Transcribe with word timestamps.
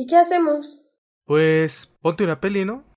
¿Y 0.00 0.06
qué 0.06 0.16
hacemos? 0.16 0.80
Pues 1.26 1.94
ponte 2.00 2.24
una 2.24 2.40
peli, 2.40 2.64
¿no? 2.64 2.89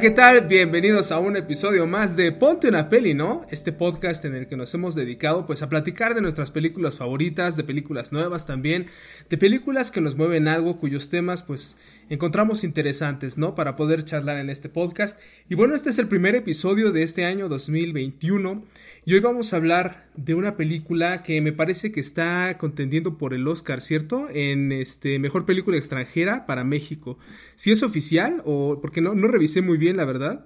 ¿Qué 0.00 0.10
tal? 0.10 0.46
Bienvenidos 0.46 1.10
a 1.10 1.18
un 1.18 1.36
episodio 1.36 1.84
más 1.84 2.14
de 2.14 2.30
Ponte 2.30 2.68
una 2.68 2.88
peli, 2.88 3.14
¿no? 3.14 3.44
Este 3.50 3.72
podcast 3.72 4.24
en 4.24 4.36
el 4.36 4.46
que 4.46 4.56
nos 4.56 4.72
hemos 4.72 4.94
dedicado 4.94 5.44
pues 5.44 5.60
a 5.62 5.68
platicar 5.68 6.14
de 6.14 6.20
nuestras 6.20 6.52
películas 6.52 6.96
favoritas, 6.96 7.56
de 7.56 7.64
películas 7.64 8.12
nuevas 8.12 8.46
también, 8.46 8.86
de 9.28 9.36
películas 9.38 9.90
que 9.90 10.00
nos 10.00 10.16
mueven 10.16 10.46
algo 10.46 10.78
cuyos 10.78 11.08
temas 11.08 11.42
pues 11.42 11.76
encontramos 12.10 12.62
interesantes, 12.62 13.38
¿no? 13.38 13.56
Para 13.56 13.74
poder 13.74 14.04
charlar 14.04 14.38
en 14.38 14.50
este 14.50 14.68
podcast. 14.68 15.20
Y 15.48 15.56
bueno, 15.56 15.74
este 15.74 15.90
es 15.90 15.98
el 15.98 16.06
primer 16.06 16.36
episodio 16.36 16.92
de 16.92 17.02
este 17.02 17.24
año 17.24 17.48
2021 17.48 18.62
y 19.08 19.14
hoy 19.14 19.20
vamos 19.20 19.54
a 19.54 19.56
hablar 19.56 20.04
de 20.16 20.34
una 20.34 20.58
película 20.58 21.22
que 21.22 21.40
me 21.40 21.54
parece 21.54 21.92
que 21.92 22.00
está 22.00 22.58
contendiendo 22.58 23.16
por 23.16 23.32
el 23.32 23.48
Oscar, 23.48 23.80
¿cierto? 23.80 24.28
En 24.28 24.70
este 24.70 25.18
mejor 25.18 25.46
película 25.46 25.78
extranjera 25.78 26.44
para 26.44 26.62
México. 26.62 27.16
Si 27.54 27.72
es 27.72 27.82
oficial 27.82 28.42
o 28.44 28.82
porque 28.82 29.00
no, 29.00 29.14
revisé 29.14 29.62
muy 29.62 29.78
bien, 29.78 29.96
la 29.96 30.04
verdad. 30.04 30.44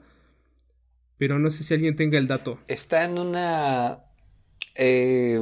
Pero 1.19 1.41
no 1.41 1.51
sé 1.51 1.65
si 1.65 1.75
alguien 1.75 1.97
tenga 1.97 2.19
el 2.19 2.29
dato. 2.29 2.61
Está 2.69 3.03
en 3.03 3.19
una. 3.19 4.05
Eh, 4.77 5.41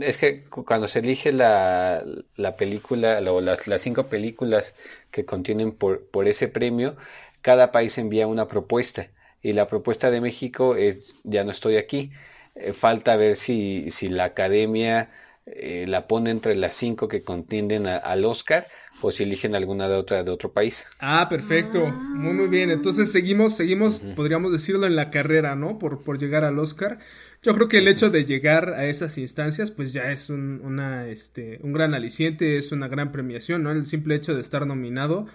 es 0.00 0.16
que 0.16 0.44
cuando 0.44 0.88
se 0.88 1.00
elige 1.00 1.30
la, 1.30 2.02
la 2.36 2.56
película, 2.56 3.20
o 3.30 3.42
las, 3.42 3.68
cinco 3.82 4.06
películas 4.06 4.74
que 5.10 5.26
contienen 5.26 5.72
por 5.72 6.26
ese 6.26 6.48
premio, 6.48 6.96
cada 7.42 7.70
país 7.70 7.98
envía 7.98 8.26
una 8.26 8.48
propuesta. 8.48 9.08
Y 9.42 9.52
la 9.52 9.68
propuesta 9.68 10.10
de 10.10 10.22
México 10.22 10.74
es 10.74 11.14
Ya 11.22 11.44
no 11.44 11.50
estoy 11.50 11.76
aquí. 11.76 12.12
Eh, 12.54 12.72
falta 12.72 13.16
ver 13.16 13.36
si, 13.36 13.90
si 13.90 14.08
la 14.08 14.24
academia 14.24 15.10
eh, 15.46 15.86
la 15.88 16.06
pone 16.06 16.30
entre 16.30 16.54
las 16.54 16.74
cinco 16.74 17.08
que 17.08 17.22
contienden 17.22 17.86
al 17.86 18.24
Oscar 18.24 18.66
o 19.00 19.10
si 19.10 19.22
eligen 19.24 19.54
alguna 19.54 19.88
de 19.88 19.96
otra 19.96 20.22
de 20.22 20.30
otro 20.30 20.52
país. 20.52 20.86
Ah, 20.98 21.26
perfecto. 21.28 21.88
Muy, 21.88 22.32
muy 22.34 22.46
bien. 22.48 22.70
Entonces 22.70 23.10
seguimos, 23.10 23.56
seguimos, 23.56 24.00
podríamos 24.14 24.52
decirlo 24.52 24.86
en 24.86 24.94
la 24.96 25.10
carrera, 25.10 25.56
¿no? 25.56 25.78
Por, 25.78 26.02
por 26.04 26.18
llegar 26.18 26.44
al 26.44 26.58
Oscar. 26.58 26.98
Yo 27.42 27.54
creo 27.54 27.66
que 27.66 27.78
el 27.78 27.88
hecho 27.88 28.08
de 28.10 28.24
llegar 28.24 28.74
a 28.74 28.86
esas 28.86 29.18
instancias, 29.18 29.72
pues 29.72 29.92
ya 29.92 30.12
es 30.12 30.30
un, 30.30 30.60
una, 30.62 31.08
este, 31.08 31.58
un 31.62 31.72
gran 31.72 31.92
aliciente, 31.92 32.56
es 32.56 32.70
una 32.70 32.86
gran 32.86 33.10
premiación, 33.10 33.64
¿no? 33.64 33.72
El 33.72 33.84
simple 33.86 34.14
hecho 34.14 34.34
de 34.34 34.40
estar 34.42 34.64
nominado 34.64 35.26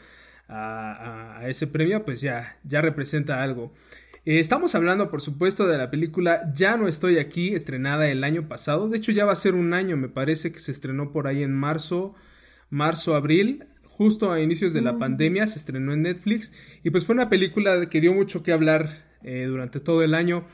a, 0.48 1.40
a 1.40 1.50
ese 1.50 1.68
premio, 1.68 2.06
pues 2.06 2.22
ya, 2.22 2.58
ya 2.64 2.80
representa 2.82 3.44
algo. 3.44 3.74
Eh, 4.28 4.42
estamos 4.42 4.76
hablando, 4.76 5.10
por 5.10 5.22
supuesto, 5.22 5.68
de 5.68 5.78
la 5.78 5.90
película 5.90 6.52
Ya 6.54 6.76
no 6.76 6.90
estoy 6.90 7.18
aquí, 7.18 7.56
estrenada 7.56 8.10
el 8.10 8.26
año 8.26 8.50
pasado. 8.50 8.90
De 8.90 8.98
hecho, 8.98 9.14
ya 9.14 9.24
va 9.24 9.32
a 9.32 9.38
ser 9.38 9.56
un 9.56 9.74
año, 9.74 9.96
me 9.96 10.10
parece 10.10 10.52
que 10.52 10.60
se 10.60 10.74
estrenó 10.74 11.14
por 11.14 11.28
ahí 11.28 11.44
en 11.44 11.54
marzo, 11.54 12.14
marzo, 12.70 13.16
abril, 13.16 13.64
justo 13.86 14.34
a 14.34 14.42
inicios 14.42 14.74
de 14.74 14.82
la 14.82 14.92
mm. 14.92 15.00
pandemia, 15.00 15.48
se 15.48 15.60
estrenó 15.60 15.94
en 15.94 16.02
Netflix. 16.02 16.52
Y 16.84 16.90
pues 16.90 17.06
fue 17.06 17.16
una 17.16 17.30
película 17.30 17.88
que 17.90 18.02
dio 18.02 18.14
mucho 18.14 18.44
que 18.44 18.52
hablar 18.52 19.06
eh, 19.24 19.46
durante 19.48 19.80
todo 19.80 20.04
el 20.04 20.14
año. 20.14 20.46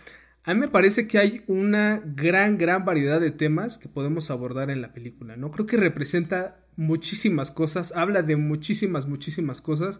A 0.44 0.53
mí 0.53 0.59
me 0.59 0.67
parece 0.67 1.07
que 1.07 1.17
hay 1.17 1.41
una 1.47 2.00
gran, 2.06 2.59
gran 2.59 2.85
variedad 2.85 3.19
de 3.19 3.31
temas 3.31 3.79
que 3.79 3.89
podemos 3.89 4.29
abordar 4.29 4.69
en 4.69 4.81
la 4.83 4.94
película, 4.94 5.35
¿no? 5.35 5.50
Creo 5.50 5.66
que 5.66 5.78
representa 5.78 6.59
muchísimas 6.75 7.50
cosas, 7.50 7.91
habla 7.95 8.22
de 8.22 8.35
muchísimas, 8.35 9.07
muchísimas 9.07 9.62
cosas 9.62 10.00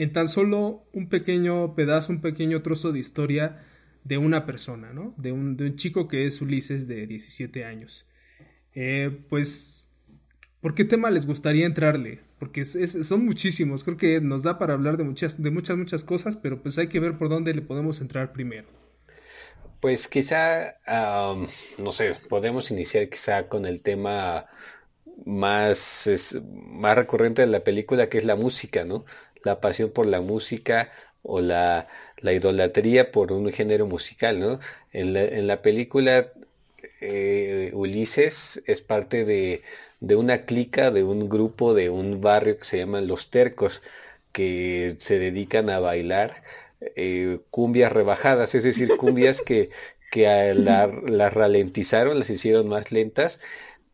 en 0.00 0.14
tan 0.14 0.28
solo 0.28 0.86
un 0.94 1.10
pequeño 1.10 1.74
pedazo, 1.74 2.10
un 2.10 2.22
pequeño 2.22 2.62
trozo 2.62 2.90
de 2.90 3.00
historia 3.00 3.62
de 4.02 4.16
una 4.16 4.46
persona, 4.46 4.94
¿no? 4.94 5.12
De 5.18 5.30
un, 5.30 5.58
de 5.58 5.66
un 5.66 5.76
chico 5.76 6.08
que 6.08 6.26
es 6.26 6.40
Ulises 6.40 6.88
de 6.88 7.06
17 7.06 7.66
años. 7.66 8.06
Eh, 8.74 9.10
pues, 9.28 9.92
¿por 10.62 10.74
qué 10.74 10.86
tema 10.86 11.10
les 11.10 11.26
gustaría 11.26 11.66
entrarle? 11.66 12.20
Porque 12.38 12.64
son 12.64 13.26
muchísimos, 13.26 13.84
creo 13.84 13.98
que 13.98 14.22
nos 14.22 14.42
da 14.42 14.58
para 14.58 14.72
hablar 14.72 14.96
de 14.96 15.04
muchas, 15.04 15.42
de 15.42 15.50
muchas, 15.50 15.76
muchas 15.76 16.02
cosas, 16.02 16.34
pero 16.34 16.62
pues 16.62 16.78
hay 16.78 16.88
que 16.88 16.98
ver 16.98 17.18
por 17.18 17.28
dónde 17.28 17.52
le 17.52 17.60
podemos 17.60 18.00
entrar 18.00 18.32
primero. 18.32 18.68
Pues 19.80 20.08
quizá, 20.08 20.76
no 21.76 21.92
sé, 21.92 22.14
podemos 22.30 22.70
iniciar 22.70 23.06
quizá 23.10 23.48
con 23.48 23.66
el 23.66 23.82
tema 23.82 24.46
más, 25.26 26.08
más 26.42 26.96
recurrente 26.96 27.42
de 27.42 27.48
la 27.48 27.64
película, 27.64 28.08
que 28.08 28.16
es 28.16 28.24
la 28.24 28.36
música, 28.36 28.84
¿no? 28.84 29.04
La 29.44 29.60
pasión 29.60 29.90
por 29.90 30.06
la 30.06 30.20
música 30.20 30.90
o 31.22 31.40
la, 31.40 31.88
la 32.18 32.32
idolatría 32.32 33.12
por 33.12 33.32
un 33.32 33.52
género 33.52 33.86
musical, 33.86 34.40
¿no? 34.40 34.60
En 34.92 35.12
la, 35.12 35.22
en 35.24 35.46
la 35.46 35.62
película 35.62 36.32
eh, 37.00 37.70
Ulises 37.74 38.62
es 38.66 38.80
parte 38.80 39.24
de, 39.24 39.62
de, 40.00 40.16
una 40.16 40.44
clica, 40.44 40.90
de 40.90 41.04
un 41.04 41.28
grupo, 41.28 41.74
de 41.74 41.90
un 41.90 42.20
barrio 42.20 42.58
que 42.58 42.64
se 42.64 42.78
llaman 42.78 43.06
Los 43.06 43.30
Tercos, 43.30 43.82
que 44.32 44.96
se 45.00 45.18
dedican 45.18 45.70
a 45.70 45.80
bailar 45.80 46.42
eh, 46.96 47.40
cumbias 47.50 47.92
rebajadas, 47.92 48.54
es 48.54 48.64
decir, 48.64 48.96
cumbias 48.96 49.42
que, 49.42 49.70
que 50.10 50.54
las 50.54 51.34
ralentizaron, 51.34 52.18
las 52.18 52.30
hicieron 52.30 52.68
más 52.68 52.92
lentas 52.92 53.40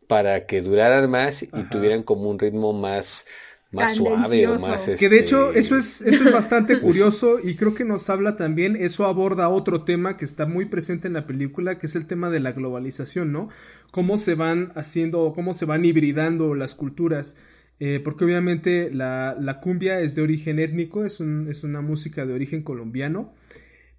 para 0.07 0.45
que 0.45 0.61
duraran 0.61 1.09
más 1.09 1.43
y 1.43 1.63
tuvieran 1.69 2.03
como 2.03 2.29
un 2.29 2.39
ritmo 2.39 2.73
más, 2.73 3.25
más 3.71 3.95
suave 3.95 4.47
o 4.47 4.59
más... 4.59 4.89
Que 4.97 5.09
de 5.09 5.19
hecho 5.19 5.47
este, 5.47 5.59
eso 5.59 5.77
es, 5.77 6.01
eso 6.01 6.23
es 6.23 6.31
bastante 6.31 6.79
curioso 6.81 7.39
y 7.43 7.55
creo 7.55 7.73
que 7.73 7.85
nos 7.85 8.09
habla 8.09 8.35
también, 8.35 8.75
eso 8.75 9.05
aborda 9.05 9.49
otro 9.49 9.83
tema 9.83 10.17
que 10.17 10.25
está 10.25 10.45
muy 10.45 10.65
presente 10.65 11.07
en 11.07 11.13
la 11.13 11.27
película, 11.27 11.77
que 11.77 11.87
es 11.87 11.95
el 11.95 12.07
tema 12.07 12.29
de 12.29 12.39
la 12.39 12.51
globalización, 12.51 13.31
¿no? 13.31 13.49
Cómo 13.91 14.17
se 14.17 14.35
van 14.35 14.71
haciendo, 14.75 15.31
cómo 15.33 15.53
se 15.53 15.65
van 15.65 15.85
hibridando 15.85 16.55
las 16.55 16.75
culturas. 16.75 17.37
Eh, 17.79 18.01
porque 18.03 18.25
obviamente 18.25 18.89
la, 18.91 19.37
la, 19.39 19.59
cumbia 19.59 19.99
es 19.99 20.15
de 20.15 20.23
origen 20.23 20.57
étnico, 20.57 21.05
es, 21.05 21.19
un, 21.19 21.47
es 21.47 21.63
una 21.63 21.81
música 21.81 22.25
de 22.25 22.33
origen 22.33 22.63
colombiano, 22.63 23.35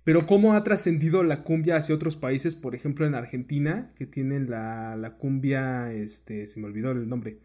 pero 0.02 0.26
cómo 0.26 0.54
ha 0.54 0.64
trascendido 0.64 1.22
la 1.22 1.44
cumbia 1.44 1.76
hacia 1.76 1.94
otros 1.94 2.16
países, 2.16 2.56
por 2.56 2.74
ejemplo 2.74 3.06
en 3.06 3.14
Argentina, 3.14 3.86
que 3.96 4.04
tienen 4.04 4.50
la, 4.50 4.96
la 4.96 5.14
cumbia, 5.16 5.92
este, 5.92 6.48
se 6.48 6.58
me 6.58 6.66
olvidó 6.66 6.90
el 6.90 7.08
nombre, 7.08 7.38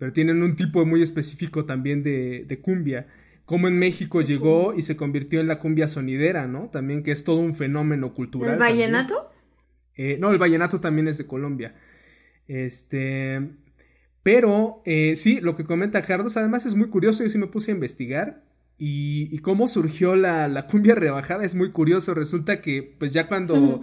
pero 0.00 0.14
tienen 0.14 0.42
un 0.42 0.56
tipo 0.56 0.86
muy 0.86 1.02
específico 1.02 1.66
también 1.66 2.02
de, 2.02 2.46
de 2.48 2.60
cumbia. 2.60 3.06
Como 3.44 3.68
en 3.68 3.78
México 3.78 4.22
llegó 4.22 4.72
y 4.74 4.80
se 4.80 4.96
convirtió 4.96 5.40
en 5.40 5.46
la 5.46 5.58
cumbia 5.58 5.88
sonidera, 5.88 6.46
¿no? 6.46 6.70
También 6.70 7.02
que 7.02 7.12
es 7.12 7.22
todo 7.22 7.36
un 7.36 7.54
fenómeno 7.54 8.14
cultural. 8.14 8.54
¿El 8.54 8.58
vallenato? 8.58 9.30
Eh, 9.94 10.16
no, 10.18 10.30
el 10.30 10.38
vallenato 10.38 10.80
también 10.80 11.06
es 11.06 11.18
de 11.18 11.26
Colombia. 11.26 11.74
Este. 12.48 13.42
Pero 14.22 14.80
eh, 14.86 15.16
sí, 15.16 15.38
lo 15.42 15.54
que 15.54 15.64
comenta 15.64 16.00
Carlos, 16.00 16.38
además 16.38 16.64
es 16.64 16.74
muy 16.74 16.88
curioso, 16.88 17.22
yo 17.22 17.28
sí 17.28 17.36
me 17.36 17.48
puse 17.48 17.70
a 17.70 17.74
investigar. 17.74 18.42
Y, 18.78 19.28
y 19.30 19.40
cómo 19.40 19.68
surgió 19.68 20.16
la, 20.16 20.48
la, 20.48 20.66
cumbia 20.66 20.94
rebajada 20.94 21.44
es 21.44 21.54
muy 21.54 21.72
curioso. 21.72 22.14
Resulta 22.14 22.62
que, 22.62 22.96
pues 22.98 23.12
ya 23.12 23.28
cuando 23.28 23.82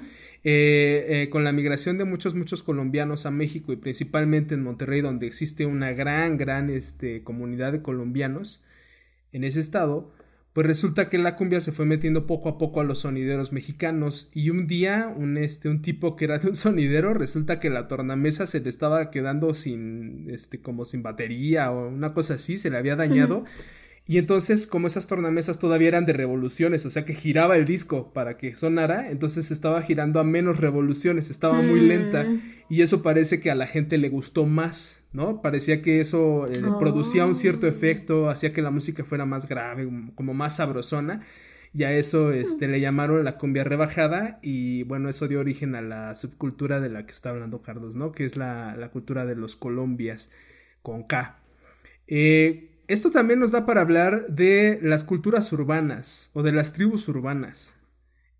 eh, 0.49 1.23
eh, 1.23 1.29
con 1.29 1.43
la 1.43 1.51
migración 1.51 1.97
de 1.97 2.05
muchos, 2.05 2.33
muchos 2.33 2.63
colombianos 2.63 3.25
a 3.25 3.31
México 3.31 3.73
y 3.73 3.75
principalmente 3.75 4.55
en 4.55 4.63
Monterrey, 4.63 5.01
donde 5.01 5.27
existe 5.27 5.65
una 5.65 5.91
gran, 5.91 6.37
gran 6.37 6.69
este, 6.69 7.21
comunidad 7.21 7.73
de 7.73 7.81
colombianos 7.81 8.63
en 9.33 9.43
ese 9.43 9.59
estado, 9.59 10.13
pues 10.53 10.65
resulta 10.65 11.09
que 11.09 11.17
la 11.17 11.35
cumbia 11.35 11.59
se 11.59 11.73
fue 11.73 11.85
metiendo 11.85 12.25
poco 12.25 12.47
a 12.47 12.57
poco 12.57 12.79
a 12.79 12.85
los 12.85 12.99
sonideros 12.99 13.51
mexicanos. 13.51 14.31
Y 14.33 14.49
un 14.49 14.67
día 14.67 15.13
un 15.13 15.37
este 15.37 15.67
un 15.67 15.81
tipo 15.81 16.15
que 16.15 16.23
era 16.23 16.37
de 16.39 16.47
un 16.47 16.55
sonidero 16.55 17.13
resulta 17.13 17.59
que 17.59 17.69
la 17.69 17.89
tornamesa 17.89 18.47
se 18.47 18.61
le 18.61 18.69
estaba 18.69 19.11
quedando 19.11 19.53
sin 19.53 20.29
este 20.29 20.61
como 20.61 20.85
sin 20.85 21.03
batería 21.03 21.71
o 21.71 21.89
una 21.89 22.13
cosa 22.13 22.35
así 22.35 22.57
se 22.57 22.69
le 22.69 22.77
había 22.77 22.95
dañado 22.95 23.43
y 24.09 24.19
entonces, 24.19 24.67
como 24.67 24.87
esas 24.87 25.05
tornamesas 25.07 25.59
todavía 25.59 25.89
eran 25.89 26.05
de 26.05 26.13
revoluciones, 26.13 26.85
o 26.85 26.89
sea 26.89 27.03
que 27.03 27.13
giraba 27.13 27.57
el 27.57 27.65
disco 27.65 28.13
para 28.13 28.37
que 28.37 28.55
sonara, 28.55 29.11
entonces 29.11 29.51
estaba 29.51 29.81
girando 29.81 30.21
a 30.21 30.23
menos 30.23 30.61
revoluciones, 30.61 31.29
estaba 31.29 31.61
muy 31.61 31.81
lenta. 31.81 32.23
Mm. 32.23 32.41
Y 32.69 32.83
eso 32.83 33.03
parece 33.03 33.41
que 33.41 33.51
a 33.51 33.55
la 33.55 33.67
gente 33.67 33.97
le 33.97 34.07
gustó 34.07 34.45
más, 34.45 35.03
¿no? 35.11 35.41
Parecía 35.41 35.81
que 35.81 35.99
eso 35.99 36.47
eh, 36.47 36.53
producía 36.79 37.25
un 37.25 37.35
cierto 37.35 37.65
oh. 37.65 37.69
efecto, 37.69 38.29
hacía 38.29 38.53
que 38.53 38.61
la 38.61 38.71
música 38.71 39.03
fuera 39.03 39.25
más 39.25 39.49
grave, 39.49 39.89
como 40.15 40.33
más 40.33 40.55
sabrosona. 40.55 41.25
y 41.73 41.83
a 41.83 41.91
eso 41.91 42.31
este, 42.31 42.69
le 42.69 42.79
llamaron 42.79 43.25
la 43.25 43.37
cumbia 43.37 43.65
rebajada 43.65 44.39
y 44.41 44.83
bueno, 44.83 45.09
eso 45.09 45.27
dio 45.27 45.41
origen 45.41 45.75
a 45.75 45.81
la 45.81 46.15
subcultura 46.15 46.79
de 46.79 46.87
la 46.87 47.05
que 47.05 47.11
está 47.11 47.31
hablando 47.31 47.61
Carlos, 47.61 47.93
¿no? 47.93 48.13
Que 48.13 48.23
es 48.23 48.37
la, 48.37 48.77
la 48.77 48.89
cultura 48.89 49.25
de 49.25 49.35
los 49.35 49.57
colombias 49.57 50.31
con 50.81 51.03
K. 51.03 51.39
Eh, 52.07 52.66
esto 52.87 53.11
también 53.11 53.39
nos 53.39 53.51
da 53.51 53.65
para 53.65 53.81
hablar 53.81 54.27
de 54.27 54.79
las 54.81 55.03
culturas 55.03 55.51
urbanas 55.51 56.31
o 56.33 56.41
de 56.43 56.51
las 56.51 56.73
tribus 56.73 57.07
urbanas. 57.07 57.73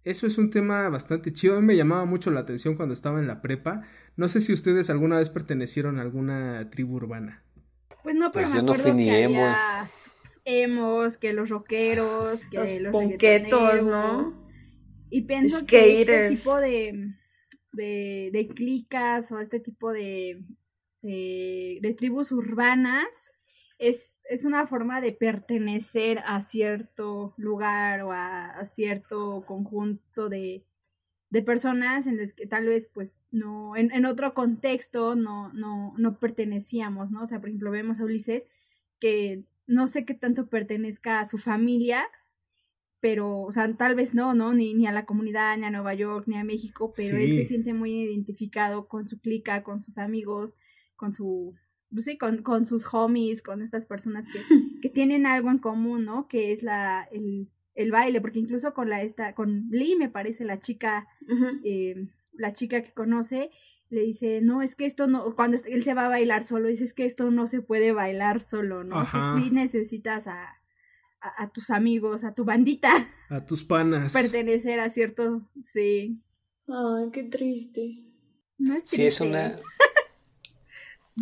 Eso 0.04 0.26
es 0.26 0.38
un 0.38 0.50
tema 0.52 0.88
bastante 0.88 1.34
chido. 1.34 1.58
A 1.58 1.60
mí 1.60 1.66
me 1.66 1.76
llamaba 1.76 2.06
mucho 2.06 2.32
la 2.32 2.40
atención 2.40 2.76
cuando 2.76 2.94
estaba 2.94 3.20
en 3.20 3.28
la 3.28 3.42
prepa. 3.42 3.84
No 4.16 4.30
sé 4.30 4.40
si 4.40 4.54
ustedes 4.54 4.90
alguna 4.90 5.18
vez 5.18 5.30
pertenecieron 5.30 6.00
a 6.00 6.02
alguna 6.02 6.70
tribu 6.70 6.96
urbana. 6.96 7.44
Pues 8.04 8.16
no, 8.16 8.32
pero 8.32 8.48
pues 8.48 8.54
me 8.54 8.62
acuerdo 8.62 8.96
que 8.96 9.26
había 9.26 9.90
emos, 10.46 11.18
que 11.18 11.34
los 11.34 11.50
rockeros, 11.50 12.46
que 12.46 12.58
los, 12.58 12.80
los 12.80 12.92
ponquetos, 12.94 13.86
¿no? 13.86 14.26
Y 15.10 15.24
pienso 15.24 15.66
que 15.66 16.02
este 16.02 16.30
tipo 16.30 16.58
de, 16.58 17.14
de, 17.74 18.30
de 18.32 18.48
clicas 18.48 19.30
o 19.34 19.42
este 19.42 19.60
tipo 19.60 19.92
de, 19.92 20.42
de 21.02 21.96
tribus 21.98 22.32
urbanas 22.32 23.32
es, 23.80 24.24
es 24.30 24.44
una 24.44 24.68
forma 24.68 25.02
de 25.02 25.12
pertenecer 25.12 26.20
a 26.26 26.42
cierto 26.42 27.34
lugar 27.38 28.02
o 28.02 28.12
a, 28.12 28.66
cierto 28.66 29.44
conjunto 29.46 30.30
de, 30.30 30.64
de 31.30 31.42
personas 31.42 32.08
en 32.08 32.18
las 32.18 32.34
que 32.34 32.48
tal 32.48 32.66
vez 32.66 32.90
pues 32.94 33.22
no, 33.32 33.76
en, 33.76 33.92
en, 33.92 34.06
otro 34.06 34.34
contexto 34.34 35.16
no, 35.16 35.54
no, 35.54 35.94
no 35.98 36.20
pertenecíamos, 36.20 37.12
¿no? 37.12 37.24
O 37.24 37.28
sea, 37.28 37.40
por 37.40 37.50
ejemplo, 37.50 37.72
vemos 37.72 38.00
a 38.00 38.04
Ulises 38.04 38.48
que 39.00 39.44
no 39.68 39.88
sé 39.88 40.06
qué 40.06 40.14
tanto 40.14 40.48
pertenezca 40.48 41.20
a 41.20 41.28
su 41.28 41.38
familia, 41.38 42.08
pero, 43.00 43.42
o 43.42 43.52
sea, 43.52 43.72
tal 43.76 43.94
vez 43.94 44.16
no, 44.16 44.34
¿no? 44.34 44.54
Ni, 44.54 44.74
ni 44.74 44.88
a 44.88 44.92
la 44.92 45.06
comunidad, 45.06 45.56
ni 45.58 45.66
a 45.66 45.70
Nueva 45.70 45.94
York, 45.94 46.26
ni 46.28 46.38
a 46.38 46.44
México, 46.44 46.92
pero 46.96 47.18
él 47.18 47.36
se 47.36 47.44
siente 47.44 47.74
muy 47.74 47.92
identificado 48.02 48.88
con 48.88 49.08
su 49.08 49.20
clica, 49.20 49.62
con 49.62 49.84
sus 49.84 50.00
amigos, 50.00 50.56
con 50.96 51.14
su, 51.14 51.54
sí, 51.98 52.18
con, 52.18 52.44
con 52.44 52.66
sus 52.66 52.86
homies, 52.92 53.42
con 53.42 53.62
estas 53.62 53.86
personas 53.86 54.28
que, 54.32 54.40
que 54.82 54.90
tienen 54.90 55.26
algo 55.26 55.50
en 55.52 55.60
común, 55.60 56.06
¿no? 56.06 56.28
Que 56.28 56.54
es 56.54 56.64
la, 56.64 57.08
el, 57.12 57.50
el 57.78 57.92
baile, 57.92 58.22
porque 58.22 58.40
incluso 58.40 58.74
con 58.74 58.90
la 58.90 59.04
esta, 59.04 59.34
con 59.36 59.70
Lee 59.70 59.96
me 59.96 60.10
parece 60.10 60.44
la 60.46 60.60
chica, 60.60 61.08
eh, 61.64 62.08
la 62.34 62.54
chica 62.54 62.82
que 62.82 62.92
conoce, 62.92 63.52
le 63.90 64.02
dice, 64.02 64.42
no, 64.42 64.62
es 64.62 64.76
que 64.76 64.86
esto 64.86 65.08
no, 65.08 65.36
cuando 65.36 65.58
él 65.66 65.84
se 65.84 65.94
va 65.94 66.08
a 66.08 66.10
bailar 66.10 66.46
solo, 66.46 66.68
dice, 66.68 66.84
es 66.84 66.94
que 66.94 67.06
esto 67.06 67.32
no 67.32 67.48
se 67.48 67.62
puede 67.62 67.92
bailar 67.94 68.42
solo, 68.42 68.84
¿no? 68.84 69.06
si 69.06 69.18
sí 69.36 69.52
necesitas 69.52 70.28
a, 70.28 70.58
a, 71.22 71.44
a, 71.44 71.50
tus 71.52 71.70
amigos, 71.70 72.24
a 72.24 72.34
tu 72.34 72.44
bandita. 72.44 72.92
A 73.30 73.46
tus 73.46 73.66
panas. 73.66 74.14
Pertenecer 74.14 74.80
a 74.80 74.90
cierto, 74.90 75.50
sí. 75.62 76.24
Ay, 76.66 77.10
qué 77.12 77.24
triste. 77.24 78.06
No 78.58 78.74
es 78.74 78.86
triste. 78.86 78.96
Sí, 78.96 79.06
es 79.06 79.20
una, 79.20 79.60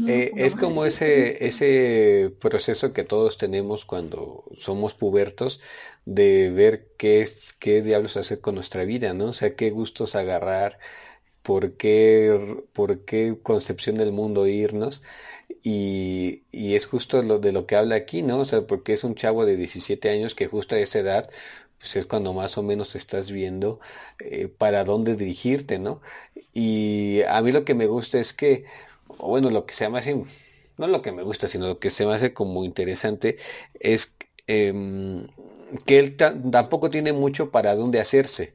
eh, 0.04 0.34
es 0.38 0.56
como 0.56 0.86
ese, 0.86 1.46
ese 1.48 2.32
proceso 2.40 2.94
que 2.94 3.04
todos 3.04 3.38
tenemos 3.38 3.86
cuando 3.86 4.46
somos 4.58 4.94
pubertos 4.94 5.62
de 6.06 6.52
ver 6.52 6.90
qué, 6.98 7.28
qué 7.60 7.82
diablos 7.82 8.18
hacer 8.18 8.42
con 8.42 8.56
nuestra 8.56 8.84
vida, 8.86 9.14
¿no? 9.14 9.28
O 9.28 9.34
sea, 9.34 9.56
qué 9.56 9.72
gustos 9.72 10.16
agarrar, 10.16 10.80
por 11.44 11.78
qué, 11.78 12.64
por 12.74 13.06
qué 13.06 13.38
concepción 13.44 13.98
del 13.98 14.12
mundo 14.12 14.48
irnos. 14.48 15.02
Y, 15.64 16.44
y 16.52 16.76
es 16.76 16.86
justo 16.86 17.22
lo 17.24 17.40
de 17.40 17.52
lo 17.52 17.66
que 17.68 17.76
habla 17.76 17.96
aquí, 17.96 18.22
¿no? 18.24 18.40
O 18.40 18.46
sea, 18.46 18.68
porque 18.68 18.94
es 18.94 19.04
un 19.04 19.16
chavo 19.16 19.46
de 19.46 19.56
17 19.58 20.10
años 20.10 20.36
que 20.36 20.48
justo 20.48 20.76
a 20.76 20.80
esa 20.80 21.00
edad 21.00 21.30
pues 21.80 21.96
es 21.98 22.06
cuando 22.06 22.34
más 22.34 22.58
o 22.58 22.64
menos 22.64 22.96
estás 22.96 23.32
viendo 23.32 23.80
eh, 24.20 24.48
para 24.48 24.84
dónde 24.86 25.16
dirigirte, 25.16 25.78
¿no? 25.80 26.02
Y 26.54 27.22
a 27.28 27.42
mí 27.42 27.52
lo 27.52 27.66
que 27.66 27.76
me 27.76 27.86
gusta 27.88 28.20
es 28.20 28.34
que 28.34 28.66
o 29.08 29.30
bueno, 29.30 29.50
lo 29.50 29.66
que 29.66 29.74
se 29.74 29.90
me 29.90 30.00
hace, 30.00 30.16
no 30.78 30.88
lo 30.88 31.02
que 31.02 31.12
me 31.12 31.24
gusta, 31.24 31.48
sino 31.48 31.68
lo 31.68 31.80
que 31.80 31.90
se 31.90 32.06
me 32.06 32.14
hace 32.14 32.34
como 32.34 32.66
interesante 32.66 33.38
es 33.80 34.16
em, 34.48 35.28
que 35.86 36.00
él 36.00 36.16
tampoco 36.18 36.90
tiene 36.90 37.14
mucho 37.14 37.52
para 37.52 37.76
dónde 37.76 38.00
hacerse. 38.00 38.54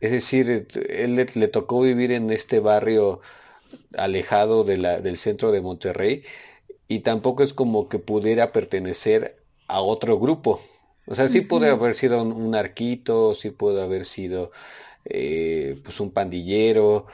Es 0.00 0.10
decir, 0.12 0.68
él 0.88 1.16
le, 1.16 1.48
tocó 1.48 1.80
vivir 1.80 2.12
en 2.12 2.30
este 2.30 2.60
barrio 2.60 3.20
alejado 3.96 4.64
de 4.64 4.76
la, 4.76 5.00
del 5.00 5.16
centro 5.16 5.52
de 5.52 5.60
Monterrey 5.60 6.22
y 6.88 7.00
tampoco 7.00 7.42
es 7.42 7.54
como 7.54 7.88
que 7.88 7.98
pudiera 7.98 8.52
pertenecer 8.52 9.36
a 9.68 9.80
otro 9.80 10.18
grupo. 10.18 10.60
O 11.06 11.14
sea, 11.14 11.28
sí 11.28 11.40
puede 11.40 11.70
haber 11.70 11.94
sido 11.94 12.22
un, 12.22 12.54
arquito, 12.54 13.34
sí 13.34 13.50
puede 13.50 13.82
haber 13.82 14.04
sido 14.04 14.50
eh, 15.04 15.78
pues 15.84 16.00
un 16.00 16.10
pandillero, 16.10 17.06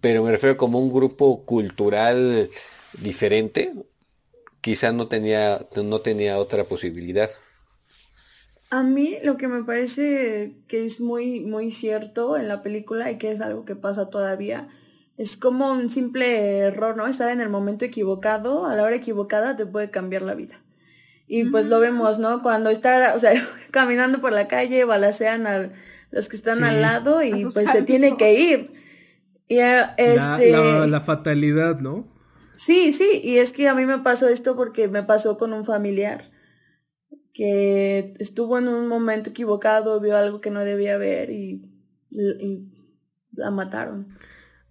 pero 0.00 0.22
me 0.22 0.30
refiero 0.30 0.56
como 0.56 0.78
un 0.78 0.92
grupo 0.92 1.44
cultural 1.44 2.50
diferente, 3.00 3.72
quizás 4.60 4.94
no 4.94 5.08
tenía, 5.08 5.66
no 5.76 6.00
tenía 6.00 6.38
otra 6.38 6.64
posibilidad. 6.64 7.30
A 8.70 8.82
mí 8.82 9.16
lo 9.22 9.36
que 9.36 9.46
me 9.46 9.62
parece 9.62 10.56
que 10.66 10.84
es 10.84 11.00
muy, 11.00 11.40
muy 11.40 11.70
cierto 11.70 12.36
en 12.36 12.48
la 12.48 12.62
película 12.62 13.10
y 13.10 13.18
que 13.18 13.30
es 13.30 13.40
algo 13.40 13.64
que 13.64 13.76
pasa 13.76 14.10
todavía, 14.10 14.68
es 15.16 15.36
como 15.36 15.70
un 15.70 15.88
simple 15.88 16.58
error, 16.58 16.96
¿no? 16.96 17.06
Estar 17.06 17.30
en 17.30 17.40
el 17.40 17.48
momento 17.48 17.84
equivocado, 17.84 18.66
a 18.66 18.74
la 18.74 18.82
hora 18.82 18.96
equivocada, 18.96 19.56
te 19.56 19.66
puede 19.66 19.90
cambiar 19.90 20.22
la 20.22 20.34
vida. 20.34 20.60
Y 21.28 21.44
pues 21.44 21.66
lo 21.66 21.80
vemos, 21.80 22.18
¿no? 22.18 22.42
Cuando 22.42 22.70
está, 22.70 23.14
o 23.14 23.18
sea, 23.18 23.32
caminando 23.70 24.20
por 24.20 24.32
la 24.32 24.48
calle, 24.48 24.84
balacean 24.84 25.46
a 25.46 25.70
los 26.10 26.28
que 26.28 26.36
están 26.36 26.64
al 26.64 26.82
lado 26.82 27.22
y 27.22 27.46
pues 27.46 27.70
se 27.70 27.82
tiene 27.82 28.16
que 28.16 28.34
ir. 28.34 28.75
Y, 29.48 29.58
este... 29.58 30.50
La, 30.86 31.00
fatalidad, 31.00 31.80
¿no? 31.80 32.06
Sí, 32.56 32.92
sí, 32.92 33.20
y 33.22 33.38
es 33.38 33.52
que 33.52 33.68
a 33.68 33.74
mí 33.74 33.86
me 33.86 33.98
pasó 33.98 34.28
esto 34.28 34.56
porque 34.56 34.88
me 34.88 35.02
pasó 35.02 35.36
con 35.36 35.52
un 35.52 35.64
familiar 35.64 36.30
que 37.32 38.14
estuvo 38.18 38.56
en 38.58 38.68
un 38.68 38.88
momento 38.88 39.30
equivocado, 39.30 40.00
vio 40.00 40.16
algo 40.16 40.40
que 40.40 40.50
no 40.50 40.60
debía 40.60 40.96
ver 40.96 41.30
y, 41.30 41.62
la 43.32 43.50
mataron. 43.50 44.16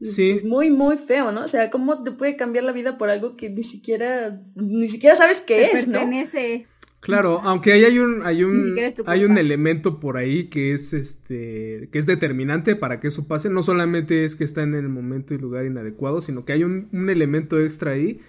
Sí. 0.02 0.32
Es 0.32 0.44
muy, 0.44 0.72
muy 0.72 0.98
feo, 0.98 1.32
¿no? 1.32 1.44
O 1.44 1.48
sea, 1.48 1.70
¿cómo 1.70 2.04
te 2.04 2.12
puede 2.12 2.36
cambiar 2.36 2.64
la 2.64 2.72
vida 2.72 2.98
por 2.98 3.10
algo 3.10 3.38
que 3.38 3.50
ni 3.50 3.64
siquiera, 3.64 4.42
ni 4.56 4.88
siquiera 4.88 5.16
sabes 5.16 5.42
qué 5.42 5.66
es, 5.66 5.86
pertenece. 5.86 6.68
Claro, 7.06 7.40
aunque 7.44 7.72
ahí 7.72 7.84
hay 7.84 8.00
un, 8.00 8.24
hay 8.26 8.44
un, 8.44 8.76
hay 9.06 9.26
un 9.26 9.38
elemento 9.38 10.00
por 10.00 10.18
ahí 10.18 10.48
que 10.48 10.74
es 10.74 10.92
este, 10.92 11.88
que 11.92 12.00
es 12.00 12.08
determinante 12.08 12.76
para 12.76 13.00
que 13.00 13.10
eso 13.10 13.28
pase. 13.28 13.52
No 13.52 13.62
solamente 13.62 14.26
es 14.26 14.36
que 14.36 14.44
está 14.44 14.64
en 14.64 14.74
el 14.74 14.90
momento 14.90 15.36
y 15.36 15.38
lugar 15.38 15.68
inadecuado, 15.68 16.20
sino 16.20 16.46
que 16.46 16.54
hay 16.54 16.64
un, 16.64 16.90
un 16.92 17.10
elemento 17.12 17.60
extra 17.60 17.92
ahí 17.92 18.22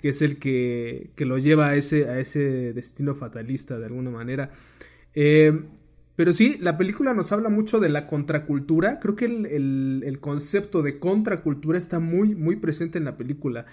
que 0.00 0.08
es 0.08 0.22
el 0.22 0.38
que, 0.38 1.10
que, 1.14 1.24
lo 1.24 1.38
lleva 1.38 1.68
a 1.68 1.76
ese, 1.76 2.08
a 2.08 2.18
ese 2.18 2.72
destino 2.72 3.14
fatalista 3.14 3.78
de 3.78 3.86
alguna 3.86 4.10
manera. 4.10 4.50
Eh, 5.14 5.52
pero 6.16 6.32
sí, 6.32 6.56
la 6.60 6.76
película 6.76 7.14
nos 7.14 7.30
habla 7.30 7.48
mucho 7.48 7.78
de 7.78 7.90
la 7.90 8.08
contracultura. 8.08 8.98
Creo 8.98 9.14
que 9.14 9.26
el, 9.26 9.46
el, 9.46 10.02
el, 10.04 10.18
concepto 10.18 10.82
de 10.82 10.98
contracultura 10.98 11.78
está 11.78 12.00
muy, 12.00 12.34
muy 12.34 12.56
presente 12.56 12.98
en 12.98 13.04
la 13.04 13.16
película. 13.16 13.66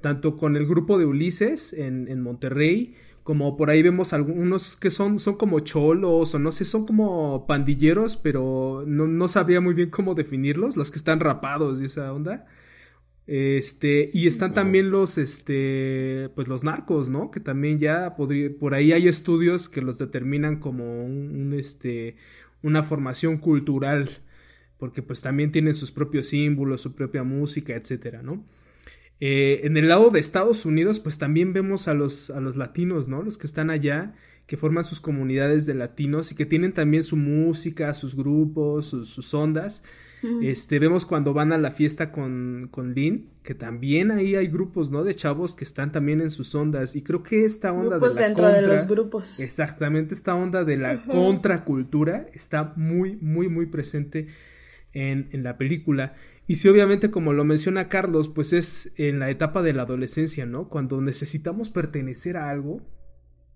Tanto 0.00 0.36
con 0.36 0.56
el 0.56 0.66
grupo 0.66 0.98
de 0.98 1.04
Ulises 1.04 1.72
en, 1.74 2.08
en 2.08 2.22
Monterrey, 2.22 2.94
como 3.28 3.58
por 3.58 3.68
ahí 3.68 3.82
vemos 3.82 4.14
algunos 4.14 4.74
que 4.74 4.90
son, 4.90 5.18
son 5.18 5.36
como 5.36 5.60
cholos 5.60 6.34
o 6.34 6.38
no 6.38 6.50
sé, 6.50 6.64
son 6.64 6.86
como 6.86 7.46
pandilleros, 7.46 8.16
pero 8.16 8.84
no, 8.86 9.06
no 9.06 9.28
sabía 9.28 9.60
muy 9.60 9.74
bien 9.74 9.90
cómo 9.90 10.14
definirlos, 10.14 10.78
los 10.78 10.90
que 10.90 10.96
están 10.96 11.20
rapados 11.20 11.78
y 11.78 11.84
esa 11.84 12.10
onda. 12.10 12.46
Este, 13.26 14.10
y 14.14 14.28
están 14.28 14.54
también 14.54 14.90
los, 14.90 15.18
este, 15.18 16.30
pues 16.36 16.48
los 16.48 16.64
narcos, 16.64 17.10
¿no? 17.10 17.30
Que 17.30 17.40
también 17.40 17.78
ya 17.78 18.16
podría, 18.16 18.48
por 18.58 18.72
ahí 18.72 18.92
hay 18.92 19.08
estudios 19.08 19.68
que 19.68 19.82
los 19.82 19.98
determinan 19.98 20.58
como 20.58 21.04
un, 21.04 21.52
este, 21.52 22.16
una 22.62 22.82
formación 22.82 23.36
cultural, 23.36 24.08
porque 24.78 25.02
pues 25.02 25.20
también 25.20 25.52
tienen 25.52 25.74
sus 25.74 25.92
propios 25.92 26.28
símbolos, 26.28 26.80
su 26.80 26.94
propia 26.94 27.24
música, 27.24 27.74
etcétera, 27.74 28.22
¿no? 28.22 28.42
Eh, 29.20 29.60
en 29.64 29.76
el 29.76 29.88
lado 29.88 30.10
de 30.10 30.20
Estados 30.20 30.64
Unidos, 30.64 31.00
pues 31.00 31.18
también 31.18 31.52
vemos 31.52 31.88
a 31.88 31.94
los, 31.94 32.30
a 32.30 32.40
los 32.40 32.56
latinos, 32.56 33.08
¿no? 33.08 33.22
Los 33.22 33.36
que 33.36 33.46
están 33.46 33.70
allá, 33.70 34.14
que 34.46 34.56
forman 34.56 34.84
sus 34.84 35.00
comunidades 35.00 35.66
de 35.66 35.74
latinos 35.74 36.30
y 36.30 36.36
que 36.36 36.46
tienen 36.46 36.72
también 36.72 37.02
su 37.02 37.16
música, 37.16 37.92
sus 37.94 38.14
grupos, 38.14 38.86
sus, 38.86 39.34
ondas. 39.34 39.82
Este, 40.42 40.80
vemos 40.80 41.06
cuando 41.06 41.32
van 41.32 41.52
a 41.52 41.58
la 41.58 41.70
fiesta 41.70 42.10
con, 42.10 42.68
con 42.72 42.92
Lynn, 42.92 43.28
que 43.44 43.54
también 43.54 44.10
ahí 44.10 44.34
hay 44.34 44.48
grupos, 44.48 44.90
¿no? 44.90 45.04
De 45.04 45.14
chavos 45.14 45.54
que 45.54 45.64
están 45.64 45.92
también 45.92 46.20
en 46.20 46.30
sus 46.30 46.54
ondas. 46.54 46.96
Y 46.96 47.02
creo 47.02 47.22
que 47.22 47.44
esta 47.44 47.72
onda 47.72 47.98
de 47.98 48.14
la 48.14 48.20
dentro 48.26 48.48
de 48.48 48.62
los 48.62 48.86
grupos. 48.86 49.38
Exactamente, 49.38 50.14
esta 50.14 50.34
onda 50.34 50.64
de 50.64 50.76
la 50.76 51.04
contracultura 51.04 52.26
está 52.32 52.72
muy, 52.74 53.16
muy, 53.20 53.48
muy 53.48 53.66
presente 53.66 54.28
en, 54.92 55.28
en 55.30 55.42
la 55.44 55.56
película. 55.56 56.14
Y 56.48 56.56
sí, 56.56 56.68
obviamente, 56.68 57.10
como 57.10 57.34
lo 57.34 57.44
menciona 57.44 57.88
Carlos, 57.90 58.28
pues 58.30 58.54
es 58.54 58.92
en 58.96 59.18
la 59.20 59.30
etapa 59.30 59.62
de 59.62 59.74
la 59.74 59.82
adolescencia, 59.82 60.46
¿no? 60.46 60.68
Cuando 60.70 61.00
necesitamos 61.02 61.70
pertenecer 61.70 62.38
a 62.38 62.50
algo 62.50 62.82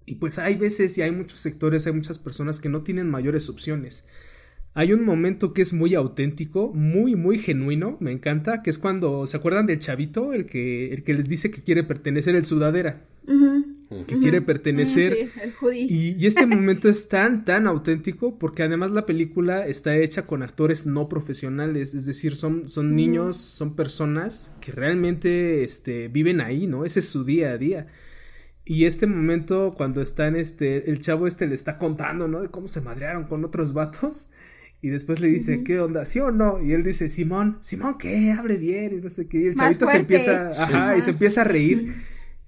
Y 0.06 0.16
pues 0.16 0.38
hay 0.38 0.56
veces 0.56 0.98
y 0.98 1.02
hay 1.02 1.12
muchos 1.12 1.38
sectores, 1.40 1.86
hay 1.86 1.92
muchas 1.94 2.18
personas 2.18 2.60
que 2.60 2.68
no 2.68 2.82
tienen 2.82 3.10
mayores 3.10 3.48
opciones. 3.48 4.06
Hay 4.74 4.92
un 4.92 5.04
momento 5.04 5.54
que 5.54 5.62
es 5.62 5.72
muy 5.74 5.94
auténtico, 5.94 6.72
muy, 6.74 7.16
muy 7.16 7.38
genuino, 7.38 7.98
me 8.00 8.12
encanta, 8.12 8.62
que 8.62 8.70
es 8.70 8.78
cuando, 8.78 9.26
¿se 9.26 9.36
acuerdan 9.36 9.66
del 9.66 9.78
chavito? 9.80 10.32
El 10.34 10.46
que, 10.46 10.92
el 10.94 11.04
que 11.04 11.14
les 11.14 11.28
dice 11.28 11.50
que 11.50 11.62
quiere 11.62 11.84
pertenecer 11.84 12.36
el 12.36 12.44
sudadera. 12.46 13.06
Que 14.06 14.18
quiere 14.18 14.42
pertenecer. 14.42 15.30
y, 15.72 16.16
y, 16.22 16.26
este 16.26 16.46
momento 16.46 16.88
es 16.88 17.08
tan, 17.08 17.44
tan 17.44 17.66
auténtico 17.66 18.38
porque 18.38 18.62
además 18.62 18.90
la 18.90 19.06
película 19.06 19.66
está 19.66 19.96
hecha 19.96 20.26
con 20.26 20.42
actores 20.42 20.86
no 20.86 21.08
profesionales, 21.08 21.94
es 21.94 22.04
decir, 22.04 22.36
son, 22.36 22.68
son 22.68 22.94
niños, 22.94 23.36
son 23.36 23.76
personas 23.76 24.54
que 24.60 24.72
realmente 24.72 25.64
este, 25.64 26.08
viven 26.08 26.40
ahí, 26.40 26.66
¿no? 26.66 26.84
Ese 26.84 27.00
es 27.00 27.08
su 27.08 27.24
día 27.24 27.50
a 27.50 27.58
día. 27.58 27.86
Y 28.64 28.84
este 28.84 29.06
momento 29.06 29.74
cuando 29.76 30.00
están, 30.02 30.36
este, 30.36 30.90
el 30.90 31.00
chavo 31.00 31.26
este 31.26 31.46
le 31.46 31.54
está 31.54 31.76
contando, 31.76 32.28
¿no? 32.28 32.40
De 32.40 32.48
cómo 32.48 32.68
se 32.68 32.80
madrearon 32.80 33.24
con 33.24 33.44
otros 33.44 33.72
vatos. 33.72 34.28
Y 34.80 34.88
después 34.88 35.20
le 35.20 35.28
dice, 35.28 35.62
¿qué 35.62 35.78
onda? 35.78 36.04
¿Sí 36.04 36.18
o 36.18 36.32
no? 36.32 36.60
Y 36.60 36.72
él 36.72 36.82
dice, 36.82 37.08
Simón, 37.08 37.58
Simón, 37.60 37.98
¿qué? 37.98 38.32
Hable 38.32 38.56
bien. 38.56 38.98
Y 38.98 39.00
no 39.00 39.10
sé 39.10 39.28
qué. 39.28 39.38
Y 39.38 39.46
el 39.46 39.54
chavito 39.54 39.86
se 39.86 39.96
empieza, 39.98 40.60
ajá, 40.60 40.96
y 40.96 41.02
se 41.02 41.10
empieza 41.10 41.42
a 41.42 41.44
reír. 41.44 41.94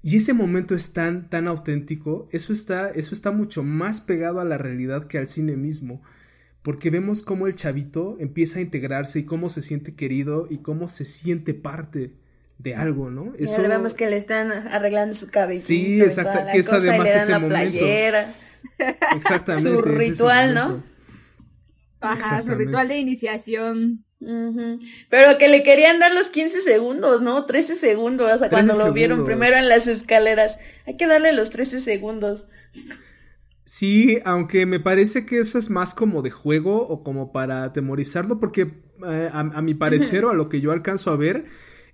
Y 0.06 0.16
ese 0.16 0.34
momento 0.34 0.75
es 0.75 0.92
tan, 0.92 1.30
tan 1.30 1.49
auténtico. 1.49 2.28
Eso 2.30 2.52
está, 2.52 2.90
eso 2.90 3.14
está 3.14 3.30
mucho 3.30 3.62
más 3.62 4.02
pegado 4.02 4.38
a 4.38 4.44
la 4.44 4.58
realidad 4.58 5.06
que 5.06 5.16
al 5.16 5.26
cine 5.26 5.56
mismo. 5.56 6.02
Porque 6.61 6.90
vemos 6.90 7.23
cómo 7.23 7.46
el 7.46 7.56
chavito 7.56 8.18
empieza 8.20 8.58
a 8.58 8.62
integrarse 8.62 9.20
y 9.20 9.25
cómo 9.25 9.49
se 9.49 9.62
siente 9.62 9.96
querido 9.96 10.46
y 10.50 10.58
cómo 10.58 10.90
se 10.90 11.06
siente 11.06 11.54
parte 11.54 12.12
de 12.58 12.75
algo, 12.75 13.11
¿no? 13.11 13.32
Eso... 13.38 13.62
le 13.62 13.68
vemos 13.68 13.94
que 13.94 14.06
le 14.11 14.18
están 14.18 14.52
arreglando 14.52 15.14
su 15.14 15.28
cabecito. 15.28 15.68
Sí, 15.68 16.02
exacto, 16.02 16.52
que 16.52 16.58
eso 16.58 16.76
además 16.76 16.99
y 16.99 17.04
le 17.04 17.14
dan 17.14 17.30
la 17.30 17.49
playera. 17.49 18.34
Exactamente. 19.16 19.70
su 19.70 19.80
ritual, 19.80 20.54
¿no? 20.54 20.84
Ajá, 22.00 22.42
su 22.42 22.54
ritual 22.54 22.88
de 22.88 22.99
iniciación. 22.99 24.04
Pero 25.09 25.38
que 25.38 25.49
le 25.49 25.62
querían 25.62 25.99
dar 25.99 26.12
los 26.12 26.31
15 26.31 26.61
segundos, 26.62 27.21
¿no? 27.21 27.45
13 27.45 27.76
segundos, 27.76 28.33
o 28.33 28.38
sea, 28.38 28.49
cuando 28.49 28.75
lo 28.75 28.93
vieron 28.93 29.25
primero 29.25 29.57
en 29.57 29.69
las 29.69 29.87
escaleras. 29.87 30.59
Hay 30.87 30.97
que 30.97 31.07
darle 31.07 31.33
los 31.33 31.50
13 31.50 31.81
segundos. 31.81 32.47
Sí, 33.64 34.19
aunque 34.25 34.66
me 34.66 34.81
parece 34.81 35.26
que 35.26 35.38
eso 35.38 35.59
es 35.59 35.71
más 35.71 35.95
como 35.95 36.23
de 36.23 36.31
juego 36.31 36.87
o 36.87 37.02
como 37.02 37.33
para 37.33 37.64
atemorizarlo, 37.64 38.38
porque 38.38 38.73
eh, 39.07 39.31
a, 39.33 39.62
mi 39.62 39.75
parecer 39.75 40.25
o 40.25 40.31
a 40.31 40.35
lo 40.35 40.49
que 40.49 40.61
yo 40.61 40.71
alcanzo 40.71 41.11
a 41.11 41.16
ver, 41.16 41.47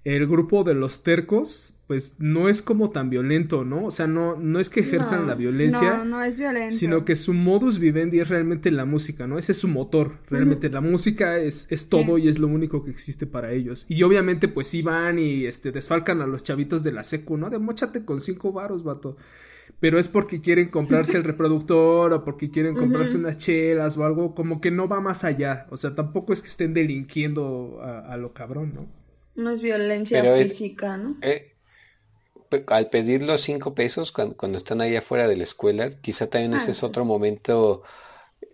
el 0.05 0.27
grupo 0.27 0.65
de 0.65 0.75
los 0.75 1.03
tercos 1.03 1.75
pues 1.91 2.15
no 2.21 2.49
es 2.49 2.63
como 2.63 2.91
tan 2.91 3.11
violento, 3.11 3.65
¿no? 3.65 3.87
O 3.87 3.91
sea, 3.91 4.07
no, 4.07 4.37
no 4.37 4.61
es 4.61 4.71
que 4.71 4.79
ejerzan 4.79 5.27
la 5.27 5.35
violencia. 5.35 5.97
No, 5.97 6.05
no 6.05 6.23
es 6.23 6.39
violento. 6.39 6.73
Sino 6.73 7.05
que 7.05 7.17
su 7.17 7.35
modus 7.35 7.81
vivendi 7.81 8.21
es 8.21 8.29
realmente 8.29 8.71
la 8.71 8.85
música, 8.85 9.27
¿no? 9.27 9.39
Ese 9.39 9.51
es 9.51 9.59
su 9.59 9.67
motor. 9.67 10.19
Realmente 10.29 10.71
la 10.71 10.81
música 10.81 11.41
es, 11.41 11.67
es 11.73 11.89
todo 11.89 12.17
y 12.17 12.29
es 12.29 12.39
lo 12.39 12.47
único 12.47 12.85
que 12.85 12.93
existe 12.93 13.27
para 13.27 13.51
ellos. 13.51 13.87
Y 13.89 14.05
obviamente, 14.05 14.47
pues 14.47 14.69
sí 14.69 14.83
van 14.83 15.19
y 15.19 15.47
este, 15.47 15.73
desfalcan 15.73 16.23
a 16.23 16.29
los 16.29 16.45
chavitos 16.45 16.85
de 16.85 16.93
la 16.93 17.03
secu, 17.03 17.37
¿no? 17.37 17.51
De 17.51 17.59
mochate 17.59 18.05
con 18.05 18.21
cinco 18.21 18.53
varos, 18.53 18.85
vato. 18.85 19.17
Pero 19.81 19.99
es 19.99 20.07
porque 20.07 20.41
quieren 20.41 20.69
comprarse 20.69 21.17
el 21.17 21.25
reproductor 21.25 22.13
o 22.13 22.25
porque 22.25 22.51
quieren 22.51 22.77
comprarse 22.77 23.17
unas 23.17 23.37
chelas 23.37 23.99
o 23.99 24.05
algo, 24.05 24.37
como 24.37 24.61
que 24.61 24.71
no 24.71 24.87
va 24.87 25.01
más 25.01 25.25
allá. 25.25 25.67
O 25.71 25.77
sea, 25.77 25.97
tampoco 25.97 26.33
es 26.33 26.41
que 26.41 26.47
estén 26.47 26.73
delinquiendo 26.73 27.81
a, 27.83 28.17
lo 28.17 28.33
cabrón, 28.33 28.75
¿no? 28.77 28.87
No 29.35 29.51
es 29.51 29.61
violencia 29.61 30.23
física, 30.37 30.97
¿no? 30.97 31.17
Eh, 31.23 31.50
al 32.66 32.90
pedir 32.90 33.23
los 33.23 33.40
cinco 33.42 33.75
pesos 33.75 34.12
cuando, 34.12 34.57
están 34.57 34.80
ahí 34.80 34.97
afuera 34.97 35.28
de 35.28 35.37
la 35.37 35.45
escuela, 35.45 35.90
quizá 35.90 36.28
también 36.28 36.54
ese 36.54 36.69
ah, 36.69 36.71
es 36.71 36.83
otro 36.83 37.04
momento 37.04 37.83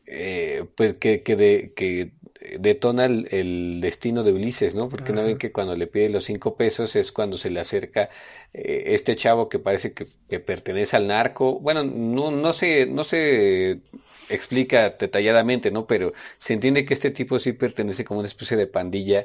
eh, 0.07 0.65
pues 0.77 0.95
que, 0.95 1.23
que, 1.23 1.37
de, 1.37 1.73
que 1.75 2.13
detona 2.59 3.07
el, 3.07 3.81
destino 3.81 4.23
de 4.23 4.33
Ulises, 4.33 4.75
¿no? 4.75 4.89
Porque 4.89 5.13
no 5.13 5.25
ven 5.25 5.39
que 5.39 5.53
cuando 5.53 5.75
le 5.77 5.87
pide 5.87 6.09
los 6.09 6.25
cinco 6.25 6.57
pesos 6.57 6.97
es 6.97 7.13
cuando 7.13 7.37
se 7.37 7.51
le 7.51 7.61
acerca 7.61 8.11
eh, 8.53 8.85
este 8.89 9.17
chavo 9.17 9.49
que 9.49 9.59
parece 9.59 9.93
que, 9.93 10.07
pertenece 10.41 10.97
al 10.97 11.07
narco. 11.07 11.61
Bueno, 11.61 11.83
no, 11.85 12.31
no 12.31 12.53
se, 12.53 12.87
no 12.87 13.05
se 13.05 13.81
explica 14.29 14.91
detalladamente, 14.91 15.71
¿no? 15.71 15.87
Pero 15.87 16.13
se 16.39 16.53
entiende 16.53 16.85
que 16.85 16.95
este 16.95 17.11
tipo 17.11 17.39
sí 17.39 17.53
pertenece 17.53 18.05
como 18.05 18.21
una 18.21 18.29
especie 18.29 18.57
de 18.57 18.67
pandilla 18.67 19.25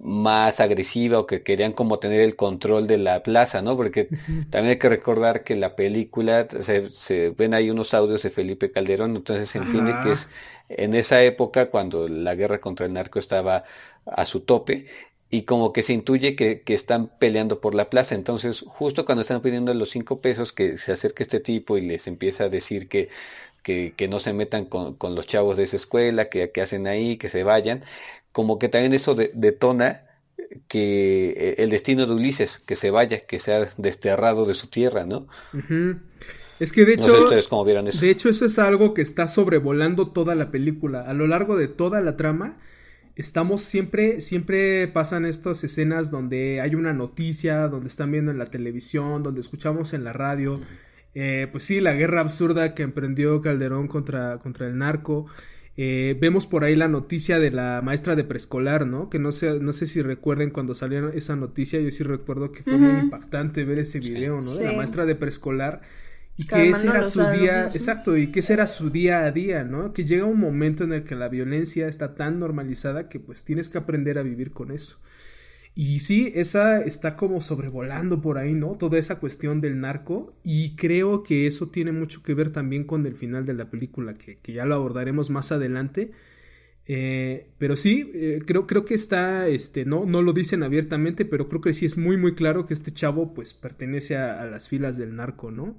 más 0.00 0.60
agresiva 0.60 1.18
o 1.18 1.26
que 1.26 1.42
querían 1.42 1.72
como 1.72 1.98
tener 1.98 2.20
el 2.20 2.36
control 2.36 2.86
de 2.86 2.98
la 2.98 3.22
plaza, 3.22 3.62
¿no? 3.62 3.76
Porque 3.76 4.08
también 4.50 4.70
hay 4.72 4.78
que 4.78 4.88
recordar 4.88 5.44
que 5.44 5.56
la 5.56 5.76
película, 5.76 6.46
se, 6.60 7.30
ven 7.30 7.54
ahí 7.54 7.70
unos 7.70 7.94
audios 7.94 8.22
de 8.22 8.30
Felipe 8.30 8.70
Calderón, 8.70 9.16
entonces 9.16 9.50
se 9.50 9.58
entiende 9.58 9.94
que 10.02 10.12
es 10.12 10.28
en 10.68 10.94
esa 10.94 11.22
época 11.22 11.70
cuando 11.70 12.08
la 12.08 12.34
guerra 12.34 12.60
contra 12.60 12.86
el 12.86 12.92
narco 12.92 13.18
estaba 13.18 13.64
a 14.06 14.24
su 14.24 14.40
tope 14.40 14.86
y 15.30 15.42
como 15.42 15.72
que 15.72 15.82
se 15.82 15.92
intuye 15.92 16.36
que, 16.36 16.62
están 16.66 17.08
peleando 17.18 17.60
por 17.60 17.74
la 17.74 17.90
plaza. 17.90 18.14
Entonces, 18.14 18.64
justo 18.66 19.04
cuando 19.04 19.22
están 19.22 19.42
pidiendo 19.42 19.74
los 19.74 19.90
cinco 19.90 20.20
pesos, 20.20 20.52
que 20.52 20.76
se 20.76 20.92
acerca 20.92 21.22
este 21.22 21.40
tipo 21.40 21.76
y 21.76 21.80
les 21.80 22.06
empieza 22.06 22.44
a 22.44 22.48
decir 22.48 22.88
que, 22.88 23.08
que, 23.62 24.08
no 24.08 24.20
se 24.20 24.32
metan 24.32 24.66
con, 24.66 24.96
los 25.14 25.26
chavos 25.26 25.56
de 25.56 25.64
esa 25.64 25.76
escuela, 25.76 26.28
que, 26.28 26.50
que 26.52 26.62
hacen 26.62 26.86
ahí, 26.86 27.16
que 27.16 27.28
se 27.28 27.42
vayan, 27.42 27.82
como 28.34 28.58
que 28.58 28.68
también 28.68 28.92
eso 28.92 29.14
detona 29.14 30.02
que 30.66 31.30
eh, 31.36 31.54
el 31.58 31.70
destino 31.70 32.04
de 32.04 32.14
Ulises, 32.14 32.58
que 32.58 32.74
se 32.74 32.90
vaya, 32.90 33.20
que 33.20 33.38
sea 33.38 33.68
desterrado 33.78 34.44
de 34.44 34.54
su 34.54 34.66
tierra, 34.66 35.06
¿no? 35.06 35.28
Es 36.58 36.72
que 36.72 36.84
de 36.84 36.94
hecho, 36.94 37.28
de 37.28 38.10
hecho 38.10 38.28
eso 38.28 38.44
es 38.44 38.58
algo 38.58 38.92
que 38.92 39.02
está 39.02 39.28
sobrevolando 39.28 40.08
toda 40.08 40.34
la 40.34 40.50
película. 40.50 41.02
A 41.02 41.14
lo 41.14 41.28
largo 41.28 41.56
de 41.56 41.68
toda 41.68 42.00
la 42.00 42.16
trama, 42.16 42.58
estamos 43.14 43.62
siempre, 43.62 44.20
siempre 44.20 44.88
pasan 44.88 45.26
estas 45.26 45.62
escenas 45.62 46.10
donde 46.10 46.60
hay 46.60 46.74
una 46.74 46.92
noticia, 46.92 47.68
donde 47.68 47.86
están 47.86 48.10
viendo 48.10 48.32
en 48.32 48.38
la 48.38 48.46
televisión, 48.46 49.22
donde 49.22 49.42
escuchamos 49.42 49.94
en 49.94 50.02
la 50.02 50.12
radio. 50.12 50.60
Eh, 51.14 51.46
pues 51.52 51.66
sí, 51.66 51.80
la 51.80 51.92
guerra 51.92 52.20
absurda 52.20 52.74
que 52.74 52.82
emprendió 52.82 53.40
Calderón 53.40 53.86
contra, 53.86 54.38
contra 54.38 54.66
el 54.66 54.76
narco. 54.76 55.26
Eh, 55.76 56.16
vemos 56.20 56.46
por 56.46 56.62
ahí 56.62 56.76
la 56.76 56.86
noticia 56.86 57.40
de 57.40 57.50
la 57.50 57.80
maestra 57.82 58.14
de 58.14 58.22
preescolar, 58.22 58.86
¿no? 58.86 59.10
Que 59.10 59.18
no 59.18 59.32
sé, 59.32 59.58
no 59.58 59.72
sé 59.72 59.86
si 59.86 60.02
recuerden 60.02 60.50
cuando 60.50 60.74
salió 60.74 61.08
esa 61.08 61.34
noticia, 61.34 61.80
yo 61.80 61.90
sí 61.90 62.04
recuerdo 62.04 62.52
que 62.52 62.62
fue 62.62 62.76
muy 62.76 63.00
impactante 63.00 63.64
ver 63.64 63.80
ese 63.80 63.98
video, 63.98 64.40
¿no? 64.40 64.54
De 64.54 64.64
la 64.64 64.72
maestra 64.72 65.04
de 65.04 65.16
preescolar 65.16 65.82
y 66.36 66.46
que 66.46 66.68
ese 66.68 66.88
era 66.88 67.02
su 67.02 67.24
día, 67.28 67.64
exacto, 67.66 68.16
y 68.16 68.28
que 68.32 68.40
ese 68.40 68.54
era 68.54 68.66
su 68.66 68.90
día 68.90 69.24
a 69.24 69.30
día, 69.30 69.64
¿no? 69.64 69.92
Que 69.92 70.04
llega 70.04 70.24
un 70.24 70.40
momento 70.40 70.84
en 70.84 70.92
el 70.92 71.04
que 71.04 71.14
la 71.14 71.28
violencia 71.28 71.86
está 71.86 72.14
tan 72.14 72.40
normalizada 72.40 73.08
que 73.08 73.20
pues 73.20 73.44
tienes 73.44 73.68
que 73.68 73.78
aprender 73.78 74.18
a 74.18 74.22
vivir 74.22 74.50
con 74.50 74.72
eso. 74.72 75.00
Y 75.76 75.98
sí, 75.98 76.30
esa 76.36 76.82
está 76.82 77.16
como 77.16 77.40
sobrevolando 77.40 78.20
por 78.20 78.38
ahí, 78.38 78.54
¿no? 78.54 78.76
Toda 78.78 78.98
esa 78.98 79.18
cuestión 79.18 79.60
del 79.60 79.80
narco. 79.80 80.34
Y 80.44 80.76
creo 80.76 81.24
que 81.24 81.46
eso 81.46 81.68
tiene 81.68 81.90
mucho 81.92 82.22
que 82.22 82.34
ver 82.34 82.52
también 82.52 82.84
con 82.84 83.06
el 83.06 83.16
final 83.16 83.44
de 83.44 83.54
la 83.54 83.70
película, 83.70 84.14
que, 84.14 84.38
ya 84.52 84.64
lo 84.66 84.76
abordaremos 84.76 85.30
más 85.30 85.50
adelante. 85.50 86.12
Eh, 86.86 87.48
pero 87.58 87.76
sí, 87.76 88.10
eh, 88.14 88.40
creo, 88.46 88.66
creo 88.66 88.84
que 88.84 88.94
está, 88.94 89.48
este, 89.48 89.84
no, 89.84 90.06
no 90.06 90.22
lo 90.22 90.32
dicen 90.32 90.62
abiertamente, 90.62 91.24
pero 91.24 91.48
creo 91.48 91.60
que 91.60 91.72
sí 91.72 91.86
es 91.86 91.98
muy, 91.98 92.16
muy 92.16 92.34
claro 92.34 92.66
que 92.66 92.74
este 92.74 92.92
chavo, 92.92 93.34
pues, 93.34 93.54
pertenece 93.54 94.16
a 94.16 94.44
las 94.46 94.68
filas 94.68 94.96
del 94.96 95.16
narco, 95.16 95.50
¿no? 95.50 95.76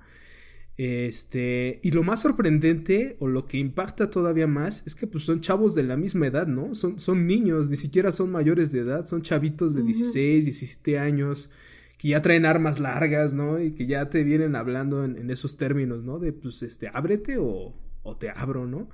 Este, 0.77 1.79
y 1.83 1.91
lo 1.91 2.03
más 2.03 2.21
sorprendente, 2.21 3.15
o 3.19 3.27
lo 3.27 3.45
que 3.45 3.57
impacta 3.57 4.09
todavía 4.09 4.47
más, 4.47 4.83
es 4.85 4.93
que 4.93 5.07
pues 5.07 5.23
son 5.23 5.39
chavos 5.39 5.73
de 5.73 5.83
la 5.83 5.95
misma 5.95 6.27
edad, 6.27 6.47
¿no? 6.47 6.73
Son, 6.75 6.99
son 6.99 7.27
niños, 7.27 7.69
ni 7.69 7.77
siquiera 7.77 8.11
son 8.11 8.31
mayores 8.31 8.71
de 8.71 8.79
edad, 8.79 9.05
son 9.05 9.21
chavitos 9.21 9.73
de 9.73 9.83
16, 9.83 10.45
17 10.45 10.99
años, 10.99 11.49
que 11.97 12.09
ya 12.09 12.21
traen 12.21 12.45
armas 12.45 12.79
largas, 12.79 13.33
¿no? 13.33 13.61
Y 13.61 13.73
que 13.73 13.87
ya 13.87 14.09
te 14.09 14.23
vienen 14.23 14.55
hablando 14.55 15.05
en, 15.05 15.29
esos 15.29 15.55
términos, 15.55 16.03
¿no? 16.03 16.19
De 16.19 16.33
pues, 16.33 16.61
este, 16.61 16.89
ábrete 16.93 17.37
o, 17.37 17.73
o, 18.03 18.17
te 18.17 18.29
abro, 18.29 18.67
¿no? 18.67 18.89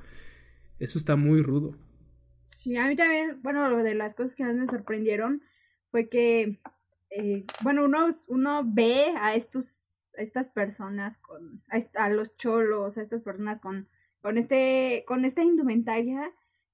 Eso 0.78 1.00
está 1.00 1.16
muy 1.16 1.42
rudo. 1.42 1.76
Sí, 2.46 2.78
a 2.78 2.86
mí 2.86 2.96
también, 2.96 3.40
bueno, 3.42 3.82
de 3.82 3.96
las 3.96 4.14
cosas 4.14 4.36
que 4.36 4.44
más 4.44 4.56
me 4.56 4.68
sorprendieron 4.68 5.42
fue 5.90 6.10
que, 6.10 6.60
eh, 7.10 7.46
bueno, 7.64 7.86
uno, 7.86 8.08
uno 8.28 8.62
ve 8.66 9.06
a 9.20 9.36
estos 9.36 10.01
estas 10.14 10.50
personas 10.50 11.18
con, 11.18 11.64
a, 11.96 12.10
los 12.10 12.38
cholos, 12.38 12.98
a 12.98 13.02
estas 13.02 13.22
personas 13.22 13.60
con, 13.60 13.88
con 14.22 14.38
este, 14.38 15.04
con 15.08 15.26
esta 15.26 15.44
indumentaria 15.44 16.32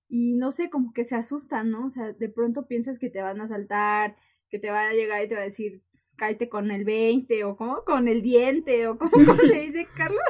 y 0.09 0.33
no 0.33 0.51
sé, 0.51 0.69
como 0.69 0.93
que 0.93 1.05
se 1.05 1.15
asustan, 1.15 1.71
¿no? 1.71 1.85
O 1.85 1.89
sea, 1.89 2.13
de 2.13 2.29
pronto 2.29 2.67
piensas 2.67 2.97
que 2.97 3.09
te 3.09 3.21
van 3.21 3.41
a 3.41 3.47
saltar, 3.47 4.15
que 4.49 4.59
te 4.59 4.71
va 4.71 4.87
a 4.87 4.93
llegar 4.93 5.23
y 5.23 5.27
te 5.27 5.35
va 5.35 5.41
a 5.41 5.45
decir, 5.45 5.81
cállate 6.15 6.49
con 6.49 6.71
el 6.71 6.85
20 6.85 7.43
o 7.43 7.55
como 7.55 7.83
con 7.83 8.07
el 8.07 8.21
diente 8.21 8.87
o 8.87 8.97
como, 8.97 9.11
se 9.35 9.59
dice 9.59 9.87
Carlos. 9.97 10.21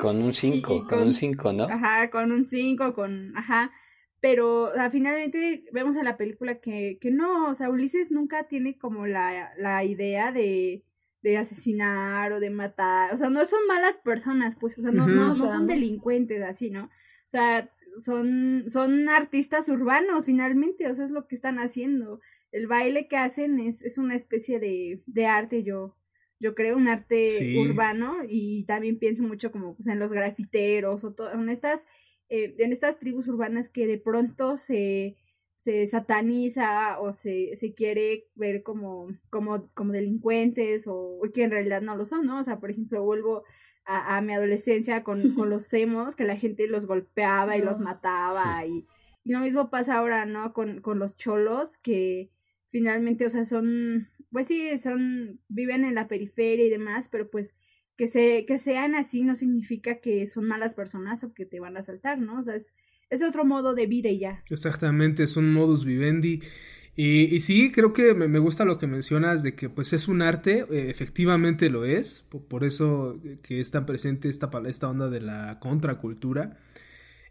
Con 0.00 0.22
un 0.22 0.34
5, 0.34 0.86
con, 0.88 0.98
un 1.00 1.12
5, 1.12 1.52
¿no? 1.52 1.64
Ajá, 1.64 2.10
con 2.10 2.32
un 2.32 2.44
5, 2.44 2.94
con, 2.94 3.36
ajá. 3.36 3.70
Pero 4.20 4.64
o 4.64 4.90
finalmente 4.90 5.64
vemos 5.72 5.96
en 5.96 6.04
la 6.04 6.16
película 6.16 6.58
que, 6.58 6.98
que 7.00 7.10
no, 7.10 7.50
o 7.50 7.54
sea, 7.54 7.70
Ulises 7.70 8.10
nunca 8.10 8.48
tiene 8.48 8.76
como 8.78 9.06
la, 9.06 9.52
la 9.58 9.84
idea 9.84 10.32
de, 10.32 10.84
de 11.22 11.38
asesinar 11.38 12.32
o 12.32 12.40
de 12.40 12.50
matar, 12.50 13.12
o 13.12 13.16
sea, 13.16 13.30
no 13.30 13.44
son 13.44 13.66
malas 13.66 13.96
personas, 13.96 14.56
pues, 14.56 14.78
o 14.78 14.82
sea, 14.82 14.92
no, 14.92 15.06
no, 15.06 15.34
son 15.34 15.66
delincuentes 15.66 16.42
así, 16.42 16.70
¿no? 16.70 16.84
O 16.84 17.30
sea, 17.30 17.70
son, 17.98 18.64
son 18.68 19.08
artistas 19.08 19.68
urbanos 19.68 20.26
finalmente, 20.26 20.88
o 20.88 20.94
sea, 20.94 21.04
es 21.04 21.10
lo 21.10 21.26
que 21.26 21.34
están 21.34 21.58
haciendo. 21.58 22.20
El 22.52 22.66
baile 22.66 23.08
que 23.08 23.16
hacen 23.16 23.58
es, 23.58 23.82
es 23.82 23.98
una 23.98 24.14
especie 24.14 24.60
de, 24.60 25.02
de 25.06 25.26
arte, 25.26 25.62
yo, 25.62 25.96
yo 26.38 26.54
creo, 26.54 26.76
un 26.76 26.88
arte 26.88 27.26
urbano 27.58 28.18
y 28.28 28.64
también 28.64 28.98
pienso 28.98 29.22
mucho 29.22 29.50
como 29.50 29.74
pues, 29.74 29.88
en 29.88 29.98
los 29.98 30.12
grafiteros 30.12 31.02
o 31.04 31.12
todo, 31.12 31.32
en 31.32 31.48
estas, 31.48 31.86
eh, 32.28 32.54
en 32.58 32.72
estas 32.72 32.98
tribus 32.98 33.26
urbanas 33.28 33.70
que 33.70 33.86
de 33.86 33.98
pronto 33.98 34.56
se, 34.56 35.16
se 35.56 35.86
sataniza 35.86 37.00
o 37.00 37.12
se, 37.12 37.56
se 37.56 37.74
quiere 37.74 38.28
ver 38.34 38.62
como, 38.62 39.08
como, 39.30 39.68
como 39.72 39.92
delincuentes 39.92 40.86
o 40.86 41.20
que 41.32 41.44
en 41.44 41.50
realidad 41.50 41.80
no 41.80 41.96
lo 41.96 42.04
son, 42.04 42.26
¿no? 42.26 42.38
O 42.38 42.42
sea, 42.42 42.60
por 42.60 42.70
ejemplo, 42.70 43.02
vuelvo 43.02 43.44
a, 43.84 44.16
a 44.16 44.20
mi 44.20 44.34
adolescencia 44.34 45.02
con, 45.02 45.34
con 45.34 45.50
los 45.50 45.72
emos, 45.72 46.14
que 46.14 46.24
la 46.24 46.36
gente 46.36 46.68
los 46.68 46.86
golpeaba 46.86 47.56
y 47.56 47.62
los 47.62 47.80
mataba 47.80 48.64
y, 48.66 48.86
y, 49.24 49.32
lo 49.32 49.40
mismo 49.40 49.70
pasa 49.70 49.96
ahora, 49.96 50.26
¿no? 50.26 50.52
Con, 50.52 50.80
con 50.82 50.98
los 50.98 51.16
cholos 51.16 51.78
que 51.78 52.30
finalmente, 52.68 53.24
o 53.26 53.30
sea, 53.30 53.44
son, 53.44 54.08
pues 54.30 54.48
sí, 54.48 54.76
son, 54.78 55.40
viven 55.48 55.84
en 55.84 55.94
la 55.94 56.08
periferia 56.08 56.66
y 56.66 56.70
demás, 56.70 57.08
pero 57.08 57.30
pues 57.30 57.54
que, 57.96 58.06
se, 58.06 58.44
que 58.44 58.58
sean 58.58 58.94
así 58.94 59.22
no 59.22 59.36
significa 59.36 60.00
que 60.00 60.26
son 60.26 60.46
malas 60.46 60.74
personas 60.74 61.24
o 61.24 61.32
que 61.32 61.46
te 61.46 61.60
van 61.60 61.76
a 61.76 61.80
asaltar, 61.80 62.18
¿no? 62.18 62.40
O 62.40 62.42
sea, 62.42 62.56
es, 62.56 62.76
es 63.10 63.22
otro 63.22 63.44
modo 63.44 63.74
de 63.74 63.86
vida 63.86 64.08
y 64.08 64.18
ya. 64.18 64.42
Exactamente, 64.50 65.22
es 65.22 65.36
un 65.36 65.52
modus 65.52 65.84
vivendi. 65.84 66.40
Y, 66.98 67.40
sí, 67.40 67.72
creo 67.72 67.92
que 67.92 68.14
me, 68.14 68.38
gusta 68.38 68.64
lo 68.64 68.78
que 68.78 68.86
mencionas 68.86 69.42
de 69.42 69.54
que 69.54 69.68
pues 69.68 69.92
es 69.92 70.08
un 70.08 70.22
arte, 70.22 70.64
eh, 70.70 70.88
efectivamente 70.88 71.68
lo 71.68 71.84
es, 71.84 72.24
por, 72.30 72.44
por, 72.44 72.64
eso 72.64 73.20
que 73.42 73.60
es 73.60 73.70
tan 73.70 73.84
presente 73.84 74.30
esta, 74.30 74.50
esta 74.66 74.88
onda 74.88 75.10
de 75.10 75.20
la 75.20 75.58
contracultura. 75.60 76.56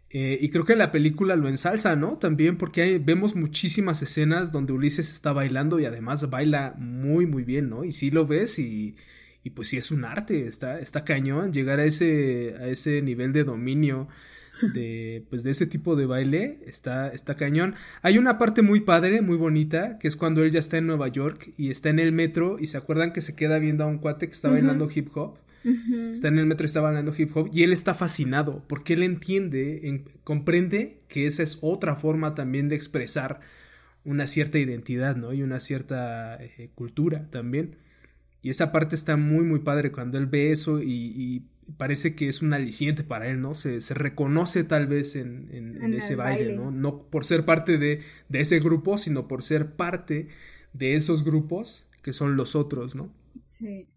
Eh, 0.08 0.38
y 0.40 0.50
creo 0.50 0.64
que 0.64 0.76
la 0.76 0.92
película 0.92 1.34
lo 1.34 1.48
ensalza, 1.48 1.96
¿no? 1.96 2.16
También 2.16 2.58
porque 2.58 3.00
vemos 3.00 3.34
muchísimas 3.34 4.00
escenas 4.02 4.52
donde 4.52 4.72
Ulises 4.72 5.10
está 5.10 5.32
bailando 5.32 5.80
y 5.80 5.84
además 5.84 6.30
baila 6.30 6.74
muy, 6.78 7.26
muy 7.26 7.42
bien, 7.42 7.68
¿no? 7.68 7.82
Y 7.82 7.90
sí 7.90 8.12
lo 8.12 8.24
ves 8.24 8.60
y, 8.60 8.94
y 9.42 9.50
pues 9.50 9.66
sí 9.68 9.78
es 9.78 9.90
un 9.90 10.04
arte, 10.04 10.46
está, 10.46 10.78
está 10.78 11.02
cañón 11.02 11.52
llegar 11.52 11.80
a 11.80 11.86
ese, 11.86 12.54
a 12.60 12.68
ese 12.68 13.02
nivel 13.02 13.32
de 13.32 13.42
dominio 13.42 14.06
de, 14.62 15.24
pues 15.30 15.42
de 15.42 15.50
ese 15.50 15.66
tipo 15.66 15.96
de 15.96 16.06
baile 16.06 16.58
está, 16.66 17.08
está 17.08 17.36
cañón. 17.36 17.74
Hay 18.02 18.18
una 18.18 18.38
parte 18.38 18.62
muy 18.62 18.80
padre, 18.80 19.22
muy 19.22 19.36
bonita, 19.36 19.98
que 19.98 20.08
es 20.08 20.16
cuando 20.16 20.42
él 20.42 20.50
ya 20.50 20.58
está 20.58 20.78
en 20.78 20.86
Nueva 20.86 21.08
York 21.08 21.52
y 21.56 21.70
está 21.70 21.90
en 21.90 21.98
el 21.98 22.12
metro 22.12 22.58
y 22.58 22.66
se 22.66 22.76
acuerdan 22.76 23.12
que 23.12 23.20
se 23.20 23.36
queda 23.36 23.58
viendo 23.58 23.84
a 23.84 23.86
un 23.86 23.98
cuate 23.98 24.26
que 24.26 24.34
está 24.34 24.48
bailando 24.48 24.88
hip 24.94 25.08
hop. 25.14 25.38
Está 26.12 26.28
en 26.28 26.38
el 26.38 26.46
metro 26.46 26.64
y 26.64 26.66
está 26.66 26.80
bailando 26.80 27.12
hip 27.16 27.36
hop 27.36 27.50
y 27.52 27.64
él 27.64 27.72
está 27.72 27.92
fascinado 27.92 28.62
porque 28.68 28.94
él 28.94 29.02
entiende, 29.02 30.04
comprende 30.22 31.00
que 31.08 31.26
esa 31.26 31.42
es 31.42 31.58
otra 31.60 31.96
forma 31.96 32.36
también 32.36 32.68
de 32.68 32.76
expresar 32.76 33.40
una 34.04 34.28
cierta 34.28 34.60
identidad, 34.60 35.16
¿no? 35.16 35.32
Y 35.32 35.42
una 35.42 35.58
cierta 35.58 36.36
eh, 36.40 36.70
cultura 36.76 37.28
también. 37.30 37.74
Y 38.42 38.50
esa 38.50 38.70
parte 38.70 38.94
está 38.94 39.16
muy, 39.16 39.44
muy 39.44 39.58
padre 39.58 39.90
cuando 39.90 40.18
él 40.18 40.26
ve 40.26 40.52
eso 40.52 40.80
y 40.80 41.42
parece 41.76 42.14
que 42.14 42.28
es 42.28 42.42
un 42.42 42.52
aliciente 42.52 43.02
para 43.04 43.28
él, 43.28 43.40
¿no? 43.40 43.54
Se, 43.54 43.80
se 43.80 43.94
reconoce 43.94 44.64
tal 44.64 44.86
vez 44.86 45.16
en, 45.16 45.48
en, 45.52 45.94
ese 45.94 46.16
baile, 46.16 46.54
¿no? 46.54 46.70
No 46.70 47.02
por 47.10 47.24
ser 47.24 47.44
parte 47.44 47.78
de, 47.78 48.02
de, 48.28 48.40
ese 48.40 48.60
grupo, 48.60 48.98
sino 48.98 49.28
por 49.28 49.42
ser 49.42 49.74
parte 49.74 50.28
de 50.72 50.94
esos 50.94 51.24
grupos 51.24 51.88
que 52.02 52.12
son 52.12 52.36
los 52.36 52.54
otros, 52.54 52.94
¿no? 52.94 53.12
Sí. 53.40 53.88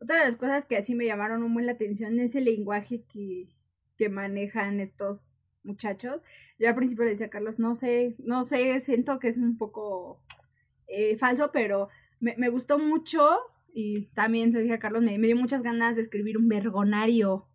Otra 0.00 0.18
de 0.18 0.26
las 0.26 0.36
cosas 0.36 0.66
que 0.66 0.76
así 0.76 0.94
me 0.94 1.06
llamaron 1.06 1.42
muy 1.42 1.64
la 1.64 1.72
atención 1.72 2.18
es 2.20 2.36
el 2.36 2.44
lenguaje 2.44 3.04
que, 3.10 3.48
que 3.96 4.08
manejan 4.08 4.80
estos 4.80 5.48
muchachos. 5.62 6.22
Yo 6.58 6.68
al 6.68 6.74
principio 6.74 7.04
le 7.04 7.12
decía 7.12 7.26
a 7.26 7.30
Carlos, 7.30 7.58
no 7.58 7.74
sé, 7.74 8.14
no 8.18 8.44
sé, 8.44 8.80
siento 8.80 9.18
que 9.18 9.28
es 9.28 9.38
un 9.38 9.56
poco 9.56 10.22
eh, 10.86 11.16
falso, 11.16 11.50
pero 11.52 11.88
me, 12.20 12.36
me 12.36 12.50
gustó 12.50 12.78
mucho 12.78 13.38
y 13.74 14.06
también 14.14 14.52
te 14.52 14.60
dije 14.60 14.74
a 14.74 14.78
Carlos, 14.78 15.02
me, 15.02 15.18
dio 15.18 15.36
muchas 15.36 15.62
ganas 15.62 15.96
de 15.96 16.02
escribir 16.02 16.38
un 16.38 16.48
vergonario. 16.48 17.48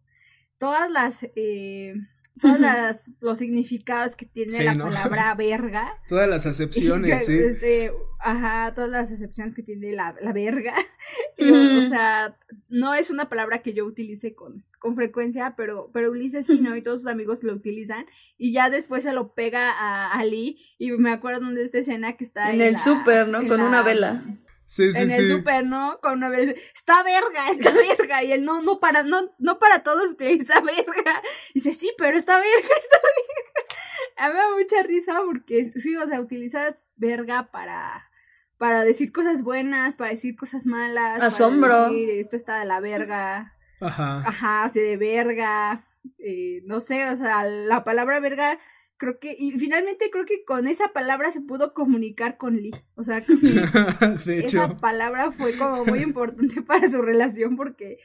Todas 0.57 0.91
las, 0.91 1.25
eh, 1.37 1.93
todas 2.41 2.59
las, 2.59 3.11
los 3.21 3.37
significados 3.37 4.17
que 4.17 4.25
tiene 4.25 4.65
la 4.65 4.75
palabra 4.75 5.33
verga. 5.35 5.93
Todas 6.09 6.27
las 6.27 6.45
acepciones, 6.45 7.25
sí. 7.25 7.37
Este, 7.37 7.93
ajá, 8.19 8.73
todas 8.75 8.89
las 8.89 9.13
acepciones 9.13 9.55
que 9.55 9.63
tiene 9.63 9.93
la, 9.93 10.13
la 10.19 10.33
verga. 10.33 10.73
o, 11.39 11.85
sea, 11.87 12.35
no 12.67 12.93
es 12.93 13.09
una 13.09 13.29
palabra 13.29 13.61
que 13.61 13.73
yo 13.73 13.85
utilice 13.85 14.35
con, 14.35 14.65
con 14.77 14.97
frecuencia, 14.97 15.53
pero, 15.55 15.89
pero 15.93 16.11
Ulises 16.11 16.47
sí, 16.47 16.59
¿no? 16.59 16.75
Y 16.75 16.81
todos 16.81 17.03
sus 17.03 17.09
amigos 17.09 17.43
lo 17.43 17.53
utilizan. 17.53 18.05
Y 18.37 18.51
ya 18.51 18.69
después 18.69 19.05
se 19.05 19.13
lo 19.13 19.33
pega 19.33 19.71
a 19.71 20.11
Ali. 20.19 20.59
Y 20.77 20.91
me 20.91 21.13
acuerdo 21.13 21.49
de 21.51 21.63
esta 21.63 21.77
escena 21.77 22.17
que 22.17 22.25
está 22.25 22.51
en, 22.51 22.59
el 22.59 22.75
súper, 22.75 23.29
¿no? 23.29 23.47
Con 23.47 23.61
una 23.61 23.83
vela. 23.83 24.21
Sí, 24.69 24.93
sí, 24.93 25.01
en 25.01 25.09
el 25.09 25.31
súper, 25.31 25.65
¿no? 25.65 25.99
Con 25.99 26.13
una 26.13 26.29
vez, 26.29 26.55
está 26.75 27.01
verga, 27.01 27.49
está 27.51 27.73
verga. 27.73 28.23
Y 28.23 28.33
él, 28.33 28.45
no, 28.45 28.61
no 28.61 28.79
para, 28.79 29.01
no, 29.01 29.33
no 29.39 29.57
para 29.57 29.79
todos 29.79 30.13
que 30.13 30.31
está 30.31 30.61
verga. 30.61 31.23
Y 31.55 31.59
dice, 31.59 31.73
sí, 31.73 31.91
pero 31.97 32.15
está 32.15 32.37
verga, 32.37 32.69
está 32.79 32.97
verga. 33.03 33.75
A 34.17 34.27
mí 34.27 34.33
me 34.35 34.39
da 34.39 34.55
mucha 34.55 34.83
risa 34.83 35.19
porque, 35.25 35.71
sí, 35.75 35.95
o 35.95 36.05
sea, 36.05 36.21
utilizas 36.21 36.77
verga 36.97 37.49
para, 37.51 38.11
para 38.59 38.83
decir 38.83 39.11
cosas 39.11 39.41
buenas, 39.41 39.95
para 39.95 40.11
decir 40.11 40.35
cosas 40.35 40.67
malas. 40.67 41.23
Asombro. 41.23 41.85
Decir, 41.85 42.11
esto 42.11 42.35
está 42.35 42.59
de 42.59 42.65
la 42.65 42.79
verga. 42.79 43.55
Ajá. 43.81 44.19
Ajá, 44.19 44.63
así 44.65 44.81
de 44.81 44.97
verga. 44.97 45.83
Eh, 46.19 46.61
no 46.65 46.79
sé, 46.79 47.09
o 47.09 47.17
sea, 47.17 47.43
la 47.45 47.83
palabra 47.83 48.19
verga 48.19 48.59
creo 48.99 49.17
que, 49.17 49.35
y 49.39 49.51
finalmente 49.51 50.11
creo 50.11 50.25
que 50.25 50.43
con 50.43 50.67
esa 50.67 50.89
palabra 50.89 51.31
se 51.31 51.41
pudo 51.41 51.73
comunicar 51.73 52.37
con 52.37 52.57
Lee. 52.57 52.75
O 52.95 53.03
sea, 53.03 53.21
creo 53.21 53.39
que 53.39 53.47
esa 54.45 54.77
palabra 54.77 55.31
fue 55.31 55.57
como 55.57 55.85
muy 55.85 56.01
importante 56.01 56.61
para 56.67 56.87
su 56.87 57.01
relación 57.01 57.55
porque 57.55 57.97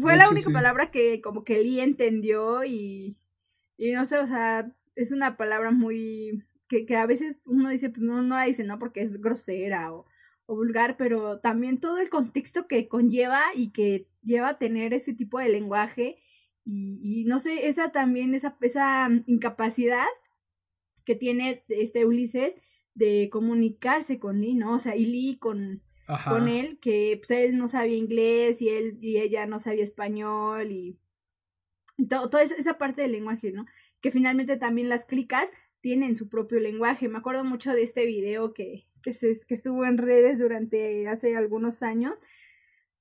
fue 0.00 0.16
la 0.16 0.28
única 0.28 0.50
palabra 0.50 0.90
que 0.90 1.20
como 1.20 1.44
que 1.44 1.62
Lee 1.62 1.80
entendió 1.80 2.64
y, 2.64 3.16
y 3.76 3.92
no 3.92 4.06
sé, 4.06 4.18
o 4.18 4.26
sea, 4.26 4.72
es 4.96 5.12
una 5.12 5.36
palabra 5.36 5.70
muy, 5.70 6.42
que, 6.68 6.86
que 6.86 6.96
a 6.96 7.06
veces 7.06 7.42
uno 7.44 7.68
dice, 7.68 7.90
pues 7.90 8.00
no, 8.00 8.22
no 8.22 8.36
la 8.36 8.44
dice, 8.44 8.64
no, 8.64 8.78
porque 8.78 9.02
es 9.02 9.20
grosera 9.20 9.92
o, 9.92 10.06
o 10.46 10.56
vulgar, 10.56 10.96
pero 10.96 11.38
también 11.40 11.80
todo 11.80 11.98
el 11.98 12.08
contexto 12.08 12.66
que 12.66 12.88
conlleva 12.88 13.42
y 13.54 13.72
que 13.72 14.08
lleva 14.22 14.50
a 14.50 14.58
tener 14.58 14.94
ese 14.94 15.12
tipo 15.12 15.38
de 15.38 15.50
lenguaje 15.50 16.18
y, 16.64 17.24
no 17.26 17.38
sé, 17.38 17.68
esa 17.68 17.92
también, 17.92 18.34
esa, 18.34 18.56
esa 18.62 19.08
incapacidad 19.26 20.06
que 21.04 21.14
tiene 21.14 21.62
este 21.68 22.06
Ulises 22.06 22.56
de 22.94 23.28
comunicarse 23.30 24.18
con 24.18 24.40
Lee, 24.40 24.54
¿no? 24.54 24.74
O 24.74 24.78
sea, 24.78 24.96
y 24.96 25.04
Lee 25.04 25.36
con, 25.38 25.82
con 26.26 26.48
él, 26.48 26.78
que 26.80 27.18
pues 27.18 27.30
él 27.32 27.58
no 27.58 27.68
sabía 27.68 27.96
inglés 27.96 28.62
y 28.62 28.70
él 28.70 28.98
y 29.00 29.18
ella 29.18 29.46
no 29.46 29.60
sabía 29.60 29.84
español 29.84 30.72
y, 30.72 30.98
todo, 32.08 32.30
toda 32.30 32.42
esa 32.42 32.78
parte 32.78 33.02
del 33.02 33.12
lenguaje, 33.12 33.52
¿no? 33.52 33.66
Que 34.00 34.10
finalmente 34.10 34.56
también 34.56 34.88
las 34.88 35.04
clicas 35.04 35.46
tienen 35.80 36.16
su 36.16 36.28
propio 36.28 36.60
lenguaje. 36.60 37.08
Me 37.08 37.18
acuerdo 37.18 37.44
mucho 37.44 37.72
de 37.72 37.82
este 37.82 38.06
video 38.06 38.54
que, 38.54 38.86
que, 39.02 39.12
se, 39.12 39.32
que 39.46 39.54
estuvo 39.54 39.84
en 39.84 39.98
redes 39.98 40.38
durante 40.38 41.06
hace 41.08 41.36
algunos 41.36 41.82
años, 41.82 42.18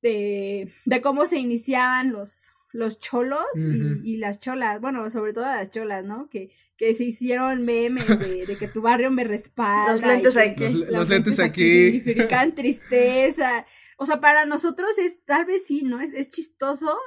de, 0.02 0.74
de 0.84 1.02
cómo 1.02 1.26
se 1.26 1.40
iniciaban 1.40 2.12
los, 2.12 2.52
los 2.74 3.00
cholos 3.00 3.46
y, 3.56 4.14
y, 4.14 4.18
las 4.18 4.40
cholas, 4.40 4.82
bueno, 4.82 5.10
sobre 5.12 5.32
todo 5.32 5.46
las 5.46 5.72
cholas, 5.72 6.04
¿no? 6.04 6.28
Que, 6.30 6.50
que 6.76 6.94
se 6.96 7.06
hicieron 7.06 7.64
memes 7.64 8.08
de, 8.08 8.46
de 8.48 8.58
que 8.58 8.68
tu 8.68 8.82
barrio 8.82 9.12
me 9.12 9.24
respalda. 9.24 9.92
los 9.92 10.02
lentes 10.04 10.36
aquí. 10.36 10.86
Los, 10.90 11.08
lentes 11.08 11.40
aquí. 11.40 11.92
Significan 11.92 12.56
tristeza. 12.56 13.66
O 13.98 14.08
sea, 14.08 14.20
para 14.20 14.46
nosotros 14.46 14.98
es, 14.98 15.24
tal 15.24 15.46
vez 15.46 15.68
sí, 15.68 15.84
¿no? 15.84 16.02
Es, 16.02 16.12
es 16.14 16.32
chistoso, 16.32 16.98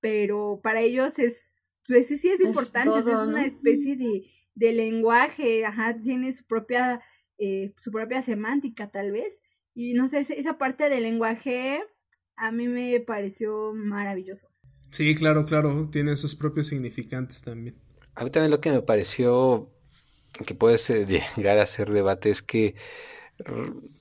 pero 0.00 0.60
para 0.60 0.80
ellos 0.80 1.20
es, 1.20 1.80
pues 1.86 2.08
sí, 2.08 2.16
sí 2.16 2.28
es, 2.28 2.40
importante, 2.40 2.98
es 2.98 3.06
una 3.06 3.44
especie 3.44 3.96
de, 3.96 4.24
de 4.56 4.72
lenguaje, 4.72 5.64
ajá, 5.64 5.96
tiene 6.02 6.32
su 6.32 6.44
propia, 6.46 7.00
eh, 7.38 7.72
su 7.76 7.92
propia 7.92 8.22
semántica 8.22 8.90
tal 8.90 9.12
vez. 9.12 9.40
Y 9.72 9.94
no 9.94 10.08
sé, 10.08 10.18
esa 10.18 10.58
parte 10.58 10.88
del 10.88 11.04
lenguaje 11.04 11.80
a 12.34 12.50
mí 12.50 12.66
me 12.66 12.98
pareció 13.00 13.72
maravilloso. 13.72 14.48
Sí, 14.90 15.14
claro, 15.16 15.44
claro, 15.46 15.88
tiene 15.90 16.14
sus 16.16 16.36
propios 16.36 16.68
significantes 16.68 17.42
también. 17.42 17.76
A 18.14 18.24
mí 18.24 18.30
también 18.30 18.50
lo 18.50 18.60
que 18.60 18.70
me 18.70 18.82
pareció 18.82 19.70
que 20.46 20.54
puede 20.54 20.78
llegar 21.36 21.58
a 21.58 21.66
ser 21.66 21.90
debate 21.90 22.30
es 22.30 22.42
que 22.42 22.76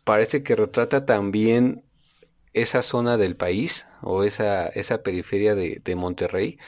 parece 0.04 0.43
que 0.43 0.56
retrata 0.56 1.06
también 1.06 1.84
esa 2.54 2.82
zona 2.84 3.17
del 3.17 3.36
país 3.38 3.88
o 4.02 4.23
esa, 4.23 4.67
esa 4.69 5.04
periferia 5.04 5.56
de, 5.56 5.82
de 5.84 5.95
Monterrey. 5.95 6.60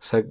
O 0.00 0.04
sea, 0.04 0.24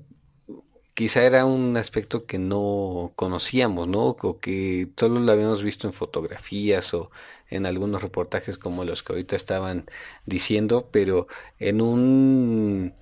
quizá 0.94 1.24
era 1.24 1.46
un 1.46 1.78
aspecto 1.78 2.26
que 2.26 2.38
no 2.40 3.14
conocíamos, 3.16 3.88
¿no? 3.88 4.06
O 4.10 4.40
que 4.40 4.90
solo 4.98 5.20
lo 5.20 5.32
habíamos 5.32 5.64
visto 5.64 5.88
en 5.88 5.94
fotografías 5.94 6.94
o 6.94 7.12
en 7.50 7.66
algunos 7.66 8.02
reportajes 8.02 8.58
como 8.58 8.84
los 8.86 9.04
que 9.04 9.14
ahorita 9.14 9.36
estaban 9.36 9.86
diciendo, 10.26 10.90
pero 10.92 11.28
en 11.60 11.82
un 11.82 12.96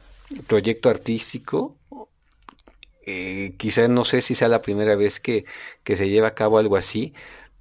proyecto 0.47 0.89
artístico 0.89 1.77
eh, 3.05 3.55
quizás 3.57 3.89
no 3.89 4.05
sé 4.05 4.21
si 4.21 4.35
sea 4.35 4.47
la 4.47 4.61
primera 4.61 4.95
vez 4.95 5.19
que, 5.19 5.45
que 5.83 5.97
se 5.97 6.09
lleva 6.09 6.29
a 6.29 6.35
cabo 6.35 6.57
algo 6.57 6.77
así, 6.77 7.13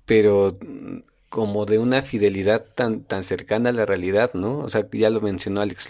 pero 0.07 0.57
como 1.29 1.65
de 1.67 1.79
una 1.79 2.03
fidelidad 2.03 2.67
tan, 2.75 3.05
tan 3.05 3.23
cercana 3.23 3.71
a 3.71 3.73
la 3.73 3.87
realidad, 3.87 4.35
¿no? 4.35 4.59
O 4.59 4.71
sea, 4.71 4.87
ya 4.93 5.11
lo 5.11 5.21
mencionó 5.21 5.63
Alex, 5.63 5.89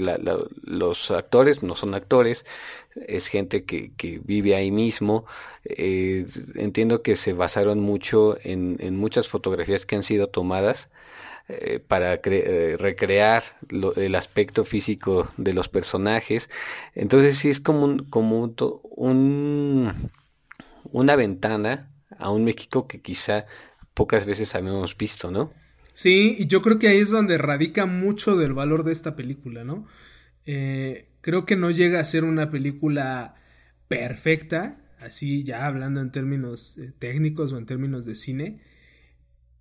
los 0.62 1.11
actores 1.11 1.62
no 1.62 1.77
son 1.77 1.95
actores, 1.95 2.47
es 2.95 3.27
gente 3.27 3.64
que, 3.64 3.92
que 3.97 4.21
vive 4.25 4.55
ahí 4.55 4.71
mismo. 4.71 5.27
Eh, 5.64 6.27
entiendo 6.55 7.03
que 7.03 7.16
se 7.16 7.33
basaron 7.33 7.81
mucho 7.81 8.38
en, 8.45 8.77
en, 8.81 8.97
muchas 8.97 9.29
fotografías 9.29 9.87
que 9.87 9.97
han 9.97 10.03
sido 10.03 10.29
tomadas 10.29 10.90
eh, 11.48 11.81
para 11.81 12.20
eh, 12.24 12.76
recrear 12.78 13.42
el 13.96 14.14
aspecto 14.14 14.64
físico 14.64 15.28
de 15.37 15.52
los 15.52 15.68
personajes. 15.68 16.48
Entonces 16.94 17.37
sí 17.38 17.50
es 17.50 17.61
como, 17.61 17.85
un, 17.85 18.05
como 18.05 18.55
un, 18.83 20.11
una 20.85 21.16
ventana 21.16 21.90
a 22.18 22.31
un 22.31 22.44
México 22.44 22.87
que 22.87 23.00
quizá 23.00 23.46
pocas 23.92 24.24
veces 24.24 24.55
habíamos 24.55 24.96
visto, 24.96 25.31
¿no? 25.31 25.52
Sí, 25.92 26.37
y 26.38 26.46
yo 26.46 26.62
creo 26.62 26.78
que 26.78 26.88
ahí 26.88 26.98
es 26.98 27.11
donde 27.11 27.38
radica 27.38 27.87
mucho 27.87 28.37
del 28.37 28.55
valor 28.55 28.85
de 28.85 28.92
esta 28.92 29.16
película, 29.16 29.64
¿no? 29.64 29.87
Eh, 30.46 31.09
creo 31.20 31.44
que 31.44 31.57
no 31.57 31.70
llega 31.70 32.00
a 32.00 32.05
ser 32.05 32.24
una 32.24 32.50
película 32.50 33.35
perfecta, 33.88 34.81
así 35.00 35.44
ya 35.44 35.66
hablando 35.66 36.00
en 36.00 36.12
términos 36.12 36.78
técnicos 36.98 37.52
o 37.52 37.59
en 37.59 37.66
términos 37.66 38.07
de 38.07 38.14
cine, 38.14 38.61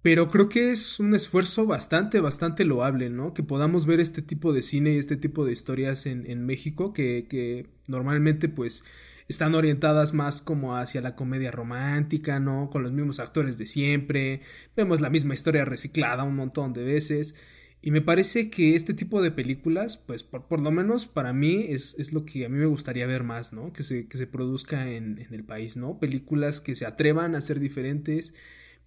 pero 0.01 0.29
creo 0.29 0.49
que 0.49 0.71
es 0.71 0.99
un 0.99 1.13
esfuerzo 1.13 1.65
bastante, 1.65 2.19
bastante 2.19 2.65
loable, 2.65 3.09
¿no? 3.09 3.33
Que 3.33 3.43
podamos 3.43 3.85
ver 3.85 3.99
este 3.99 4.21
tipo 4.21 4.51
de 4.51 4.63
cine 4.63 4.93
y 4.93 4.97
este 4.97 5.15
tipo 5.15 5.45
de 5.45 5.53
historias 5.53 6.05
en, 6.07 6.29
en 6.29 6.45
México 6.45 6.91
que, 6.91 7.27
que 7.29 7.67
normalmente 7.87 8.49
pues 8.49 8.83
están 9.27 9.55
orientadas 9.55 10.13
más 10.13 10.41
como 10.41 10.75
hacia 10.75 11.01
la 11.01 11.15
comedia 11.15 11.51
romántica, 11.51 12.39
¿no? 12.39 12.69
Con 12.69 12.83
los 12.83 12.91
mismos 12.91 13.19
actores 13.19 13.57
de 13.57 13.65
siempre, 13.67 14.41
vemos 14.75 15.01
la 15.01 15.09
misma 15.09 15.33
historia 15.33 15.65
reciclada 15.65 16.23
un 16.23 16.35
montón 16.35 16.73
de 16.73 16.83
veces. 16.83 17.35
Y 17.83 17.89
me 17.91 18.01
parece 18.01 18.51
que 18.51 18.75
este 18.75 18.93
tipo 18.93 19.21
de 19.21 19.31
películas, 19.31 19.97
pues 19.97 20.23
por, 20.23 20.47
por 20.47 20.61
lo 20.61 20.69
menos 20.69 21.07
para 21.07 21.33
mí 21.33 21.65
es, 21.69 21.95
es, 21.97 22.13
lo 22.13 22.25
que 22.25 22.45
a 22.45 22.49
mí 22.49 22.57
me 22.57 22.67
gustaría 22.67 23.07
ver 23.07 23.23
más, 23.23 23.53
¿no? 23.53 23.73
Que 23.73 23.83
se, 23.83 24.07
que 24.07 24.17
se 24.17 24.27
produzca 24.27 24.91
en, 24.91 25.17
en 25.17 25.33
el 25.33 25.43
país, 25.43 25.77
¿no? 25.77 25.97
Películas 25.99 26.61
que 26.61 26.75
se 26.75 26.85
atrevan 26.85 27.33
a 27.33 27.41
ser 27.41 27.59
diferentes, 27.59 28.35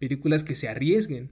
películas 0.04 0.44
que 0.44 0.54
se 0.54 0.68
arriesguen. 0.68 1.30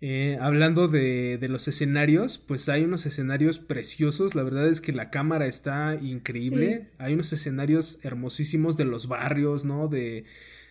Eh, 0.00 0.38
hablando 0.40 0.88
de, 0.88 1.38
de, 1.40 1.48
los 1.48 1.66
escenarios, 1.66 2.38
pues 2.38 2.68
hay 2.68 2.84
unos 2.84 3.04
escenarios 3.04 3.58
preciosos. 3.58 4.36
La 4.36 4.44
verdad 4.44 4.68
es 4.68 4.80
que 4.80 4.92
la 4.92 5.10
cámara 5.10 5.46
está 5.46 5.96
increíble. 6.00 6.90
Hay 6.98 7.14
unos 7.14 7.32
escenarios 7.32 7.98
hermosísimos 8.04 8.76
de 8.76 8.84
los 8.84 9.08
barrios, 9.08 9.64
¿no? 9.64 9.88
De, 9.88 10.24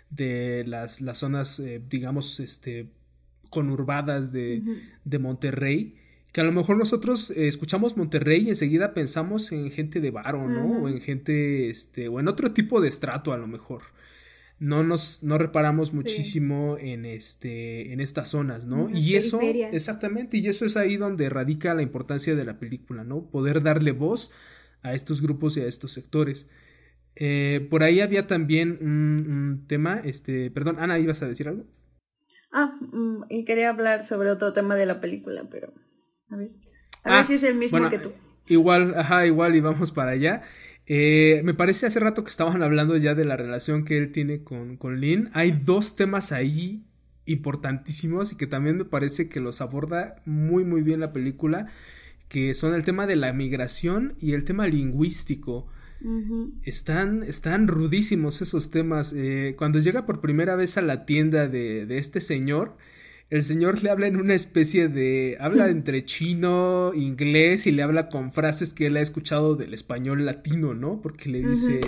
de 0.10 0.64
las, 0.66 1.02
las 1.02 1.18
zonas, 1.18 1.60
eh, 1.60 1.82
digamos, 1.90 2.40
este, 2.40 2.88
conurbadas 3.50 4.32
de, 4.32 4.62
de 5.04 5.20
Monterrey. 5.20 5.96
Que 6.32 6.40
a 6.40 6.46
lo 6.46 6.54
mejor 6.54 6.78
nosotros 6.78 7.32
eh, 7.32 7.48
escuchamos 7.48 7.98
Monterrey 7.98 8.46
y 8.46 8.50
enseguida 8.50 8.94
pensamos 8.94 9.52
en 9.52 9.72
gente 9.72 10.00
de 10.00 10.12
varo, 10.12 10.48
¿no? 10.48 10.84
O 10.84 10.88
en 10.88 11.02
gente, 11.02 11.70
este, 11.70 12.08
o 12.08 12.20
en 12.22 12.30
otro 12.30 12.54
tipo 12.54 12.80
de 12.80 12.88
estrato 12.88 13.34
a 13.34 13.38
lo 13.38 13.48
mejor 13.48 13.95
no 14.58 14.84
nos 14.84 15.22
no 15.22 15.38
reparamos 15.38 15.94
muchísimo 15.94 16.78
en 16.80 17.06
este 17.06 17.92
en 17.92 18.00
estas 18.00 18.30
zonas, 18.30 18.66
¿no? 18.66 18.90
y 18.90 19.16
eso 19.16 19.40
exactamente 19.42 20.38
y 20.38 20.48
eso 20.48 20.66
es 20.66 20.78
ahí 20.78 20.98
donde 20.98 21.30
radica 21.30 21.74
la 21.74 21.82
importancia 21.82 22.36
de 22.36 22.46
la 22.46 22.58
película, 22.60 23.04
¿no? 23.04 23.30
Poder 23.30 23.62
darle 23.62 23.92
voz 23.92 24.32
a 24.82 24.94
estos 24.94 25.22
grupos 25.22 25.58
y 25.58 25.62
a 25.62 25.68
estos 25.68 25.92
sectores. 25.92 26.48
Eh, 27.16 27.68
por 27.70 27.84
ahí 27.84 28.02
había 28.02 28.28
también 28.28 28.78
un, 28.82 29.66
tema, 29.68 30.02
este, 30.04 30.52
perdón, 30.52 30.78
Ana, 30.80 31.00
ibas 31.00 31.22
a 31.22 31.28
decir 31.28 31.48
algo. 31.48 31.64
Ah, 32.52 32.78
mm, 32.80 33.24
y 33.30 33.46
quería 33.46 33.70
hablar 33.70 34.06
sobre 34.06 34.30
otro 34.30 34.54
tema 34.54 34.76
de 34.76 34.86
la 34.86 35.02
película, 35.02 35.48
pero 35.50 35.74
a 36.30 36.36
ver, 36.36 36.52
a 37.04 37.10
ver 37.12 37.20
ah, 37.20 37.24
si 37.24 37.36
es 37.36 37.44
el 37.44 37.56
mismo 37.56 37.90
que 37.90 38.00
tú. 38.00 38.12
Igual, 38.48 38.94
ajá, 38.98 39.26
igual 39.26 39.56
y 39.56 39.62
vamos 39.62 39.92
para 39.92 40.12
allá. 40.12 40.44
Eh, 40.88 41.42
me 41.44 41.54
parece 41.54 41.88
hace 41.88 42.00
rato 42.00 42.24
que 42.24 42.30
estaban 42.30 42.62
hablando 42.64 42.98
ya 42.98 43.16
de 43.16 43.26
la 43.26 43.38
relación 43.38 43.86
que 43.86 43.98
él 43.98 44.12
tiene 44.12 44.44
con, 44.44 44.78
con 44.78 45.00
Lynn. 45.00 45.30
Hay 45.34 45.52
dos 45.52 45.96
temas 45.96 46.32
ahí 46.32 46.84
importantísimos 47.26 48.32
y 48.32 48.38
que 48.38 48.48
también 48.48 48.78
me 48.78 48.86
parece 48.86 49.30
que 49.30 49.40
los 49.40 49.62
aborda 49.62 50.22
muy 50.26 50.64
muy 50.64 50.82
bien 50.82 51.00
la 51.00 51.12
película, 51.12 51.68
que 52.30 52.54
son 52.54 52.76
el 52.76 52.84
tema 52.84 53.08
de 53.08 53.16
la 53.16 53.34
migración 53.34 54.16
y 54.20 54.34
el 54.34 54.46
tema 54.46 54.68
lingüístico. 54.68 55.68
están, 56.64 57.24
están 57.24 57.68
rudísimos 57.68 58.42
esos 58.42 58.70
temas. 58.70 59.14
Eh, 59.16 59.56
cuando 59.58 59.80
llega 59.80 60.06
por 60.06 60.22
primera 60.22 60.56
vez 60.56 60.78
a 60.78 60.84
la 60.84 61.06
tienda 61.06 61.48
de, 61.48 61.88
de 61.88 61.98
este 61.98 62.22
señor, 62.22 62.78
el 63.30 63.42
señor 63.42 63.84
le 63.84 63.90
habla 63.90 64.08
en 64.08 64.18
una 64.18 64.34
especie 64.34 64.88
de. 64.88 65.38
habla 65.40 65.70
entre 65.70 66.06
chino, 66.06 66.94
inglés 66.94 67.68
y 67.68 67.72
le 67.72 67.84
habla 67.84 68.10
con 68.10 68.32
frases 68.32 68.74
que 68.74 68.88
él 68.88 68.98
ha 68.98 69.02
escuchado 69.02 69.56
del 69.56 69.74
español 69.74 70.26
latino, 70.26 70.74
¿no? 70.74 71.02
Porque 71.02 71.30
le 71.30 71.42
dice. 71.42 71.80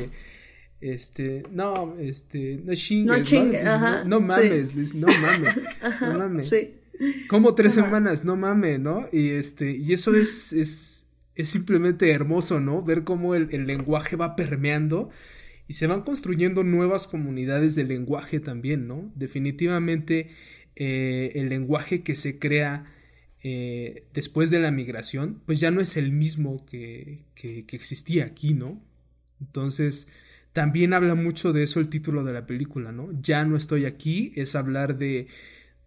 Este, 0.80 1.42
no, 1.52 1.96
este, 1.98 2.62
no 2.64 2.76
chingues, 2.76 3.64
no, 3.64 4.04
no, 4.06 4.22
mames, 4.22 4.94
no 4.94 5.08
mames, 5.22 5.56
no 6.02 6.20
mames. 6.20 6.50
Sí. 6.50 6.76
Como 7.28 7.56
tres 7.56 7.74
semanas, 7.74 8.26
no 8.26 8.36
mames, 8.36 8.80
¿no? 8.80 9.10
Y 9.12 9.30
este, 9.30 9.72
y 9.72 9.94
eso 9.94 10.14
es, 10.14 10.54
es, 10.54 11.10
es 11.34 11.50
simplemente 11.50 12.12
hermoso, 12.12 12.60
¿no? 12.60 12.84
Ver 12.84 13.04
cómo 13.04 13.34
el, 13.34 13.50
el 13.54 13.66
lenguaje 13.66 14.16
va 14.16 14.36
permeando 14.36 15.10
y 15.68 15.74
se 15.74 15.88
van 15.88 16.04
construyendo 16.04 16.64
nuevas 16.64 17.08
comunidades 17.08 17.74
de 17.74 17.84
lenguaje 17.84 18.40
también, 18.40 18.88
¿no? 18.88 19.12
Definitivamente 19.16 20.30
eh, 20.80 21.32
el 21.34 21.50
lenguaje 21.50 22.04
que 22.04 22.14
se 22.14 22.38
crea 22.38 22.86
eh, 23.42 24.04
después 24.14 24.52
de 24.52 24.60
la 24.60 24.70
migración, 24.70 25.42
pues 25.48 25.60
ya 25.60 25.72
no 25.72 25.82
es 25.82 25.98
el 25.98 26.12
mismo 26.12 26.64
que, 26.68 27.24
que, 27.34 27.66
existía 27.72 28.26
aquí, 28.26 28.54
¿no? 28.54 28.80
Entonces, 29.42 30.08
también 30.54 30.94
habla 30.94 31.16
mucho 31.16 31.52
de 31.52 31.64
eso 31.64 31.80
el 31.80 31.90
título 31.90 32.24
de 32.24 32.34
la 32.34 32.46
película, 32.46 32.92
¿no? 32.92 33.10
Ya 33.24 33.44
no 33.44 33.58
estoy 33.58 33.86
aquí, 33.86 34.34
es 34.36 34.56
hablar 34.56 35.00
de, 35.00 35.28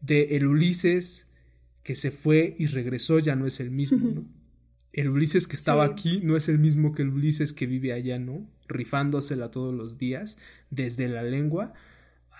de 0.00 0.36
el 0.36 0.46
Ulises 0.46 1.28
que 1.84 1.94
se 1.94 2.10
fue 2.10 2.56
y 2.58 2.66
regresó, 2.66 3.20
ya 3.20 3.36
no 3.36 3.46
es 3.46 3.60
el 3.60 3.70
mismo, 3.70 4.10
¿no? 4.10 4.24
El 4.92 5.08
Ulises 5.08 5.46
que 5.46 5.54
estaba 5.54 5.84
aquí 5.84 6.20
no 6.24 6.36
es 6.36 6.48
el 6.48 6.58
mismo 6.58 6.90
que 6.90 7.02
el 7.02 7.10
Ulises 7.10 7.52
que 7.52 7.66
vive 7.66 7.92
allá, 7.92 8.18
¿no? 8.18 8.44
Rifándosela 8.66 9.52
todos 9.52 9.72
los 9.72 9.98
días, 9.98 10.36
desde 10.70 11.06
la 11.06 11.22
lengua 11.22 11.74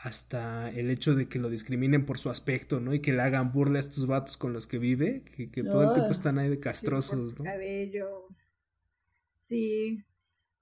hasta 0.03 0.71
el 0.71 0.91
hecho 0.91 1.15
de 1.15 1.29
que 1.29 1.39
lo 1.39 1.51
discriminen 1.51 2.07
por 2.07 2.19
su 2.19 2.31
aspecto, 2.31 2.81
¿no? 2.81 2.95
Y 2.95 3.01
que 3.01 3.13
le 3.13 3.21
hagan 3.21 3.53
burla 3.53 3.79
a 3.79 3.81
estos 3.81 4.07
vatos 4.07 4.39
con 4.39 4.53
los 4.53 4.67
que 4.67 4.79
vive, 4.79 5.23
que, 5.25 5.63
todo 5.63 5.83
el 5.83 5.95
tiempo 5.95 6.13
están 6.13 6.39
ahí 6.39 6.49
de 6.49 6.59
castrosos, 6.59 7.39
¿no? 7.39 7.45
Cabello. 7.45 8.29
Sí. 9.35 10.03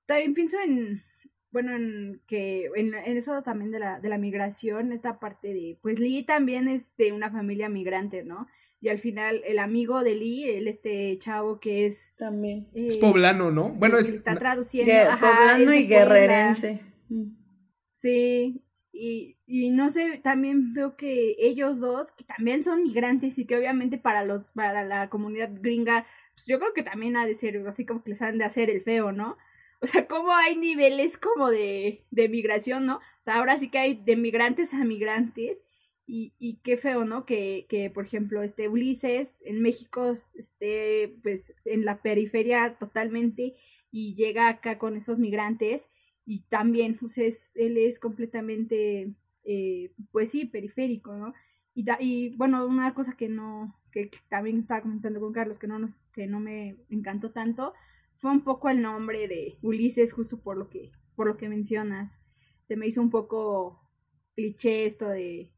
También 0.07 0.35
pienso 0.35 0.57
en, 0.61 1.05
bueno, 1.53 1.77
en 1.77 2.21
que 2.27 2.69
en, 2.75 2.95
eso 2.95 3.43
también 3.43 3.71
de 3.71 3.79
la, 3.79 4.01
de 4.01 4.09
la 4.09 4.19
migración, 4.19 4.93
esta 4.93 5.21
parte 5.21 5.49
de, 5.55 5.79
pues 5.83 6.01
Lee 6.01 6.25
también 6.25 6.67
es 6.67 6.97
de 6.97 7.13
una 7.13 7.31
familia 7.31 7.69
migrante, 7.69 8.25
¿no? 8.25 8.49
Y 8.81 8.89
al 8.89 8.99
final 8.99 9.43
el 9.45 9.61
amigo 9.61 10.03
de 10.03 10.17
Lee, 10.17 10.51
el 10.51 10.67
este 10.67 11.17
chavo 11.19 11.61
que 11.61 11.87
es... 11.87 12.15
También. 12.17 12.69
es 12.75 12.97
poblano, 12.97 13.53
¿no? 13.53 13.71
Bueno, 13.71 13.99
es... 13.99 14.09
Está 14.09 14.35
traduciendo. 14.37 14.93
poblano 15.21 15.73
y 15.73 15.87
guerrerense. 15.87 16.81
Sí, 17.93 18.63
y, 18.99 19.37
y, 19.47 19.71
no 19.71 19.89
sé, 19.89 20.21
también 20.23 20.73
veo 20.75 20.97
que 20.97 21.37
ellos 21.39 21.79
dos, 21.81 22.11
que 22.13 22.25
también 22.25 22.65
son 22.65 22.83
migrantes 22.83 23.39
y 23.39 23.47
que 23.47 23.57
obviamente 23.57 23.97
para 23.97 24.25
los, 24.25 24.51
para 24.51 24.85
la 24.85 25.09
comunidad 25.09 25.51
gringa, 25.53 26.07
pues 26.35 26.47
yo 26.47 26.59
creo 26.59 26.75
que 26.75 26.83
también 26.83 27.17
ha 27.17 27.25
de 27.25 27.37
ser 27.37 27.65
así 27.69 27.87
como 27.87 28.03
que 28.03 28.11
les 28.11 28.23
han 28.23 28.39
de 28.39 28.45
hacer 28.45 28.71
el 28.71 28.83
feo, 28.83 29.13
¿no? 29.13 29.37
O 29.81 29.87
sea, 29.87 30.09
como 30.09 30.33
hay 30.33 30.57
niveles 30.57 31.17
como 31.19 31.51
de, 31.51 32.05
de 32.11 32.29
migración, 32.29 32.87
¿no? 32.87 32.97
O 32.97 33.23
sea, 33.23 33.37
ahora 33.37 33.57
sí 33.59 33.71
que 33.71 33.79
hay 33.79 33.95
de 33.95 34.17
migrantes 34.17 34.75
a 34.75 34.85
migrantes. 34.85 35.63
Y, 36.05 36.33
y 36.39 36.61
qué 36.65 36.77
feo, 36.79 37.05
¿no? 37.05 37.27
Que, 37.27 37.67
que, 37.69 37.91
por 37.91 38.05
ejemplo, 38.05 38.43
este 38.43 38.69
Ulises 38.69 39.37
en 39.43 39.61
México 39.63 40.11
esté 40.35 41.15
pues 41.23 41.55
en 41.67 41.85
la 41.85 42.03
periferia 42.03 42.77
totalmente 42.81 43.55
y 43.93 44.15
llega 44.17 44.49
acá 44.49 44.79
con 44.79 44.97
esos 44.97 45.19
migrantes 45.19 45.89
y 46.29 46.41
también, 46.51 46.99
pues 46.99 47.17
es, 47.17 47.57
él 47.57 47.79
es 47.79 47.99
completamente, 47.99 49.15
eh, 49.45 49.95
pues 50.13 50.31
sí, 50.31 50.45
periférico, 50.45 51.17
¿no? 51.17 51.33
Y, 51.75 51.87
y 52.01 52.37
bueno, 52.37 52.67
una 52.67 52.93
cosa 52.93 53.17
que 53.17 53.31
no, 53.31 53.75
que, 53.93 54.11
también 54.29 54.59
estaba 54.59 54.83
comentando 54.83 55.21
con 55.21 55.33
Carlos, 55.33 55.59
que 55.59 55.69
no, 55.69 55.79
nos, 55.79 56.01
que 56.13 56.27
no 56.27 56.39
me 56.39 56.77
encantó 56.91 57.31
tanto, 57.31 57.73
fue 58.19 58.31
un 58.31 58.43
poco 58.45 58.69
el 58.69 58.83
nombre 58.83 59.27
de 59.27 59.57
Ulises, 59.63 60.13
justo 60.13 60.39
por 60.39 60.59
lo 60.59 60.69
que, 60.69 60.93
por 61.17 61.27
lo 61.27 61.39
que 61.39 61.49
mencionas. 61.49 62.21
Se 62.67 62.77
me 62.77 62.87
hizo 62.87 63.01
un 63.01 63.09
poco 63.09 63.81
cliché 64.35 64.85
esto 64.85 65.09
de, 65.09 65.51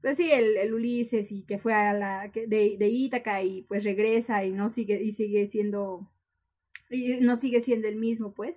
pues 0.00 0.16
sí, 0.16 0.28
el, 0.32 0.56
el, 0.56 0.74
Ulises 0.74 1.30
y 1.30 1.44
que 1.44 1.58
fue 1.58 1.72
a 1.72 1.92
la 1.94 2.32
de, 2.34 2.76
de 2.76 2.88
Ítaca 2.88 3.44
y 3.44 3.62
pues 3.62 3.84
regresa 3.84 4.44
y 4.44 4.50
no 4.50 4.68
sigue 4.68 5.00
y 5.00 5.12
sigue 5.12 5.46
siendo 5.46 6.10
y 6.90 7.20
no 7.20 7.36
sigue 7.36 7.60
siendo 7.60 7.86
el 7.86 7.94
mismo, 7.94 8.34
pues. 8.34 8.56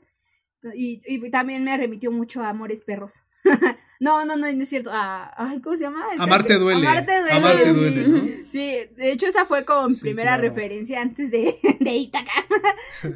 Y, 0.76 1.02
y 1.06 1.30
también 1.30 1.64
me 1.64 1.76
remitió 1.76 2.12
mucho 2.12 2.42
a 2.42 2.50
Amores 2.50 2.84
Perros. 2.84 3.24
no, 4.00 4.26
no, 4.26 4.36
no, 4.36 4.52
no 4.52 4.62
es 4.62 4.70
cierto. 4.70 4.90
A, 4.92 5.34
ay, 5.36 5.62
¿Cómo 5.62 5.76
se 5.76 5.84
llama? 5.84 6.06
Amarte 6.18 6.56
duele. 6.56 6.88
Amarte 6.88 7.20
duele. 7.20 7.38
Amarte 7.38 7.74
duele 7.74 8.46
Sí, 8.50 8.74
de 8.96 9.12
hecho 9.12 9.28
esa 9.28 9.46
fue 9.46 9.66
como 9.66 9.90
mi 9.90 9.96
primera 9.96 10.38
referencia 10.38 11.02
antes 11.02 11.32
de, 11.32 11.60
de 11.80 11.92
Ítaca. 11.92 12.32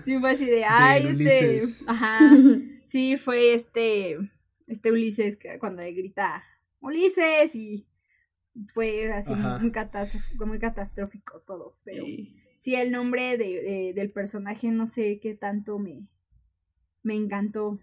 sí, 0.04 0.20
fue 0.20 0.32
así 0.32 0.46
de, 0.46 0.66
ay, 0.66 1.08
este... 1.08 1.62
Ajá. 1.86 2.32
Sí, 2.86 3.18
fue 3.18 3.54
este, 3.54 4.18
este 4.68 4.92
Ulises 4.92 5.38
cuando 5.60 5.82
le 5.82 5.92
grita 5.92 6.44
Ulises 6.80 7.54
y 7.56 7.86
fue 8.74 9.12
así 9.12 9.36
muy, 9.36 9.60
muy, 9.60 10.60
catastrófico 10.60 11.42
todo, 11.42 11.78
pero 11.84 12.04
sí. 12.58 12.76
el 12.76 12.92
nombre 12.92 13.38
de, 13.38 13.94
del 13.94 14.12
personaje 14.12 14.70
no 14.70 14.88
sé 14.88 15.20
qué 15.22 15.36
tanto 15.36 15.78
me, 15.80 16.08
me 17.08 17.16
encantó. 17.16 17.80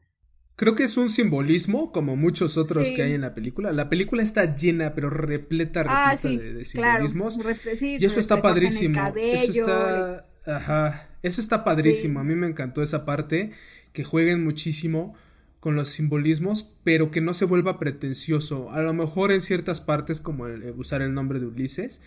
Creo 0.57 0.77
que 0.77 0.85
es 0.85 0.97
un 0.97 1.09
simbolismo, 1.09 1.91
como 1.91 2.15
muchos 2.15 2.57
otros 2.57 2.89
que 2.91 3.03
hay 3.03 3.13
en 3.13 3.23
la 3.23 3.35
película. 3.35 3.73
La 3.73 3.89
película 3.89 4.23
está 4.23 4.55
llena, 4.55 4.95
pero 4.95 5.11
repleta, 5.11 5.85
ah, 5.89 6.15
repleta 6.15 6.47
de, 6.47 6.65
simbolismos. 6.65 7.39
y 7.81 8.05
eso 8.05 8.21
está 8.21 8.41
padrísimo. 8.41 9.03
eso 9.17 9.51
está, 9.51 10.27
ajá, 10.47 11.09
eso 11.25 11.41
está 11.41 11.65
padrísimo. 11.65 12.21
A 12.21 12.25
mí 12.25 12.37
me 12.37 12.47
encantó 12.47 12.85
esa 12.85 13.05
parte, 13.05 13.51
que 13.93 14.05
jueguen 14.05 14.45
muchísimo 14.45 15.17
con 15.59 15.75
los 15.75 15.89
simbolismos, 15.89 16.73
pero 16.85 17.11
que 17.11 17.21
no 17.21 17.35
se 17.35 17.47
vuelva 17.47 17.81
pretencioso. 17.81 18.71
A 18.71 18.81
lo 18.81 18.93
mejor 18.93 19.33
en 19.33 19.41
ciertas 19.41 19.81
partes, 19.81 20.21
como 20.21 20.47
el, 20.47 20.71
usar 20.77 21.03
el 21.03 21.15
nombre 21.15 21.41
de 21.41 21.47
Ulises, 21.47 22.01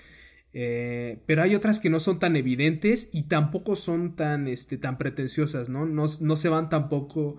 eh, 0.54 1.20
pero 1.26 1.44
hay 1.44 1.56
otras 1.56 1.80
que 1.80 1.90
no 1.90 2.00
son 2.00 2.20
tan 2.20 2.36
evidentes 2.36 3.10
y 3.14 3.24
tampoco 3.24 3.76
son 3.76 4.16
tan, 4.16 4.48
este, 4.48 4.78
tan 4.78 4.98
pretenciosas, 4.98 5.70
¿no? 5.70 5.86
No, 5.86 6.06
no 6.22 6.38
se 6.38 6.50
van 6.50 6.70
tampoco 6.70 7.38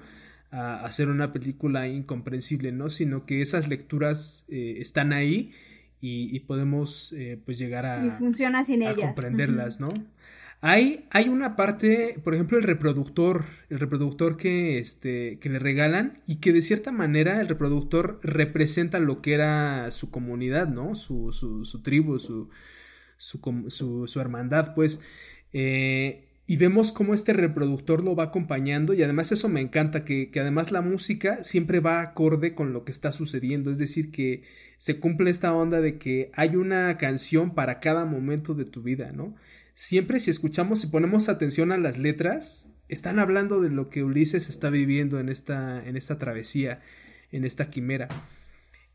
a 0.50 0.84
hacer 0.84 1.08
una 1.08 1.32
película 1.32 1.88
incomprensible, 1.88 2.72
¿no? 2.72 2.90
Sino 2.90 3.26
que 3.26 3.40
esas 3.40 3.68
lecturas 3.68 4.46
eh, 4.48 4.76
están 4.78 5.12
ahí 5.12 5.52
y, 6.00 6.38
podemos 6.40 7.12
eh, 7.16 7.40
pues 7.44 7.58
llegar 7.58 7.84
a, 7.84 8.06
y 8.06 8.10
funciona 8.10 8.62
sin 8.62 8.84
a 8.84 8.94
comprenderlas, 8.94 9.80
¿no? 9.80 9.88
Hay, 10.60 11.06
hay 11.10 11.28
una 11.28 11.54
parte, 11.54 12.18
por 12.24 12.34
ejemplo, 12.34 12.58
el 12.58 12.64
reproductor, 12.64 13.44
el 13.70 13.78
reproductor 13.78 14.36
que, 14.36 14.78
este, 14.78 15.38
que 15.38 15.48
le 15.48 15.60
regalan 15.60 16.20
y 16.26 16.36
que 16.36 16.52
de 16.52 16.62
cierta 16.62 16.90
manera 16.90 17.40
el 17.40 17.48
reproductor 17.48 18.18
representa 18.22 18.98
lo 18.98 19.22
que 19.22 19.34
era 19.34 19.90
su 19.92 20.10
comunidad, 20.10 20.66
¿no? 20.66 20.96
Su, 20.96 21.30
su, 21.32 21.64
su 21.64 21.82
tribu, 21.82 22.18
su, 22.18 22.48
su, 23.18 24.06
su, 24.08 24.20
hermandad, 24.20 24.74
pues. 24.74 25.02
Eh, 25.52 26.24
y 26.46 26.56
vemos 26.56 26.92
cómo 26.92 27.12
este 27.12 27.34
reproductor 27.34 28.02
lo 28.02 28.16
va 28.16 28.24
acompañando 28.24 28.94
y 28.94 29.02
además 29.02 29.32
eso 29.32 29.50
me 29.50 29.60
encanta, 29.60 30.06
que, 30.06 30.30
que, 30.30 30.40
además 30.40 30.72
la 30.72 30.80
música 30.80 31.42
siempre 31.42 31.80
va 31.80 32.00
acorde 32.00 32.54
con 32.54 32.72
lo 32.72 32.84
que 32.84 32.92
está 32.92 33.12
sucediendo, 33.12 33.70
es 33.70 33.76
decir, 33.76 34.10
que 34.10 34.44
se 34.78 34.98
cumple 34.98 35.30
esta 35.30 35.52
onda 35.52 35.82
de 35.82 35.98
que 35.98 36.30
hay 36.32 36.56
una 36.56 36.96
canción 36.96 37.54
para 37.54 37.80
cada 37.80 38.06
momento 38.06 38.54
de 38.54 38.64
tu 38.64 38.82
vida, 38.82 39.12
¿no? 39.12 39.34
siempre 39.78 40.18
si 40.18 40.32
escuchamos 40.32 40.82
y 40.82 40.88
ponemos 40.88 41.28
atención 41.28 41.70
a 41.70 41.78
las 41.78 41.98
letras, 41.98 42.68
están 42.88 43.20
hablando 43.20 43.60
de 43.60 43.70
lo 43.70 43.90
que 43.90 44.02
Ulises 44.02 44.48
está 44.48 44.70
viviendo 44.70 45.20
en 45.20 45.28
esta, 45.28 45.86
en 45.86 45.96
esta 45.96 46.18
travesía, 46.18 46.80
en 47.30 47.44
esta 47.44 47.70
quimera. 47.70 48.08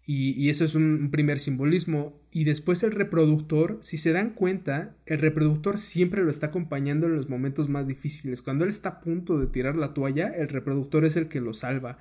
Y, 0.05 0.49
eso 0.49 0.65
es 0.65 0.75
un, 0.75 1.09
primer 1.11 1.39
simbolismo. 1.39 2.19
Y 2.31 2.43
después 2.43 2.83
el 2.83 2.91
reproductor, 2.91 3.79
si 3.81 3.97
se 3.97 4.11
dan 4.11 4.31
cuenta, 4.31 4.95
el 5.05 5.19
reproductor 5.19 5.77
siempre 5.77 6.23
lo 6.23 6.29
está 6.29 6.47
acompañando 6.47 7.07
en 7.07 7.15
los 7.15 7.29
momentos 7.29 7.69
más 7.69 7.87
difíciles. 7.87 8.41
Cuando 8.41 8.65
él 8.65 8.69
está 8.69 8.89
a 8.89 8.99
punto 8.99 9.39
de 9.39 9.47
tirar 9.47 9.75
la 9.75 9.93
toalla, 9.93 10.27
el 10.27 10.49
reproductor 10.49 11.05
es 11.05 11.15
el 11.15 11.29
que 11.29 11.39
lo 11.39 11.53
salva. 11.53 11.97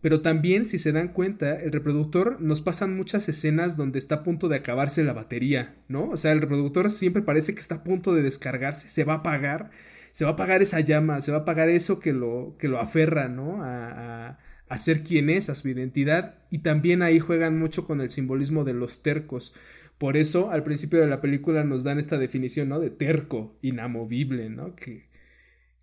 Pero 0.00 0.22
también, 0.22 0.64
si 0.64 0.78
se 0.78 0.92
dan 0.92 1.08
cuenta, 1.08 1.60
el 1.60 1.72
reproductor 1.72 2.40
nos 2.40 2.62
pasan 2.62 2.96
muchas 2.96 3.28
escenas 3.28 3.76
donde 3.76 3.98
está 3.98 4.16
a 4.16 4.22
punto 4.22 4.48
de 4.48 4.56
acabarse 4.56 5.04
la 5.04 5.12
batería, 5.12 5.74
¿no? 5.88 6.08
O 6.08 6.16
sea, 6.16 6.32
el 6.32 6.40
reproductor 6.40 6.90
siempre 6.90 7.22
parece 7.22 7.54
que 7.54 7.60
está 7.60 7.76
a 7.76 7.84
punto 7.84 8.14
de 8.14 8.22
descargarse, 8.22 8.88
se 8.88 9.04
va 9.04 9.14
a 9.14 9.16
apagar, 9.18 9.70
se 10.12 10.24
va 10.24 10.30
a 10.30 10.34
apagar 10.34 10.62
esa 10.62 10.80
llama, 10.80 11.20
se 11.20 11.32
va 11.32 11.38
a 11.38 11.40
apagar 11.42 11.68
eso 11.68 12.00
que 12.00 12.14
lo, 12.14 12.56
que 12.58 12.68
lo 12.68 12.80
aferra, 12.80 13.28
¿no? 13.28 13.62
A, 13.62 14.38
ser 14.78 15.02
quien 15.02 15.30
es, 15.30 15.50
a 15.50 15.54
su 15.54 15.68
identidad. 15.68 16.38
Y 16.50 16.58
también 16.58 17.02
ahí 17.02 17.18
juegan 17.20 17.58
mucho 17.58 17.86
con 17.86 18.00
el 18.00 18.10
simbolismo 18.10 18.64
de 18.64 18.74
los 18.74 19.02
tercos. 19.02 19.54
Por 19.98 20.16
eso, 20.16 20.50
al 20.50 20.62
principio 20.62 21.00
de 21.00 21.08
la 21.08 21.20
película 21.20 21.64
nos 21.64 21.84
dan 21.84 21.98
esta 21.98 22.18
definición, 22.18 22.68
¿no? 22.70 22.80
De 22.80 22.90
terco, 22.90 23.58
inamovible, 23.62 24.48
¿no? 24.48 24.74
Que, 24.74 25.08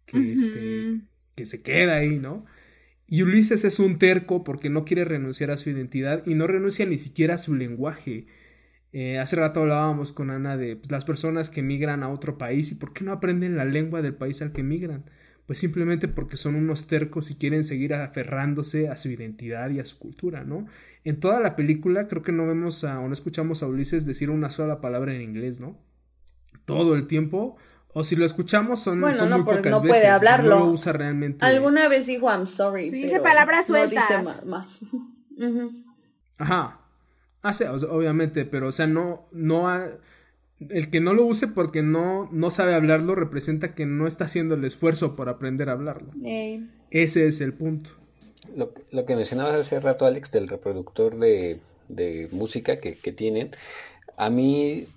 que, 0.06 0.34
este, 0.34 1.02
que 1.36 1.46
se 1.46 1.62
queda 1.62 1.98
ahí, 1.98 2.18
¿no? 2.18 2.46
Y 3.08 3.22
Ulises 3.22 3.64
es 3.64 3.80
un 3.80 4.00
terco 4.00 4.44
porque 4.44 4.70
no 4.70 4.84
quiere 4.86 5.06
renunciar 5.06 5.52
a 5.52 5.58
su 5.58 5.70
identidad 5.70 6.26
y 6.26 6.36
no 6.36 6.46
renuncia 6.48 6.86
ni 6.86 6.98
siquiera 6.98 7.36
a 7.36 7.38
su 7.38 7.56
lenguaje. 7.56 8.28
Eh, 8.92 9.20
hace 9.20 9.36
rato 9.36 9.62
hablábamos 9.62 10.12
con 10.14 10.30
Ana 10.32 10.58
de 10.58 10.76
pues, 10.76 10.92
las 10.92 11.06
personas 11.06 11.50
que 11.50 11.62
migran 11.62 12.04
a 12.04 12.10
otro 12.10 12.38
país 12.38 12.72
y 12.72 12.76
por 12.76 12.94
qué 12.94 13.04
no 13.06 13.12
aprenden 13.14 13.56
la 13.56 13.66
lengua 13.66 14.02
del 14.02 14.16
país 14.16 14.42
al 14.42 14.52
que 14.52 14.64
migran. 14.64 15.06
Pues 15.48 15.60
simplemente 15.60 16.08
porque 16.08 16.38
son 16.38 16.56
unos 16.56 16.88
tercos 16.88 17.32
y 17.32 17.36
quieren 17.36 17.64
seguir 17.64 17.94
aferrándose 17.94 18.90
a 18.90 18.98
su 18.98 19.10
identidad 19.10 19.70
y 19.72 19.80
a 19.80 19.86
su 19.86 19.98
cultura, 19.98 20.44
¿no? 20.44 20.68
En 21.04 21.20
toda 21.20 21.40
la 21.40 21.56
película 21.56 22.08
creo 22.08 22.22
que 22.22 22.34
no 22.34 22.46
vemos 22.46 22.84
a, 22.84 23.00
o 23.00 23.08
no 23.08 23.14
escuchamos 23.14 23.64
a 23.64 23.68
Ulises 23.68 24.06
decir 24.06 24.30
una 24.30 24.50
sola 24.50 24.82
palabra 24.82 25.16
en 25.16 25.22
inglés, 25.22 25.60
¿no? 25.60 25.80
Todo 26.66 26.96
el 26.96 27.08
tiempo 27.08 27.58
o 28.00 28.04
si 28.04 28.16
lo 28.16 28.26
escuchamos 28.26 28.82
son, 28.82 29.02
bueno, 29.02 29.26
no, 29.26 29.38
muy 29.38 29.56
pocas 29.56 29.72
no 29.72 29.82
puede 29.82 30.06
hablarlo. 30.06 30.60
No 30.60 30.66
lo 30.66 30.72
usa 30.72 30.94
realmente. 30.94 31.44
Alguna 31.44 31.88
vez 31.88 32.06
dijo 32.06 32.30
I'm 32.30 32.46
sorry. 32.46 32.90
Sí, 32.90 33.02
dice 33.02 33.20
palabras 33.22 33.66
sueltas. 33.66 34.04
No 34.12 34.32
dice 34.32 34.46
más. 34.46 34.86
Ajá. 36.38 36.82
Ah, 37.42 37.54
obviamente, 37.90 38.46
pero 38.46 38.68
o 38.68 38.72
sea, 38.72 38.86
no, 38.86 39.28
no 39.32 39.68
el 40.60 40.90
que 40.90 41.00
no 41.00 41.14
lo 41.14 41.26
use 41.26 41.48
porque 41.48 41.82
no, 41.82 42.30
no 42.32 42.52
sabe 42.52 42.74
hablarlo 42.74 43.16
representa 43.16 43.76
que 43.76 43.86
no 43.86 44.08
está 44.08 44.26
haciendo 44.26 44.56
el 44.56 44.66
esfuerzo 44.66 45.16
por 45.16 45.30
aprender 45.30 45.70
a 45.70 45.74
hablarlo. 45.74 46.12
Ese 46.90 47.28
es 47.28 47.42
el 47.42 47.54
punto. 47.54 47.92
Lo, 48.56 48.74
lo, 48.92 49.06
que 49.06 49.16
mencionabas 49.16 49.56
hace 49.56 49.80
rato, 49.80 50.06
Alex, 50.06 50.32
del 50.32 50.48
reproductor 50.48 51.18
de, 51.18 51.60
de 51.90 52.30
música 52.32 52.80
que, 52.80 52.96
que 52.96 53.12
tienen, 53.12 53.52
a 54.16 54.30
mí 54.30 54.88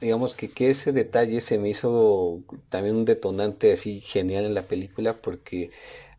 digamos 0.00 0.34
que, 0.34 0.50
que 0.50 0.70
ese 0.70 0.92
detalle 0.92 1.40
se 1.40 1.58
me 1.58 1.68
hizo 1.68 2.40
también 2.70 2.96
un 2.96 3.04
detonante 3.04 3.72
así 3.72 4.00
genial 4.00 4.44
en 4.44 4.54
la 4.54 4.66
película 4.66 5.14
porque 5.22 5.70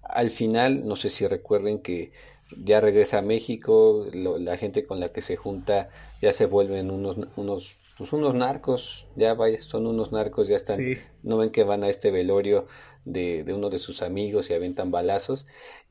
al 0.01 0.31
final, 0.31 0.87
no 0.87 0.95
sé 0.95 1.09
si 1.09 1.27
recuerden 1.27 1.79
que 1.79 2.11
ya 2.55 2.79
regresa 2.79 3.19
a 3.19 3.21
México, 3.21 4.07
la 4.13 4.57
gente 4.57 4.85
con 4.85 4.99
la 4.99 5.09
que 5.09 5.21
se 5.21 5.35
junta 5.35 5.89
ya 6.21 6.31
se 6.31 6.45
vuelven 6.45 6.91
unos, 6.91 7.17
unos, 7.35 7.75
pues 7.97 8.11
unos 8.11 8.33
narcos, 8.33 9.07
ya 9.15 9.33
vaya, 9.35 9.61
son 9.61 9.85
unos 9.85 10.11
narcos, 10.11 10.47
ya 10.47 10.55
están, 10.55 10.79
no 11.21 11.37
ven 11.37 11.51
que 11.51 11.63
van 11.63 11.83
a 11.83 11.89
este 11.89 12.09
velorio 12.09 12.65
de, 13.05 13.43
de, 13.43 13.53
uno 13.53 13.69
de 13.69 13.77
sus 13.77 14.01
amigos 14.01 14.49
y 14.49 14.53
aventan 14.53 14.89
balazos. 14.89 15.45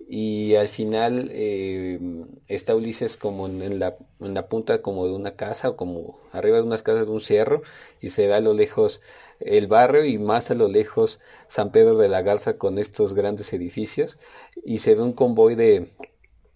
Y 0.08 0.56
al 0.56 0.68
final 0.68 1.30
eh, 1.32 2.00
está 2.48 2.74
Ulises 2.74 3.16
como 3.16 3.46
en 3.46 3.78
la, 3.78 3.96
en 4.20 4.34
la 4.34 4.48
punta 4.48 4.82
como 4.82 5.06
de 5.06 5.12
una 5.12 5.36
casa 5.36 5.70
o 5.70 5.76
como 5.76 6.18
arriba 6.32 6.56
de 6.56 6.64
unas 6.64 6.82
casas 6.82 7.06
de 7.06 7.12
un 7.12 7.20
cerro 7.20 7.62
y 8.00 8.08
se 8.08 8.26
ve 8.26 8.34
a 8.34 8.40
lo 8.40 8.52
lejos 8.52 9.00
el 9.38 9.68
barrio 9.68 10.04
y 10.04 10.18
más 10.18 10.50
a 10.50 10.54
lo 10.54 10.68
lejos 10.68 11.20
San 11.46 11.70
Pedro 11.70 11.96
de 11.96 12.08
la 12.08 12.22
Garza 12.22 12.58
con 12.58 12.78
estos 12.78 13.14
grandes 13.14 13.52
edificios 13.52 14.18
y 14.64 14.78
se 14.78 14.94
ve 14.94 15.02
un 15.02 15.12
convoy 15.12 15.54
de, 15.54 15.92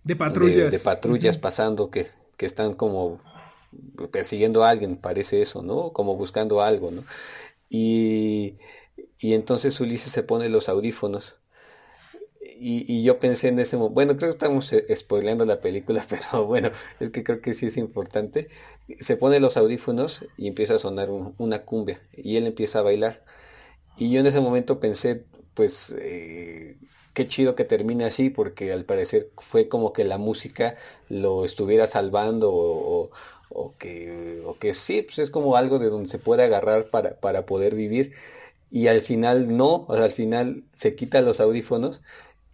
de 0.02 0.16
patrullas, 0.16 0.72
de, 0.72 0.78
patrullas 0.80 1.38
pasando 1.38 1.90
que, 1.90 2.08
que 2.36 2.46
están 2.46 2.74
como 2.74 3.20
persiguiendo 4.10 4.64
a 4.64 4.70
alguien, 4.70 4.96
parece 4.96 5.42
eso, 5.42 5.62
¿no? 5.62 5.92
Como 5.92 6.16
buscando 6.16 6.62
algo, 6.62 6.90
¿no? 6.90 7.04
Y 7.68 8.58
y 9.18 9.34
entonces 9.34 9.80
Ulises 9.80 10.12
se 10.12 10.22
pone 10.22 10.48
los 10.48 10.68
audífonos. 10.68 11.38
Y, 12.58 12.90
y, 12.90 13.02
yo 13.02 13.18
pensé 13.18 13.48
en 13.48 13.58
ese 13.58 13.76
momento, 13.76 13.94
bueno, 13.94 14.16
creo 14.16 14.30
que 14.30 14.34
estamos 14.36 14.72
eh, 14.72 14.86
spoileando 14.96 15.44
la 15.44 15.60
película, 15.60 16.06
pero 16.08 16.46
bueno, 16.46 16.70
es 17.00 17.10
que 17.10 17.22
creo 17.24 17.40
que 17.42 17.54
sí 17.54 17.66
es 17.66 17.76
importante. 17.76 18.48
Se 19.00 19.16
pone 19.16 19.40
los 19.40 19.56
audífonos 19.56 20.24
y 20.38 20.48
empieza 20.48 20.76
a 20.76 20.78
sonar 20.78 21.10
una 21.10 21.64
cumbia 21.64 22.00
y 22.12 22.36
él 22.36 22.46
empieza 22.46 22.78
a 22.80 22.82
bailar. 22.82 23.24
Y 23.96 24.10
yo 24.10 24.20
en 24.20 24.26
ese 24.26 24.40
momento 24.40 24.80
pensé, 24.80 25.24
pues, 25.54 25.94
eh, 25.98 26.78
qué 27.14 27.28
chido 27.28 27.54
que 27.56 27.64
termine 27.64 28.04
así, 28.04 28.30
porque 28.30 28.72
al 28.72 28.84
parecer 28.84 29.30
fue 29.38 29.68
como 29.68 29.92
que 29.92 30.04
la 30.04 30.18
música 30.18 30.76
lo 31.08 31.44
estuviera 31.44 31.86
salvando 31.86 32.52
o, 32.52 33.04
o, 33.04 33.10
que, 33.78 34.42
o 34.44 34.58
que 34.58 34.74
sí, 34.74 35.02
pues 35.02 35.18
es 35.18 35.30
como 35.30 35.56
algo 35.56 35.78
de 35.78 35.90
donde 35.90 36.08
se 36.08 36.18
puede 36.18 36.44
agarrar 36.44 36.90
para, 36.90 37.20
para 37.20 37.46
poder 37.46 37.74
vivir 37.74 38.12
y 38.70 38.88
al 38.88 39.00
final 39.00 39.56
no, 39.56 39.86
o 39.88 39.94
sea, 39.94 40.04
al 40.04 40.12
final 40.12 40.64
se 40.74 40.94
quitan 40.94 41.24
los 41.24 41.40
audífonos 41.40 42.02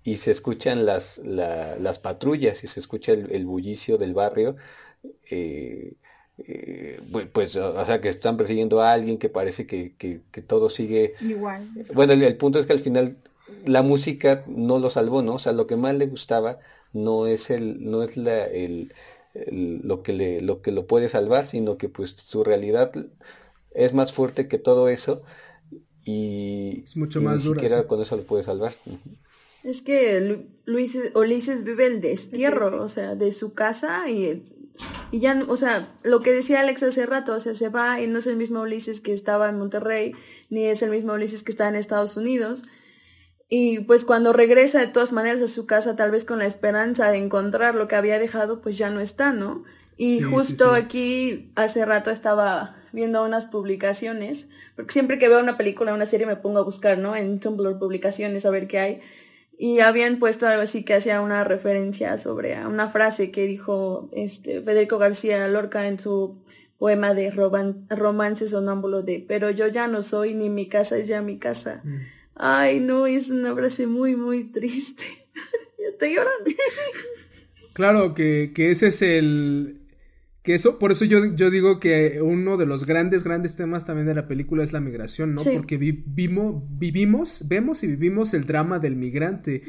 y 0.05 0.17
se 0.17 0.31
escuchan 0.31 0.85
las, 0.85 1.19
las 1.25 1.99
patrullas 1.99 2.65
y 2.65 2.67
se 2.67 2.81
escucha 2.81 3.13
el, 3.13 3.47
bullicio 3.47 3.99
del 3.99 4.15
barrio. 4.15 4.57
Eh, 5.31 5.95
eh, 6.39 7.01
pues, 7.33 7.57
o 7.57 7.85
sea, 7.85 8.01
que 8.01 8.09
están 8.09 8.37
persiguiendo 8.37 8.83
a 8.83 8.93
alguien 8.93 9.19
que 9.19 9.29
parece 9.29 9.67
que, 9.67 9.95
que, 9.97 10.43
todo 10.43 10.71
sigue 10.71 11.15
igual. 11.21 11.71
Bueno, 11.95 12.15
el, 12.15 12.37
punto 12.37 12.59
es 12.59 12.67
que 12.67 12.73
al 12.73 12.81
final 12.81 13.17
la 13.65 13.83
música 13.83 14.45
no 14.49 14.79
lo 14.79 14.91
salvó, 14.91 15.23
¿no? 15.23 15.35
O 15.35 15.39
sea, 15.39 15.53
lo 15.53 15.67
que 15.67 15.77
más 15.77 15.95
le 15.95 16.07
gustaba 16.07 16.59
no 16.93 17.27
es 17.27 17.51
el, 17.51 17.89
no 17.89 18.03
es 18.03 18.17
la, 18.17 18.45
el, 18.45 18.93
lo 19.35 20.03
que 20.03 20.13
le, 20.13 20.41
lo 20.41 20.61
que 20.61 20.73
lo 20.73 20.87
puede 20.87 21.09
salvar, 21.09 21.47
sino 21.47 21.79
que 21.79 21.89
pues 21.89 22.15
su 22.17 22.45
realidad 22.45 22.93
es 23.75 23.95
más 23.95 24.13
fuerte 24.13 24.49
que 24.49 24.59
todo 24.59 24.89
eso 24.89 25.23
y, 26.05 26.83
es 26.85 26.97
mucho 26.97 27.21
más 27.21 27.45
ni 27.45 27.55
siquiera 27.55 27.87
con 27.87 28.01
eso 28.01 28.17
lo 28.17 28.25
puede 28.25 28.43
salvar. 28.43 28.75
Es 29.63 29.83
que 29.83 30.49
Luis, 30.65 30.99
Ulises 31.15 31.63
vive 31.63 31.87
el 31.87 32.01
destierro, 32.01 32.83
o 32.83 32.89
sea, 32.89 33.15
de 33.15 33.31
su 33.31 33.55
casa 33.55 34.11
y, 34.11 34.43
y 35.13 35.21
ya, 35.21 35.45
o 35.49 35.57
sea, 35.57 35.97
lo 36.03 36.21
que 36.21 36.33
decía 36.33 36.61
Alex 36.61 36.83
hace 36.83 37.07
rato, 37.07 37.35
o 37.35 37.39
sea, 37.39 37.55
se 37.55 37.69
va 37.69 38.01
y 38.01 38.09
no 38.09 38.19
es 38.19 38.27
el 38.27 38.37
mismo 38.37 38.63
Ulises 38.63 39.01
que 39.01 39.13
estaba 39.13 39.49
en 39.49 39.59
Monterrey, 39.59 40.15
ni 40.51 40.65
es 40.65 40.83
el 40.83 40.91
mismo 40.91 41.13
Ulises 41.13 41.45
que 41.45 41.53
está 41.53 41.69
en 41.69 41.77
Estados 41.77 42.17
Unidos. 42.17 42.65
Y 43.55 43.81
pues 43.81 44.07
cuando 44.07 44.33
regresa 44.33 44.79
de 44.79 44.87
todas 44.87 45.13
maneras 45.13 45.43
a 45.43 45.47
su 45.47 45.67
casa, 45.67 45.95
tal 45.95 46.11
vez 46.11 46.25
con 46.25 46.39
la 46.39 46.47
esperanza 46.47 47.11
de 47.11 47.19
encontrar 47.19 47.75
lo 47.75 47.87
que 47.87 47.97
había 47.97 48.19
dejado, 48.19 48.63
pues 48.63 48.79
ya 48.79 48.89
no 48.89 48.99
está, 48.99 49.35
¿no? 49.35 49.65
Y 49.99 50.23
justo 50.23 50.73
aquí 50.73 51.53
hace 51.55 51.85
rato 51.85 52.11
estaba 52.11 52.77
viendo 52.93 53.23
unas 53.23 53.45
publicaciones, 53.45 54.49
porque 54.75 54.95
siempre 54.95 55.19
que 55.19 55.29
veo 55.29 55.39
una 55.39 55.59
película, 55.59 55.93
una 55.93 56.07
serie 56.07 56.27
me 56.27 56.37
pongo 56.37 56.61
a 56.61 56.63
buscar, 56.63 56.97
¿no? 56.97 57.15
En 57.15 57.41
Tumblr 57.41 57.79
publicaciones 57.79 58.47
a 58.47 58.51
ver 58.51 58.67
qué 58.69 58.79
hay. 58.79 59.01
Y 59.59 59.81
habían 59.81 60.19
puesto 60.19 60.47
algo 60.49 60.63
así 60.63 60.83
que 60.83 60.95
hacía 60.95 61.21
una 61.21 61.45
referencia 61.45 62.17
sobre 62.17 62.57
una 62.65 62.89
frase 62.89 63.31
que 63.31 63.47
dijo 63.47 64.09
este 64.13 64.63
Federico 64.63 64.97
García 64.97 65.47
Lorca 65.49 65.89
en 65.89 65.99
su 65.99 66.39
poema 66.79 67.13
de 67.13 67.31
romance 67.31 68.49
sonámbulo 68.49 69.03
de 69.03 69.23
Pero 69.29 69.51
yo 69.51 69.69
ya 69.69 69.89
no 69.89 70.01
soy, 70.01 70.33
ni 70.33 70.49
mi 70.49 70.71
casa 70.71 70.97
es 70.97 71.07
ya 71.07 71.21
mi 71.21 71.37
casa. 71.37 71.83
Mm. 71.85 72.22
Ay, 72.35 72.81
no, 72.81 73.07
es 73.07 73.31
una 73.31 73.55
frase 73.55 73.87
muy, 73.87 74.17
muy 74.17 74.45
triste. 74.45 75.05
ya 75.79 75.89
estoy 75.91 76.15
llorando. 76.15 76.51
Claro, 77.73 78.15
que, 78.15 78.53
que 78.55 78.71
ese 78.71 78.89
es 78.89 79.03
el, 79.03 79.82
que 80.43 80.55
eso, 80.55 80.81
por 80.81 80.91
eso 80.91 81.05
yo, 81.05 81.25
yo 81.37 81.51
digo 81.51 81.79
que 81.79 82.21
uno 82.21 82.57
de 82.57 82.67
los 82.67 82.85
grandes, 82.85 83.23
grandes 83.23 83.55
temas 83.55 83.87
también 83.87 84.09
de 84.09 84.15
la 84.15 84.27
película 84.27 84.65
es 84.65 84.73
la 84.73 84.81
migración, 84.81 85.37
¿no? 85.37 85.43
Porque 85.55 85.77
vivimos, 85.77 86.65
vivimos, 86.69 87.45
vemos 87.47 87.85
y 87.85 87.87
vivimos 87.87 88.35
el 88.35 88.45
drama 88.45 88.81
del 88.81 88.97
migrante, 88.97 89.63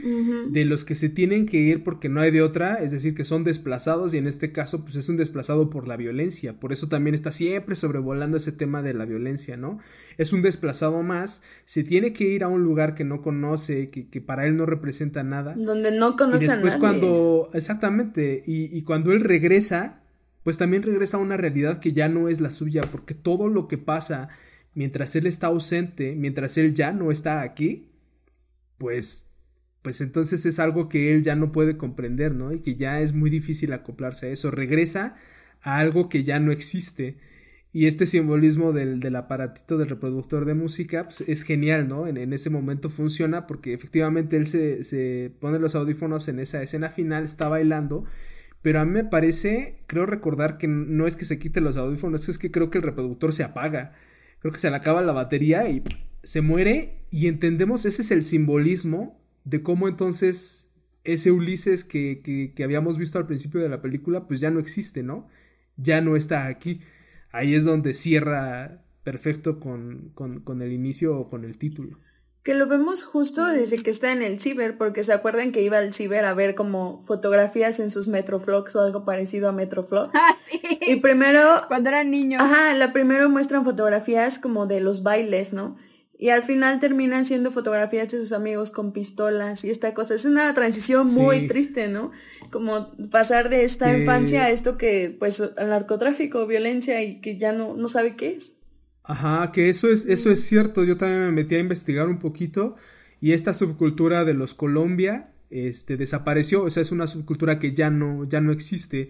de 0.49 0.65
los 0.65 0.83
que 0.83 0.95
se 0.95 1.09
tienen 1.09 1.45
que 1.45 1.57
ir 1.57 1.83
porque 1.83 2.09
no 2.09 2.21
hay 2.21 2.31
de 2.31 2.41
otra, 2.41 2.81
es 2.81 2.91
decir, 2.91 3.13
que 3.13 3.23
son 3.23 3.43
desplazados 3.43 4.15
y 4.15 4.17
en 4.17 4.25
este 4.25 4.51
caso, 4.51 4.83
pues 4.83 4.95
es 4.95 5.09
un 5.09 5.17
desplazado 5.17 5.69
por 5.69 5.87
la 5.87 5.95
violencia. 5.95 6.59
Por 6.59 6.73
eso 6.73 6.87
también 6.87 7.13
está 7.13 7.31
siempre 7.31 7.75
sobrevolando 7.75 8.37
ese 8.37 8.51
tema 8.51 8.81
de 8.81 8.95
la 8.95 9.05
violencia, 9.05 9.55
¿no? 9.57 9.77
Es 10.17 10.33
un 10.33 10.41
desplazado 10.41 11.03
más, 11.03 11.43
se 11.65 11.83
tiene 11.83 12.13
que 12.13 12.23
ir 12.23 12.43
a 12.43 12.47
un 12.47 12.63
lugar 12.63 12.95
que 12.95 13.03
no 13.03 13.21
conoce, 13.21 13.91
que, 13.91 14.07
que 14.09 14.21
para 14.21 14.47
él 14.47 14.57
no 14.57 14.65
representa 14.65 15.21
nada. 15.21 15.53
Donde 15.55 15.91
no 15.91 16.15
conoce 16.15 16.45
y 16.45 16.47
después 16.47 16.77
cuando, 16.77 17.51
exactamente, 17.53 18.41
y, 18.43 18.75
y 18.75 18.81
cuando 18.81 19.11
él 19.11 19.21
regresa, 19.21 20.02
pues 20.43 20.57
también 20.57 20.83
regresa 20.83 21.17
a 21.17 21.21
una 21.21 21.37
realidad 21.37 21.79
que 21.79 21.93
ya 21.93 22.09
no 22.09 22.29
es 22.29 22.41
la 22.41 22.51
suya, 22.51 22.81
porque 22.91 23.13
todo 23.13 23.47
lo 23.47 23.67
que 23.67 23.77
pasa 23.77 24.29
mientras 24.75 25.15
él 25.15 25.27
está 25.27 25.47
ausente, 25.47 26.15
mientras 26.15 26.57
él 26.57 26.73
ya 26.73 26.91
no 26.91 27.11
está 27.11 27.41
aquí, 27.41 27.89
pues 28.77 29.33
pues 29.83 29.99
entonces 30.01 30.45
es 30.45 30.59
algo 30.59 30.89
que 30.89 31.13
él 31.13 31.21
ya 31.23 31.35
no 31.35 31.51
puede 31.51 31.77
comprender, 31.77 32.33
¿no? 32.33 32.53
Y 32.53 32.61
que 32.61 32.75
ya 32.75 33.01
es 33.01 33.13
muy 33.13 33.29
difícil 33.29 33.73
acoplarse 33.73 34.27
a 34.27 34.29
eso. 34.29 34.49
Regresa 34.49 35.17
a 35.61 35.77
algo 35.77 36.07
que 36.09 36.23
ya 36.23 36.39
no 36.39 36.53
existe. 36.53 37.17
Y 37.73 37.87
este 37.87 38.05
simbolismo 38.05 38.71
del, 38.71 39.01
del 39.01 39.15
aparatito 39.17 39.77
del 39.77 39.89
reproductor 39.89 40.45
de 40.45 40.53
música 40.53 41.05
pues, 41.05 41.21
es 41.27 41.43
genial, 41.43 41.89
¿no? 41.89 42.07
En, 42.07 42.17
en, 42.17 42.31
ese 42.31 42.49
momento 42.49 42.89
funciona 42.89 43.45
porque 43.45 43.73
efectivamente 43.73 44.37
él 44.37 44.45
se, 44.47 44.85
se 44.85 45.33
pone 45.41 45.59
los 45.59 45.75
audífonos 45.75 46.29
en 46.29 46.39
esa 46.39 46.63
escena 46.63 46.89
final, 46.89 47.25
está 47.25 47.49
bailando 47.49 48.05
pero 48.63 48.79
a 48.79 48.85
mí 48.85 48.91
me 48.91 49.03
parece, 49.03 49.83
creo 49.87 50.05
recordar 50.05 50.57
que 50.57 50.67
no 50.67 51.05
es 51.05 51.17
que 51.17 51.25
se 51.25 51.37
quite 51.37 51.61
los 51.61 51.75
audífonos, 51.75 52.29
es 52.29 52.37
que 52.39 52.49
creo 52.49 52.69
que 52.69 52.77
el 52.79 52.83
reproductor 52.83 53.33
se 53.33 53.43
apaga. 53.43 53.93
Creo 54.39 54.53
que 54.53 54.59
se 54.59 54.69
le 54.69 54.77
acaba 54.77 55.01
la 55.01 55.11
batería 55.11 55.69
y 55.69 55.83
se 56.23 56.41
muere 56.41 57.05
y 57.11 57.27
entendemos, 57.27 57.85
ese 57.85 58.01
es 58.01 58.11
el 58.11 58.23
simbolismo 58.23 59.21
de 59.43 59.61
cómo 59.61 59.89
entonces 59.89 60.71
ese 61.03 61.31
Ulises 61.31 61.83
que, 61.83 62.21
que, 62.23 62.53
que 62.55 62.63
habíamos 62.63 62.97
visto 62.97 63.19
al 63.19 63.27
principio 63.27 63.59
de 63.59 63.67
la 63.67 63.81
película, 63.81 64.27
pues 64.27 64.39
ya 64.39 64.49
no 64.49 64.61
existe, 64.61 65.03
¿no? 65.03 65.27
Ya 65.75 65.99
no 65.99 66.15
está 66.15 66.47
aquí. 66.47 66.79
Ahí 67.33 67.55
es 67.55 67.65
donde 67.65 67.93
cierra 67.93 68.81
perfecto 69.03 69.59
con, 69.59 70.11
con, 70.13 70.39
con 70.39 70.61
el 70.61 70.71
inicio 70.71 71.17
o 71.17 71.29
con 71.29 71.43
el 71.43 71.57
título. 71.57 71.99
Que 72.43 72.53
lo 72.53 72.67
vemos 72.67 73.05
justo 73.05 73.45
desde 73.45 73.77
que 73.77 73.89
está 73.89 74.11
en 74.11 74.21
el 74.21 74.39
ciber, 74.39 74.77
porque 74.77 75.03
se 75.03 75.13
acuerdan 75.13 75.53
que 75.53 75.61
iba 75.61 75.77
al 75.77 75.93
ciber 75.93 76.25
a 76.25 76.33
ver 76.33 76.55
como 76.55 77.01
fotografías 77.03 77.79
en 77.79 77.89
sus 77.89 78.09
Metroflogs 78.09 78.75
o 78.75 78.81
algo 78.81 79.05
parecido 79.05 79.47
a 79.47 79.53
Metroflog. 79.53 80.11
Ah, 80.13 80.35
sí. 80.49 80.61
Y 80.81 80.97
primero. 80.97 81.61
Cuando 81.69 81.89
eran 81.89 82.11
niños. 82.11 82.41
Ajá, 82.41 82.73
la 82.73 82.91
primero 82.91 83.29
muestran 83.29 83.63
fotografías 83.63 84.39
como 84.39 84.67
de 84.67 84.81
los 84.81 85.03
bailes, 85.03 85.53
¿no? 85.53 85.77
Y 86.17 86.29
al 86.29 86.43
final 86.43 86.79
terminan 86.79 87.25
siendo 87.25 87.51
fotografías 87.51 88.09
de 88.09 88.17
sus 88.19 88.31
amigos 88.33 88.71
con 88.71 88.93
pistolas 88.93 89.63
y 89.65 89.69
esta 89.69 89.93
cosa. 89.93 90.13
Es 90.13 90.25
una 90.25 90.53
transición 90.53 91.11
muy 91.13 91.47
triste, 91.47 91.87
¿no? 91.87 92.11
Como 92.49 92.91
pasar 93.09 93.49
de 93.49 93.63
esta 93.63 93.97
infancia 93.97 94.45
a 94.45 94.49
esto 94.49 94.77
que, 94.77 95.15
pues, 95.17 95.41
al 95.41 95.69
narcotráfico, 95.69 96.45
violencia 96.45 97.01
y 97.01 97.19
que 97.19 97.37
ya 97.37 97.51
no, 97.51 97.75
no 97.75 97.87
sabe 97.87 98.15
qué 98.15 98.33
es. 98.33 98.55
Ajá, 99.03 99.51
que 99.51 99.69
eso 99.69 99.89
es, 99.89 100.05
eso 100.05 100.31
es 100.31 100.43
cierto. 100.43 100.83
Yo 100.83 100.97
también 100.97 101.21
me 101.21 101.31
metí 101.31 101.55
a 101.55 101.59
investigar 101.59 102.07
un 102.07 102.19
poquito 102.19 102.75
y 103.19 103.33
esta 103.33 103.53
subcultura 103.53 104.23
de 104.25 104.33
los 104.33 104.53
Colombia, 104.53 105.33
este, 105.49 105.97
desapareció. 105.97 106.63
O 106.63 106.69
sea, 106.69 106.81
es 106.81 106.91
una 106.91 107.07
subcultura 107.07 107.59
que 107.59 107.73
ya 107.73 107.89
no, 107.89 108.27
ya 108.27 108.41
no 108.41 108.51
existe. 108.51 109.09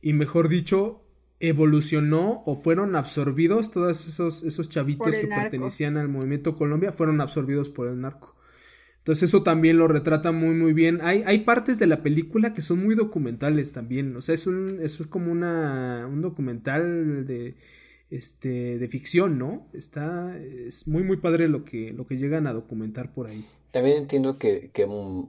Y 0.00 0.12
mejor 0.12 0.48
dicho, 0.48 1.02
evolucionó 1.40 2.42
o 2.46 2.54
fueron 2.54 2.96
absorbidos 2.96 3.70
todos 3.70 4.06
esos, 4.06 4.42
esos 4.44 4.68
chavitos 4.68 5.18
que 5.18 5.26
pertenecían 5.26 5.96
al 5.96 6.08
movimiento 6.08 6.56
Colombia, 6.56 6.92
fueron 6.92 7.20
absorbidos 7.20 7.70
por 7.70 7.88
el 7.88 8.00
narco. 8.00 8.36
Entonces 8.98 9.28
eso 9.28 9.42
también 9.42 9.76
lo 9.76 9.86
retrata 9.86 10.32
muy 10.32 10.54
muy 10.54 10.72
bien. 10.72 11.00
Hay, 11.02 11.22
hay 11.26 11.40
partes 11.40 11.78
de 11.78 11.86
la 11.86 12.02
película 12.02 12.54
que 12.54 12.62
son 12.62 12.82
muy 12.82 12.94
documentales 12.94 13.74
también. 13.74 14.16
O 14.16 14.22
sea, 14.22 14.34
es 14.34 14.46
un, 14.46 14.78
eso 14.80 15.02
es 15.02 15.08
como 15.08 15.30
una, 15.30 16.06
un 16.10 16.22
documental 16.22 17.26
de 17.26 17.54
este, 18.14 18.78
de 18.78 18.88
ficción, 18.88 19.38
¿no? 19.38 19.66
Está, 19.72 20.38
es 20.38 20.86
muy, 20.86 21.02
muy 21.02 21.16
padre 21.16 21.48
lo 21.48 21.64
que, 21.64 21.92
lo 21.92 22.06
que 22.06 22.16
llegan 22.16 22.46
a 22.46 22.52
documentar 22.52 23.12
por 23.12 23.26
ahí. 23.26 23.46
También 23.72 23.96
entiendo 23.96 24.38
que, 24.38 24.70
mm, 24.86 25.22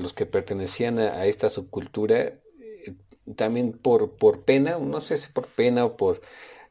los 0.00 0.14
que 0.14 0.24
pertenecían 0.24 0.98
a, 0.98 1.26
esta 1.26 1.50
subcultura, 1.50 2.18
eh, 2.18 2.94
también 3.36 3.72
por, 3.72 4.12
por 4.16 4.42
pena, 4.42 4.78
no 4.78 5.02
sé 5.02 5.18
si 5.18 5.30
por 5.30 5.46
pena 5.48 5.84
o 5.84 5.96
por 5.98 6.22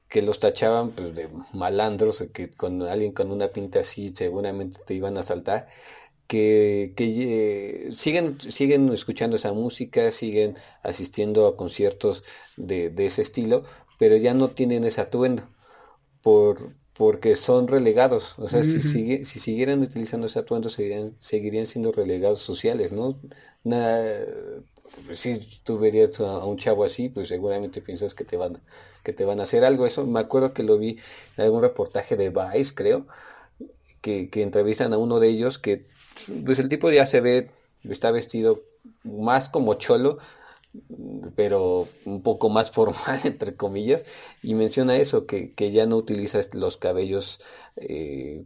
que 0.09 0.23
los 0.23 0.39
tachaban 0.39 0.91
pues, 0.91 1.13
de 1.15 1.29
malandros, 1.53 2.25
que 2.33 2.49
con 2.49 2.81
alguien 2.81 3.11
con 3.11 3.31
una 3.31 3.49
pinta 3.49 3.81
así 3.81 4.11
seguramente 4.15 4.79
te 4.85 4.95
iban 4.95 5.17
a 5.17 5.19
asaltar, 5.19 5.67
que, 6.27 6.93
eh, 6.97 7.91
siguen, 7.91 8.39
siguen 8.41 8.91
escuchando 8.91 9.35
esa 9.35 9.53
música, 9.53 10.09
siguen 10.11 10.55
asistiendo 10.81 11.47
a 11.47 11.57
conciertos 11.57 12.23
de 12.57 12.93
ese 13.05 13.21
estilo, 13.21 13.65
pero 14.03 14.17
ya 14.17 14.33
no 14.33 14.49
tienen 14.49 14.83
ese 14.83 14.99
atuendo 14.99 15.43
por, 16.21 16.73
porque 16.91 17.37
son 17.37 17.69
relegados. 17.69 18.35
O 18.37 18.49
sea, 18.49 18.61
si, 18.61 18.81
sigue, 18.81 19.23
si 19.23 19.39
siguieran 19.39 19.81
utilizando 19.81 20.27
ese 20.27 20.39
atuendo, 20.39 20.67
seguirían, 20.67 21.15
seguirían 21.19 21.65
siendo 21.65 21.93
relegados 21.93 22.41
sociales, 22.41 22.91
¿no? 22.91 23.17
Nada, 23.63 24.25
pues 25.05 25.19
si 25.19 25.37
tú 25.63 25.79
verías 25.79 26.19
a, 26.19 26.45
un 26.45 26.57
chavo 26.57 26.83
así, 26.83 27.07
pues 27.07 27.29
seguramente 27.29 27.79
piensas 27.79 28.13
que 28.13 28.25
te 28.25 28.35
van, 28.35 28.59
que 29.03 29.13
te 29.13 29.23
van 29.23 29.39
a 29.39 29.43
hacer 29.43 29.63
algo. 29.63 29.85
Eso 29.85 30.05
me 30.05 30.19
acuerdo 30.19 30.53
que 30.53 30.63
lo 30.63 30.77
vi 30.77 30.97
en 31.37 31.45
algún 31.45 31.61
reportaje 31.61 32.17
de 32.17 32.29
Vice, 32.29 32.75
creo, 32.75 33.07
que, 34.01 34.29
que 34.29 34.41
entrevistan 34.43 34.91
a 34.91 34.97
uno 34.97 35.21
de 35.21 35.29
ellos 35.29 35.59
que, 35.59 35.85
pues 36.43 36.59
el 36.59 36.67
tipo 36.67 36.91
ya 36.91 37.05
se 37.05 37.21
ve, 37.21 37.51
está 37.85 38.11
vestido 38.11 38.63
más 39.05 39.47
como 39.47 39.75
cholo, 39.75 40.17
pero 41.35 41.87
un 42.05 42.21
poco 42.21 42.49
más 42.49 42.71
formal, 42.71 43.19
entre 43.23 43.55
comillas, 43.55 44.05
y 44.41 44.55
menciona 44.55 44.97
eso, 44.97 45.25
que, 45.25 45.53
que 45.53 45.71
ya 45.71 45.85
no 45.85 45.97
utiliza 45.97 46.39
los 46.53 46.77
cabellos, 46.77 47.39
eh, 47.75 48.43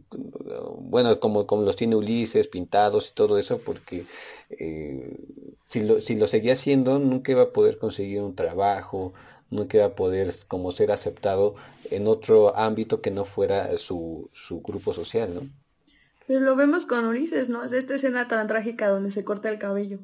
bueno, 0.78 1.20
como, 1.20 1.46
como 1.46 1.62
los 1.62 1.76
tiene 1.76 1.96
Ulises, 1.96 2.48
pintados 2.48 3.10
y 3.10 3.14
todo 3.14 3.38
eso, 3.38 3.58
porque 3.58 4.04
eh, 4.50 5.16
si, 5.68 5.82
lo, 5.82 6.00
si 6.00 6.16
lo 6.16 6.26
seguía 6.26 6.52
haciendo, 6.52 6.98
nunca 6.98 7.32
iba 7.32 7.42
a 7.42 7.52
poder 7.52 7.78
conseguir 7.78 8.20
un 8.20 8.34
trabajo, 8.34 9.12
nunca 9.50 9.78
iba 9.78 9.86
a 9.86 9.94
poder 9.94 10.34
como 10.46 10.72
ser 10.72 10.92
aceptado 10.92 11.54
en 11.90 12.06
otro 12.06 12.56
ámbito 12.56 13.00
que 13.00 13.10
no 13.10 13.24
fuera 13.24 13.76
su, 13.78 14.28
su 14.32 14.60
grupo 14.60 14.92
social, 14.92 15.34
¿no? 15.34 15.42
Pero 16.26 16.40
lo 16.40 16.56
vemos 16.56 16.84
con 16.84 17.06
Ulises, 17.06 17.48
¿no? 17.48 17.64
Es 17.64 17.72
esta 17.72 17.94
escena 17.94 18.28
tan 18.28 18.46
trágica 18.48 18.88
donde 18.88 19.08
se 19.08 19.24
corta 19.24 19.48
el 19.48 19.58
cabello 19.58 19.98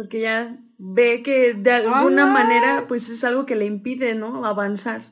porque 0.00 0.18
ya 0.18 0.56
ve 0.78 1.22
que 1.22 1.52
de 1.52 1.72
alguna 1.72 2.24
manera 2.24 2.86
pues 2.88 3.10
es 3.10 3.22
algo 3.22 3.44
que 3.44 3.54
le 3.54 3.66
impide, 3.66 4.14
¿no? 4.14 4.46
Avanzar. 4.46 5.02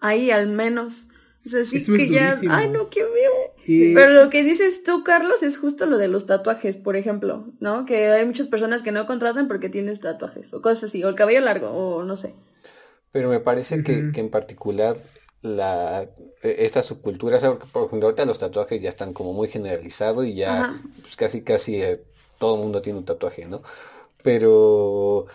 ahí 0.00 0.30
al 0.30 0.48
menos. 0.48 1.08
O 1.44 1.50
sea, 1.50 1.64
sí 1.64 1.84
que 1.94 2.08
ya, 2.08 2.32
ay 2.48 2.70
no, 2.70 2.88
qué 2.88 3.04
veo. 3.04 3.94
Pero 3.94 4.24
lo 4.24 4.30
que 4.30 4.42
dices 4.42 4.82
tú, 4.82 5.04
Carlos, 5.04 5.42
es 5.42 5.58
justo 5.58 5.84
lo 5.84 5.98
de 5.98 6.08
los 6.08 6.24
tatuajes, 6.24 6.78
por 6.78 6.96
ejemplo, 6.96 7.52
¿no? 7.60 7.84
Que 7.84 8.06
hay 8.06 8.24
muchas 8.24 8.46
personas 8.46 8.82
que 8.82 8.90
no 8.90 9.04
contratan 9.04 9.48
porque 9.48 9.68
tienes 9.68 10.00
tatuajes 10.00 10.54
o 10.54 10.62
cosas 10.62 10.84
así, 10.84 11.04
o 11.04 11.10
el 11.10 11.14
cabello 11.14 11.42
largo, 11.42 11.68
o 11.72 12.04
no 12.04 12.16
sé. 12.16 12.32
Pero 13.12 13.28
me 13.28 13.40
parece 13.40 13.82
que, 13.82 14.12
que 14.12 14.20
en 14.20 14.30
particular 14.30 14.96
la 15.42 16.08
e, 16.42 16.64
esta 16.64 16.82
subcultura, 16.82 17.38
por 17.70 17.84
ejemplo, 17.84 18.08
ahorita 18.08 18.24
los 18.24 18.38
tatuajes 18.38 18.80
ya 18.80 18.88
están 18.88 19.12
como 19.12 19.34
muy 19.34 19.48
generalizados 19.48 20.24
y 20.24 20.36
ya 20.36 20.80
pues, 21.02 21.16
casi 21.16 21.42
casi 21.42 21.82
eh, 21.82 22.02
todo 22.38 22.54
el 22.54 22.62
mundo 22.62 22.80
tiene 22.80 22.98
un 22.98 23.04
tatuaje, 23.04 23.44
¿no? 23.44 23.60
Pero 24.22 25.26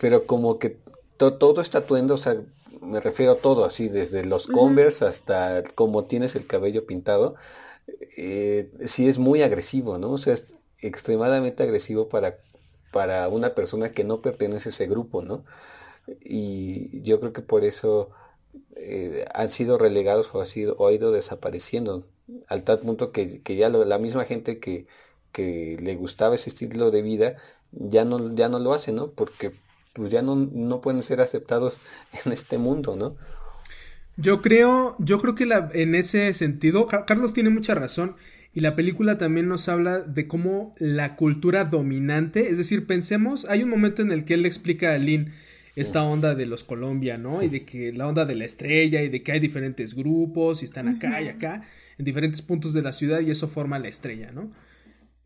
pero 0.00 0.26
como 0.26 0.58
que 0.58 0.78
todo 1.16 1.60
está 1.60 1.78
atuendo, 1.80 2.14
o 2.14 2.16
sea, 2.16 2.36
me 2.80 3.00
refiero 3.00 3.32
a 3.32 3.36
todo 3.38 3.64
así, 3.66 3.88
desde 3.88 4.24
los 4.24 4.46
Converse 4.46 5.04
hasta 5.04 5.62
cómo 5.74 6.06
tienes 6.06 6.34
el 6.34 6.46
cabello 6.46 6.86
pintado, 6.86 7.34
eh, 8.16 8.70
sí 8.86 9.08
es 9.08 9.18
muy 9.18 9.42
agresivo, 9.42 9.98
¿no? 9.98 10.12
O 10.12 10.18
sea, 10.18 10.32
es 10.34 10.54
extremadamente 10.80 11.62
agresivo 11.62 12.08
para, 12.08 12.38
para 12.92 13.28
una 13.28 13.54
persona 13.54 13.92
que 13.92 14.04
no 14.04 14.22
pertenece 14.22 14.70
a 14.70 14.72
ese 14.72 14.86
grupo, 14.86 15.22
¿no? 15.22 15.44
Y 16.20 17.02
yo 17.02 17.20
creo 17.20 17.32
que 17.34 17.42
por 17.42 17.64
eso 17.64 18.10
eh, 18.76 19.26
han 19.34 19.50
sido 19.50 19.78
relegados 19.78 20.34
o, 20.34 20.40
ha 20.40 20.46
sido, 20.46 20.74
o 20.78 20.88
ha 20.88 20.92
ido 20.92 21.12
desapareciendo 21.12 22.06
al 22.48 22.64
tal 22.64 22.80
punto 22.80 23.12
que, 23.12 23.42
que 23.42 23.56
ya 23.56 23.68
la 23.68 23.98
misma 23.98 24.24
gente 24.24 24.58
que, 24.60 24.86
que 25.32 25.76
le 25.80 25.96
gustaba 25.96 26.34
ese 26.36 26.50
estilo 26.50 26.90
de 26.90 27.02
vida 27.02 27.36
ya 27.72 28.04
no, 28.04 28.34
ya 28.34 28.48
no 28.48 28.58
lo 28.58 28.74
hace, 28.74 28.92
¿no? 28.92 29.10
Porque 29.10 29.52
pues 29.92 30.10
ya 30.10 30.22
no, 30.22 30.36
no 30.36 30.80
pueden 30.80 31.02
ser 31.02 31.20
aceptados 31.20 31.80
en 32.24 32.32
este 32.32 32.58
mundo, 32.58 32.96
¿no? 32.96 33.16
Yo 34.16 34.42
creo, 34.42 34.96
yo 34.98 35.18
creo 35.18 35.34
que 35.34 35.46
la, 35.46 35.70
en 35.72 35.94
ese 35.94 36.32
sentido, 36.34 36.86
Carlos 37.06 37.32
tiene 37.32 37.50
mucha 37.50 37.74
razón. 37.74 38.16
Y 38.52 38.60
la 38.60 38.74
película 38.74 39.16
también 39.16 39.48
nos 39.48 39.68
habla 39.68 40.00
de 40.00 40.26
cómo 40.26 40.74
la 40.78 41.14
cultura 41.14 41.64
dominante, 41.64 42.50
es 42.50 42.58
decir, 42.58 42.84
pensemos, 42.84 43.44
hay 43.44 43.62
un 43.62 43.70
momento 43.70 44.02
en 44.02 44.10
el 44.10 44.24
que 44.24 44.34
él 44.34 44.42
le 44.42 44.48
explica 44.48 44.92
a 44.92 44.98
Lynn 44.98 45.32
esta 45.76 46.02
onda 46.02 46.34
de 46.34 46.46
los 46.46 46.64
Colombia, 46.64 47.16
¿no? 47.16 47.44
Y 47.44 47.48
de 47.48 47.64
que 47.64 47.92
la 47.92 48.08
onda 48.08 48.24
de 48.24 48.34
la 48.34 48.44
estrella 48.44 49.02
y 49.02 49.08
de 49.08 49.22
que 49.22 49.32
hay 49.32 49.40
diferentes 49.40 49.94
grupos 49.94 50.62
y 50.62 50.64
están 50.64 50.88
acá 50.88 51.22
y 51.22 51.28
acá, 51.28 51.64
en 51.96 52.04
diferentes 52.04 52.42
puntos 52.42 52.74
de 52.74 52.82
la 52.82 52.92
ciudad 52.92 53.20
y 53.20 53.30
eso 53.30 53.46
forma 53.46 53.78
la 53.78 53.88
estrella, 53.88 54.32
¿no? 54.32 54.50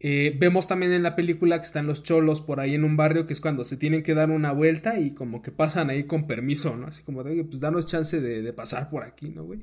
Eh, 0.07 0.37
vemos 0.39 0.69
también 0.69 0.93
en 0.93 1.03
la 1.03 1.17
película 1.17 1.59
que 1.59 1.65
están 1.65 1.87
los 1.87 2.03
cholos 2.03 2.43
por 2.43 2.61
ahí 2.61 2.75
en 2.75 2.85
un 2.85 2.95
barrio 2.95 3.25
que 3.25 3.33
es 3.33 3.41
cuando 3.41 3.65
se 3.65 3.79
tienen 3.79 4.03
que 4.03 4.13
dar 4.13 4.31
una 4.31 4.53
vuelta 4.53 5.01
y 5.01 5.15
como 5.15 5.41
que 5.41 5.51
pasan 5.51 5.89
ahí 5.89 6.05
con 6.05 6.27
permiso, 6.27 6.77
¿no? 6.77 6.89
Así 6.89 7.03
como 7.03 7.25
de, 7.25 7.43
pues 7.43 7.59
danos 7.59 7.87
chance 7.87 8.21
de, 8.21 8.53
pasar 8.53 8.91
por 8.91 9.03
aquí, 9.03 9.31
¿no, 9.31 9.45
güey? 9.45 9.61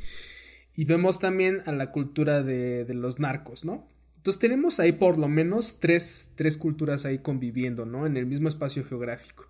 Y 0.76 0.86
vemos 0.86 1.20
también 1.20 1.62
a 1.68 1.72
la 1.74 1.92
cultura 1.92 2.42
de, 2.42 2.92
los 2.92 3.20
narcos, 3.20 3.64
¿no? 3.64 3.88
Entonces 4.18 4.40
tenemos 4.40 4.80
ahí 4.80 4.94
por 4.94 5.20
lo 5.20 5.28
menos 5.28 5.80
tres, 5.80 6.32
tres 6.34 6.58
culturas 6.58 7.06
ahí 7.06 7.20
conviviendo, 7.20 7.86
¿no? 7.86 8.08
En 8.08 8.18
el 8.18 8.26
mismo 8.26 8.50
espacio 8.50 8.84
geográfico. 8.84 9.46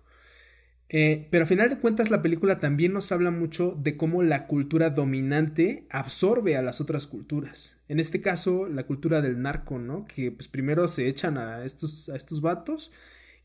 Eh, 0.90 1.26
pero 1.30 1.44
a 1.44 1.46
final 1.46 1.70
de 1.70 1.78
cuentas 1.78 2.10
la 2.10 2.20
película 2.20 2.60
también 2.60 2.92
nos 2.92 3.12
habla 3.12 3.30
mucho 3.30 3.78
de 3.80 3.96
cómo 3.96 4.22
la 4.22 4.46
cultura 4.46 4.90
dominante 4.90 5.86
absorbe 5.88 6.58
a 6.58 6.60
las 6.60 6.82
otras 6.82 7.06
culturas. 7.06 7.81
En 7.92 8.00
este 8.00 8.22
caso, 8.22 8.68
la 8.68 8.86
cultura 8.86 9.20
del 9.20 9.42
narco, 9.42 9.78
¿no? 9.78 10.06
Que 10.06 10.32
pues 10.32 10.48
primero 10.48 10.88
se 10.88 11.08
echan 11.08 11.36
a 11.36 11.62
estos, 11.66 12.08
a 12.08 12.16
estos 12.16 12.40
vatos 12.40 12.90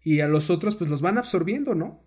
y 0.05 0.21
a 0.21 0.29
los 0.29 0.49
otros 0.49 0.77
pues 0.77 0.89
los 0.89 1.01
van 1.01 1.17
absorbiendo, 1.17 1.75
¿no? 1.75 2.01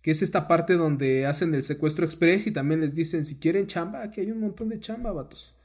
Que 0.00 0.12
es 0.12 0.22
esta 0.22 0.46
parte 0.46 0.74
donde 0.74 1.26
hacen 1.26 1.52
el 1.52 1.64
secuestro 1.64 2.04
express 2.04 2.46
y 2.46 2.52
también 2.52 2.80
les 2.80 2.94
dicen 2.94 3.24
si 3.24 3.40
quieren 3.40 3.66
chamba, 3.66 4.04
aquí 4.04 4.20
hay 4.20 4.30
un 4.30 4.38
montón 4.38 4.68
de 4.68 4.78
chamba, 4.78 5.10
vatos. 5.10 5.56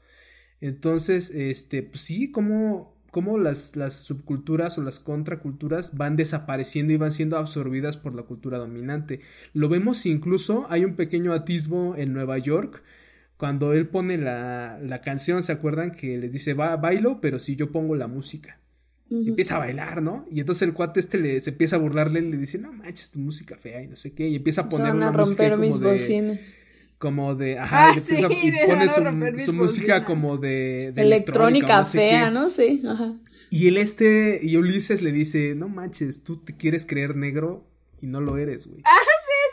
Entonces, 0.60 1.30
este, 1.30 1.84
pues 1.84 2.00
sí, 2.00 2.32
como 2.32 2.96
cómo 3.12 3.38
las, 3.38 3.76
las 3.76 3.94
subculturas 3.94 4.78
o 4.78 4.82
las 4.82 4.98
contraculturas 4.98 5.96
van 5.96 6.16
desapareciendo 6.16 6.92
y 6.92 6.96
van 6.96 7.12
siendo 7.12 7.38
absorbidas 7.38 7.96
por 7.96 8.16
la 8.16 8.24
cultura 8.24 8.58
dominante. 8.58 9.20
Lo 9.54 9.68
vemos 9.68 10.06
incluso, 10.06 10.66
hay 10.70 10.84
un 10.84 10.96
pequeño 10.96 11.34
atisbo 11.34 11.94
en 11.94 12.12
Nueva 12.12 12.36
York, 12.38 12.82
cuando 13.40 13.72
él 13.72 13.88
pone 13.88 14.18
la, 14.18 14.78
la 14.82 15.00
canción, 15.00 15.42
¿se 15.42 15.52
acuerdan? 15.52 15.92
Que 15.92 16.18
le 16.18 16.28
dice, 16.28 16.52
Va, 16.52 16.76
bailo, 16.76 17.22
pero 17.22 17.38
si 17.38 17.56
yo 17.56 17.72
pongo 17.72 17.96
la 17.96 18.06
música. 18.06 18.58
Empieza 19.10 19.56
a 19.56 19.60
bailar, 19.60 20.02
¿no? 20.02 20.24
Y 20.30 20.38
entonces 20.38 20.68
el 20.68 20.72
cuate 20.72 21.00
este 21.00 21.18
le, 21.18 21.40
se 21.40 21.50
empieza 21.50 21.74
a 21.74 21.78
burlarle 21.80 22.20
y 22.20 22.30
le 22.30 22.36
dice, 22.36 22.58
no 22.58 22.72
manches, 22.72 23.10
tu 23.10 23.18
música 23.18 23.56
fea 23.56 23.82
y 23.82 23.88
no 23.88 23.96
sé 23.96 24.14
qué. 24.14 24.28
Y 24.28 24.36
empieza 24.36 24.60
a 24.60 24.68
poner 24.68 24.94
una 24.94 25.10
romper 25.10 25.56
mis 25.56 25.80
bocinas 25.80 26.56
como 26.98 27.34
de, 27.34 27.58
ajá, 27.58 27.92
ah, 27.92 27.96
y, 27.96 28.66
pone 28.66 28.88
su, 29.38 29.54
música 29.54 30.04
como 30.04 30.36
de, 30.36 30.88
electrónica, 30.94 31.82
fea, 31.86 32.30
¿no? 32.30 32.50
Sí, 32.50 32.82
ajá. 32.86 33.14
Y 33.48 33.68
el 33.68 33.78
este, 33.78 34.38
y 34.42 34.58
Ulises 34.58 35.00
le 35.00 35.10
dice, 35.10 35.54
no 35.54 35.70
manches, 35.70 36.22
tú 36.22 36.36
te 36.36 36.54
quieres 36.54 36.84
creer 36.84 37.16
negro 37.16 37.64
y 38.02 38.06
no 38.06 38.20
lo 38.20 38.36
eres, 38.36 38.66
güey. 38.66 38.82
Ah, 38.84 38.98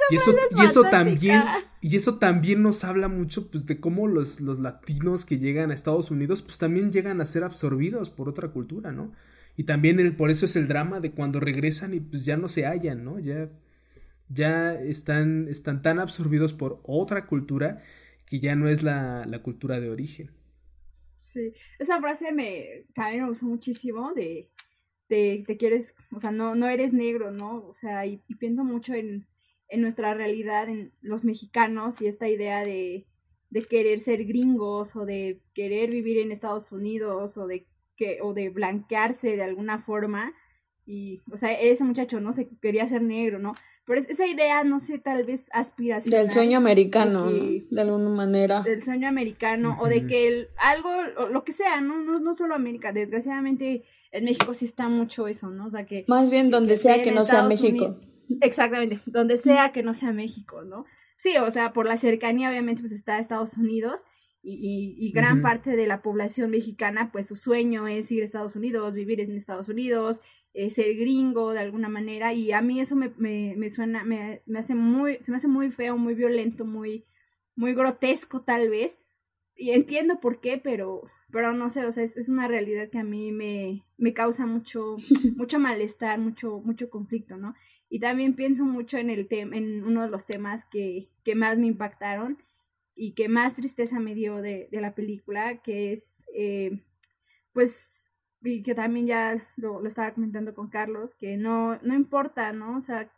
y 0.10 0.16
eso, 0.16 0.36
y 0.58 0.66
eso 0.66 0.84
también, 0.84 1.44
y 1.82 1.96
eso 1.96 2.18
también 2.18 2.62
nos 2.62 2.84
habla 2.84 3.08
mucho, 3.08 3.50
pues, 3.50 3.66
de 3.66 3.80
cómo 3.80 4.08
los, 4.08 4.42
los 4.42 4.60
latinos 4.60 5.26
que 5.26 5.40
llegan 5.40 5.72
a 5.72 5.74
Estados 5.74 6.12
Unidos, 6.12 6.42
pues 6.42 6.58
también 6.58 6.92
llegan 6.92 7.22
a 7.22 7.26
ser 7.26 7.44
absorbidos 7.44 8.10
por 8.10 8.30
otra 8.30 8.50
cultura, 8.50 8.92
¿no? 8.92 9.14
Y 9.56 9.64
también 9.64 10.00
el, 10.00 10.16
por 10.16 10.30
eso 10.30 10.46
es 10.46 10.56
el 10.56 10.68
drama 10.68 11.00
de 11.00 11.12
cuando 11.12 11.40
regresan 11.40 11.94
y 11.94 12.00
pues 12.00 12.26
ya 12.26 12.38
no 12.38 12.48
se 12.48 12.66
hallan, 12.66 13.04
¿no? 13.04 13.20
Ya 13.20 13.50
ya 14.30 14.74
están, 14.74 15.48
están 15.48 15.82
tan 15.82 16.00
absorbidos 16.00 16.54
por 16.54 16.82
otra 16.84 17.28
cultura 17.28 17.84
que 18.26 18.40
ya 18.40 18.56
no 18.56 18.70
es 18.70 18.84
la, 18.84 19.26
la 19.26 19.42
cultura 19.42 19.80
de 19.80 19.90
origen. 19.90 20.32
Sí, 21.18 21.54
esa 21.80 22.00
frase 22.00 22.34
me 22.34 22.86
también 22.94 23.24
me 23.24 23.30
gustó 23.30 23.46
muchísimo 23.46 24.14
de, 24.14 24.50
de 25.10 25.44
te 25.48 25.58
quieres, 25.58 25.96
o 26.12 26.20
sea, 26.20 26.32
no, 26.32 26.56
no 26.56 26.68
eres 26.68 26.94
negro, 26.94 27.32
¿no? 27.32 27.66
O 27.66 27.74
sea, 27.74 28.06
y, 28.06 28.18
pienso 28.40 28.64
mucho 28.64 28.94
en, 28.94 29.26
en, 29.70 29.82
nuestra 29.82 30.14
realidad, 30.14 30.70
en 30.70 30.94
los 31.02 31.26
mexicanos 31.26 32.02
y 32.02 32.08
esta 32.08 32.28
idea 32.28 32.64
de, 32.64 33.06
de 33.50 33.62
querer 33.62 34.00
ser 34.00 34.26
gringos 34.26 34.96
o 34.96 35.06
de 35.06 35.42
querer 35.54 35.90
vivir 35.90 36.20
en 36.20 36.32
Estados 36.32 36.72
Unidos 36.72 37.38
o 37.38 37.48
de 37.48 37.68
que 37.96 38.20
o 38.22 38.34
de 38.34 38.50
blanquearse 38.50 39.36
de 39.36 39.44
alguna 39.44 39.80
forma 39.80 40.34
y 40.86 41.22
o 41.32 41.38
sea 41.38 41.52
ese 41.54 41.84
muchacho 41.84 42.20
no 42.20 42.32
se 42.32 42.48
quería 42.62 42.88
ser 42.88 43.02
negro 43.02 43.40
no 43.40 43.56
pero 43.88 44.02
esa 44.02 44.28
idea, 44.28 44.66
no 44.66 44.82
sé, 44.82 45.00
tal 45.00 45.24
vez 45.24 45.50
aspiracional. 45.54 46.24
Del 46.24 46.32
sueño 46.32 46.58
americano, 46.58 47.32
de, 47.32 47.66
alguna 47.80 48.10
manera. 48.10 48.62
Del 48.62 48.84
sueño 48.84 49.08
americano, 49.08 49.78
o 49.80 49.88
de 49.88 50.06
que 50.06 50.28
el, 50.28 50.50
algo, 50.58 50.90
lo 51.32 51.46
que 51.46 51.54
sea, 51.54 51.80
¿no? 51.80 51.98
¿no? 52.04 52.20
No 52.20 52.36
solo 52.36 52.54
América, 52.54 52.92
desgraciadamente 52.92 53.86
en 54.12 54.26
México 54.26 54.54
sí 54.54 54.66
está 54.66 54.90
mucho 54.90 55.30
eso, 55.30 55.48
¿no? 55.52 55.68
O 55.68 55.70
sea 55.70 55.86
que... 55.86 56.04
Más 56.10 56.30
bien 56.30 56.50
donde 56.50 56.76
sea 56.76 57.02
que 57.02 57.14
no 57.14 57.24
sea 57.24 57.44
México. 57.44 57.98
Exactamente, 58.42 59.00
donde 59.06 59.38
sea 59.38 59.72
que 59.72 59.84
no 59.84 59.94
sea 59.94 60.12
México, 60.12 60.64
¿no? 60.64 60.86
Sí, 61.18 61.36
o 61.38 61.50
sea, 61.50 61.74
por 61.74 61.86
la 61.86 61.98
cercanía 61.98 62.50
obviamente 62.50 62.82
pues 62.82 62.92
está 62.92 63.20
Estados 63.20 63.58
Unidos 63.58 64.06
y, 64.44 64.96
y, 64.98 65.12
gran 65.12 65.42
parte 65.42 65.76
de 65.76 65.88
la 65.88 66.02
población 66.02 66.52
mexicana 66.52 67.12
pues 67.12 67.28
su 67.28 67.36
sueño 67.36 67.88
es 67.88 68.10
ir 68.12 68.22
a 68.22 68.26
Estados 68.26 68.56
Unidos, 68.56 68.94
vivir 68.94 69.20
en 69.20 69.36
Estados 69.36 69.68
Unidos, 69.68 70.22
eh, 70.54 70.70
ser 70.70 70.96
gringo 70.96 71.54
de 71.54 71.60
alguna 71.60 71.90
manera 71.90 72.34
y 72.34 72.52
a 72.52 72.62
mí 72.62 72.80
eso 72.80 72.96
me, 72.96 73.12
me, 73.18 73.56
me 73.58 73.70
suena, 73.70 74.04
me, 74.04 74.42
me, 74.46 74.60
hace 74.60 74.76
muy, 74.76 75.18
se 75.20 75.32
me 75.32 75.38
hace 75.38 75.48
muy 75.48 75.72
feo, 75.72 75.98
muy 75.98 76.14
violento, 76.14 76.66
muy, 76.66 77.06
muy 77.56 77.74
grotesco 77.74 78.42
tal 78.42 78.70
vez 78.70 79.00
y 79.58 79.72
entiendo 79.72 80.20
por 80.20 80.40
qué, 80.40 80.60
pero, 80.64 81.02
pero 81.32 81.52
no 81.52 81.70
sé, 81.70 81.86
o 81.86 81.92
sea, 81.92 82.04
es, 82.04 82.16
es 82.16 82.30
una 82.30 82.48
realidad 82.48 82.90
que 82.90 83.00
a 83.00 83.04
mí 83.04 83.32
me, 83.32 83.84
me 83.98 84.14
causa 84.14 84.46
mucho, 84.46 84.96
mucho 85.36 85.60
malestar, 85.60 86.20
mucho, 86.20 86.60
mucho 86.60 86.90
conflicto, 86.90 87.38
¿no? 87.38 87.56
Y 87.90 88.00
también 88.00 88.36
pienso 88.36 88.66
mucho 88.66 88.98
en 88.98 89.10
el 89.10 89.28
en 89.32 89.84
uno 89.86 90.04
de 90.04 90.10
los 90.10 90.26
temas 90.26 90.66
que, 90.66 91.10
que 91.24 91.36
más 91.36 91.58
me 91.58 91.68
impactaron 91.68 92.38
y 92.96 93.14
que 93.14 93.30
más 93.30 93.56
tristeza 93.56 94.00
me 94.00 94.16
dio 94.16 94.42
de, 94.42 94.68
de 94.72 94.82
la 94.82 94.96
película, 94.96 95.62
que 95.62 95.94
es, 95.94 96.26
eh, 96.34 96.84
pues, 97.54 98.12
y 98.42 98.64
que 98.64 98.76
también 98.76 99.08
ya 99.08 99.48
lo, 99.56 99.82
lo, 99.82 99.88
estaba 99.88 100.14
comentando 100.14 100.54
con 100.54 100.70
Carlos, 100.70 101.16
que 101.16 101.38
no, 101.38 101.78
no 101.84 101.96
importa, 101.96 102.52
¿no? 102.54 102.78
O 102.78 102.82
sea, 102.82 103.12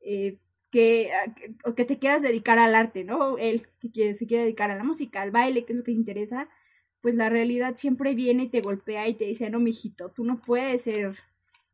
eh, 0.00 0.38
que, 0.70 1.10
o 1.64 1.74
que 1.74 1.84
te 1.84 1.98
quieras 2.00 2.22
dedicar 2.22 2.58
al 2.58 2.74
arte, 2.74 3.04
¿no? 3.04 3.38
Él 3.38 3.68
que 3.92 4.14
se 4.16 4.26
quiere 4.26 4.42
dedicar 4.44 4.70
a 4.72 4.76
la 4.76 4.84
música, 4.84 5.22
al 5.22 5.30
baile, 5.30 5.64
que 5.64 5.72
es 5.72 5.78
lo 5.78 5.84
que 5.84 5.92
le 5.92 5.98
interesa, 5.98 6.48
pues 7.00 7.14
la 7.14 7.28
realidad 7.28 7.76
siempre 7.76 8.14
viene 8.14 8.44
y 8.44 8.48
te 8.48 8.60
golpea 8.60 9.06
y 9.08 9.14
te 9.14 9.26
dice, 9.26 9.50
no, 9.50 9.60
mijito, 9.60 10.10
tú 10.10 10.24
no 10.24 10.40
puedes 10.40 10.82
ser 10.82 11.16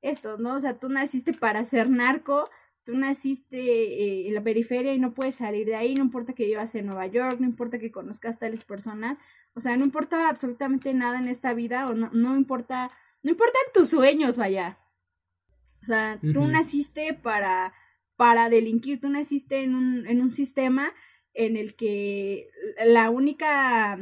esto, 0.03 0.39
¿no? 0.39 0.55
O 0.55 0.61
sea, 0.61 0.79
tú 0.79 0.89
naciste 0.89 1.33
para 1.33 1.65
ser 1.65 1.91
narco, 1.91 2.49
tú 2.85 2.97
naciste 2.97 3.59
eh, 3.59 4.29
en 4.29 4.35
la 4.35 4.43
periferia 4.43 4.95
y 4.95 4.99
no 4.99 5.15
puedes 5.15 5.37
salir 5.37 5.67
de 5.67 5.77
ahí, 5.77 5.95
no 5.95 6.05
importa 6.05 6.33
que 6.33 6.47
vivas 6.47 6.75
en 6.75 6.87
Nueva 6.87 7.07
York, 7.07 7.39
no 7.41 7.47
importa 7.47 7.79
que 7.79 7.91
conozcas 7.91 8.39
tales 8.39 8.65
personas, 8.65 9.19
o 9.55 9.61
sea, 9.61 9.77
no 9.77 9.85
importa 9.85 10.29
absolutamente 10.29 10.95
nada 10.95 11.19
en 11.19 11.29
esta 11.29 11.53
vida, 11.53 11.89
o 11.89 11.95
no, 11.95 12.11
no 12.13 12.37
importa, 12.37 12.91
no 13.23 13.31
importan 13.31 13.63
tus 13.75 13.91
sueños, 13.91 14.37
vaya. 14.37 14.79
O 15.83 15.87
sea, 15.87 16.21
tú 16.35 16.47
naciste 16.47 17.15
para, 17.15 17.73
para 18.17 18.51
delinquir, 18.51 19.01
tú 19.01 19.09
naciste 19.09 19.63
en 19.63 19.75
un, 19.75 20.07
en 20.07 20.21
un 20.21 20.33
sistema 20.33 20.93
en 21.33 21.57
el 21.57 21.75
que 21.75 22.49
la 22.85 23.09
única 23.09 23.99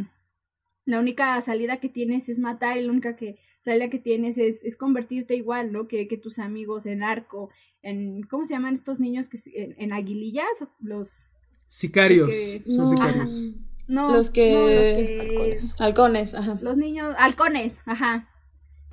la 0.88 1.00
única 1.00 1.40
salida 1.42 1.80
que 1.80 1.90
tienes 1.90 2.30
es 2.30 2.40
matar 2.40 2.78
y 2.78 2.82
la 2.82 2.92
única 2.92 3.14
que 3.14 3.38
salida 3.68 3.90
que 3.90 3.98
tienes 3.98 4.38
es, 4.38 4.62
es 4.64 4.76
convertirte 4.76 5.34
igual, 5.36 5.72
¿no? 5.72 5.88
Que, 5.88 6.08
que 6.08 6.16
tus 6.16 6.38
amigos 6.38 6.86
en 6.86 7.02
arco, 7.02 7.50
en 7.82 8.22
¿cómo 8.22 8.44
se 8.44 8.54
llaman 8.54 8.74
estos 8.74 9.00
niños 9.00 9.28
que 9.28 9.38
en, 9.54 9.92
aguilillas? 9.92 10.48
Los 10.80 11.30
sicarios, 11.68 12.30
son 12.66 12.88
sicarios. 12.88 13.52
no, 13.86 14.12
los 14.12 14.30
que, 14.30 15.56
halcones. 15.78 16.34
ajá. 16.34 16.58
Los 16.60 16.76
niños 16.76 17.14
halcones, 17.18 17.80
ajá. 17.84 18.28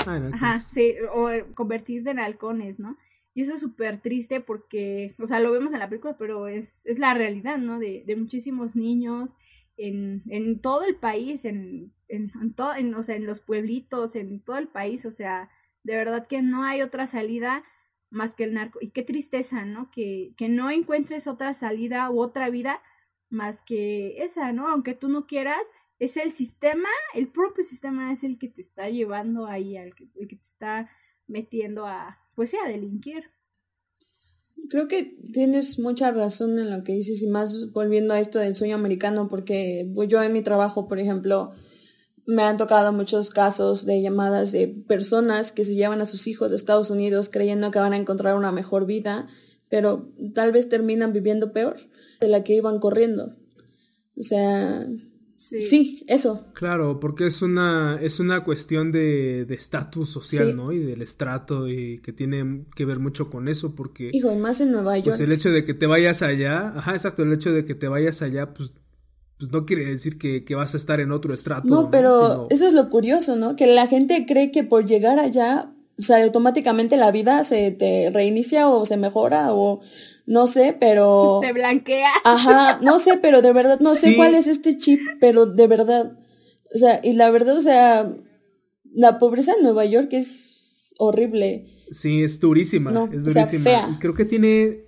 Ah, 0.06 0.30
ajá, 0.34 0.60
sí, 0.74 0.94
o 1.14 1.30
convertirte 1.56 2.12
en 2.12 2.20
halcones, 2.20 2.78
¿no? 2.80 2.98
Y 3.34 3.42
eso 3.42 3.54
es 3.54 3.62
súper 3.62 4.02
triste 4.02 4.40
porque, 4.40 5.16
o 5.20 5.28
sea, 5.28 5.40
lo 5.40 5.52
vemos 5.52 5.74
en 5.74 5.80
la 5.80 5.90
película, 5.90 6.16
pero 6.18 6.48
es, 6.48 6.86
es 6.86 7.00
la 7.00 7.14
realidad, 7.14 7.58
¿no? 7.58 7.80
De, 7.80 8.04
de 8.06 8.16
muchísimos 8.16 8.76
niños 8.76 9.36
en, 9.78 10.24
en 10.30 10.62
todo 10.62 10.84
el 10.86 10.96
país, 10.96 11.46
en, 11.46 11.94
en, 12.08 12.54
todo, 12.54 12.76
en, 12.76 12.94
o 12.94 13.04
sea, 13.04 13.16
en 13.16 13.26
los 13.26 13.42
pueblitos, 13.42 14.16
en 14.16 14.40
todo 14.40 14.58
el 14.58 14.68
país, 14.68 15.06
o 15.06 15.12
sea, 15.12 15.50
de 15.84 15.96
verdad 15.96 16.28
que 16.28 16.42
no 16.42 16.64
hay 16.64 16.82
otra 16.82 17.08
salida 17.08 17.64
más 18.10 18.34
que 18.34 18.46
el 18.46 18.54
narco. 18.54 18.80
Y 18.82 18.92
qué 18.92 19.04
tristeza, 19.04 19.66
¿no? 19.66 19.92
Que, 19.92 20.34
que 20.38 20.50
no 20.50 20.72
encuentres 20.72 21.28
otra 21.28 21.54
salida 21.54 22.10
u 22.10 22.22
otra 22.22 22.50
vida 22.50 22.82
más 23.30 23.62
que 23.62 24.24
esa, 24.24 24.52
¿no? 24.52 24.68
Aunque 24.70 24.94
tú 24.94 25.10
no 25.10 25.28
quieras, 25.28 25.62
es 26.00 26.18
el 26.18 26.32
sistema, 26.32 26.90
el 27.14 27.28
propio 27.28 27.64
sistema 27.64 28.12
es 28.12 28.24
el 28.24 28.38
que 28.38 28.50
te 28.50 28.62
está 28.62 28.90
llevando 28.90 29.48
ahí, 29.48 29.78
el 29.78 29.96
que, 29.96 30.10
que 30.12 30.26
te 30.28 30.36
está 30.36 30.90
metiendo 31.28 31.86
a, 31.88 32.20
pues 32.36 32.52
sí, 32.52 32.58
a 32.64 32.68
delinquir. 32.68 33.32
Creo 34.70 34.88
que 34.88 35.16
tienes 35.32 35.80
mucha 35.80 36.12
razón 36.12 36.58
en 36.60 36.72
lo 36.72 36.84
que 36.84 36.94
dices 36.94 37.22
y 37.22 37.28
más 37.28 37.72
volviendo 37.72 38.14
a 38.14 38.20
esto 38.20 38.40
del 38.40 38.56
sueño 38.56 38.76
americano, 38.76 39.28
porque 39.30 39.88
yo 40.08 40.24
en 40.24 40.34
mi 40.34 40.42
trabajo, 40.42 40.88
por 40.88 41.00
ejemplo, 41.00 41.52
me 42.26 42.44
han 42.44 42.58
tocado 42.58 42.92
muchos 42.92 43.30
casos 43.30 43.86
de 43.86 44.02
llamadas 44.02 44.52
de 44.52 44.68
personas 44.68 45.52
que 45.52 45.64
se 45.64 45.76
llevan 45.76 46.02
a 46.02 46.06
sus 46.06 46.28
hijos 46.28 46.50
de 46.50 46.58
Estados 46.58 46.90
Unidos 46.90 47.30
creyendo 47.30 47.70
que 47.70 47.80
van 47.80 47.94
a 47.94 47.98
encontrar 47.98 48.36
una 48.36 48.52
mejor 48.52 48.86
vida, 48.86 49.28
pero 49.70 50.12
tal 50.34 50.52
vez 50.52 50.68
terminan 50.68 51.14
viviendo 51.14 51.54
peor 51.54 51.78
de 52.20 52.28
la 52.28 52.44
que 52.44 52.56
iban 52.56 52.80
corriendo. 52.80 53.36
O 54.18 54.24
sea, 54.24 54.88
Sí. 55.38 56.04
eso. 56.08 56.46
Claro, 56.54 57.00
porque 57.00 57.28
es 57.28 57.42
una, 57.42 58.00
es 58.02 58.20
una 58.20 58.44
cuestión 58.44 58.92
de 58.92 59.46
estatus 59.50 60.10
social, 60.10 60.56
¿no? 60.56 60.72
Y 60.72 60.80
del 60.80 61.02
estrato 61.02 61.68
y 61.68 62.00
que 62.00 62.14
tiene 62.14 62.66
que 62.76 62.86
ver 62.86 63.00
mucho 63.00 63.30
con 63.30 63.48
eso, 63.48 63.76
porque... 63.76 64.10
Hijo, 64.14 64.32
y 64.32 64.38
más 64.38 64.62
en 64.62 64.72
Nueva 64.72 64.94
pues, 64.94 65.04
York. 65.04 65.18
Pues 65.18 65.22
el 65.22 65.32
hecho 65.32 65.52
de 65.52 65.66
que 65.66 65.74
te 65.74 65.86
vayas 65.86 66.22
allá, 66.22 66.74
ajá, 66.76 66.94
exacto, 66.94 67.24
el 67.24 67.34
hecho 67.34 67.52
de 67.52 67.66
que 67.66 67.76
te 67.76 67.88
vayas 67.88 68.22
allá, 68.22 68.54
pues, 68.54 68.72
pues 69.38 69.52
no 69.52 69.66
quiere 69.66 69.86
decir 69.86 70.18
que, 70.18 70.44
vas 70.56 70.74
a 70.74 70.78
estar 70.78 71.00
en 71.00 71.12
otro 71.12 71.34
estrato. 71.34 71.68
No, 71.68 71.92
pero 71.92 72.48
eso 72.50 72.66
es 72.66 72.74
lo 72.74 72.90
curioso, 72.90 73.36
¿no? 73.36 73.56
Que 73.56 73.68
la 73.68 73.88
gente 73.88 74.26
cree 74.26 74.52
que 74.52 74.64
por 74.64 74.86
llegar 74.86 75.20
allá, 75.20 75.74
o 76.00 76.04
sea, 76.04 76.24
automáticamente 76.24 76.98
la 76.98 77.12
vida 77.12 77.44
se 77.44 77.72
te 77.72 78.10
reinicia 78.12 78.70
o 78.70 78.86
se 78.86 78.98
mejora 78.98 79.54
o 79.54 79.82
no 80.26 80.48
sé, 80.48 80.76
pero... 80.80 81.40
Te 81.42 81.54
blanqueas. 81.54 82.18
Ajá, 82.24 82.80
no 82.82 83.00
sé, 83.00 83.20
pero 83.22 83.42
de 83.42 83.54
verdad, 83.54 83.80
no 83.80 83.94
sé 83.94 84.16
cuál 84.16 84.36
es 84.36 84.48
este 84.48 84.78
chip, 84.78 85.00
pero 85.20 85.46
de 85.46 85.68
verdad, 85.68 86.18
o 86.74 86.78
sea, 86.78 87.00
y 87.04 87.14
la 87.14 87.30
verdad, 87.30 87.58
o 87.58 87.62
sea, 87.62 88.12
la 88.94 89.20
pobreza 89.20 89.54
en 89.54 89.64
Nueva 89.64 89.86
York 89.86 90.10
es 90.12 90.94
horrible. 90.98 91.68
Sí, 91.92 92.24
es 92.24 92.40
durísima, 92.40 93.10
es 93.12 93.26
durísima. 93.26 94.00
creo 94.00 94.16
que 94.16 94.26
tiene, 94.26 94.86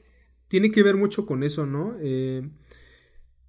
tiene 0.47 0.71
que 0.71 0.83
ver 0.83 0.95
mucho 0.95 1.25
con 1.25 1.43
eso, 1.43 1.65
¿no? 1.65 1.95
Eh, 2.01 2.41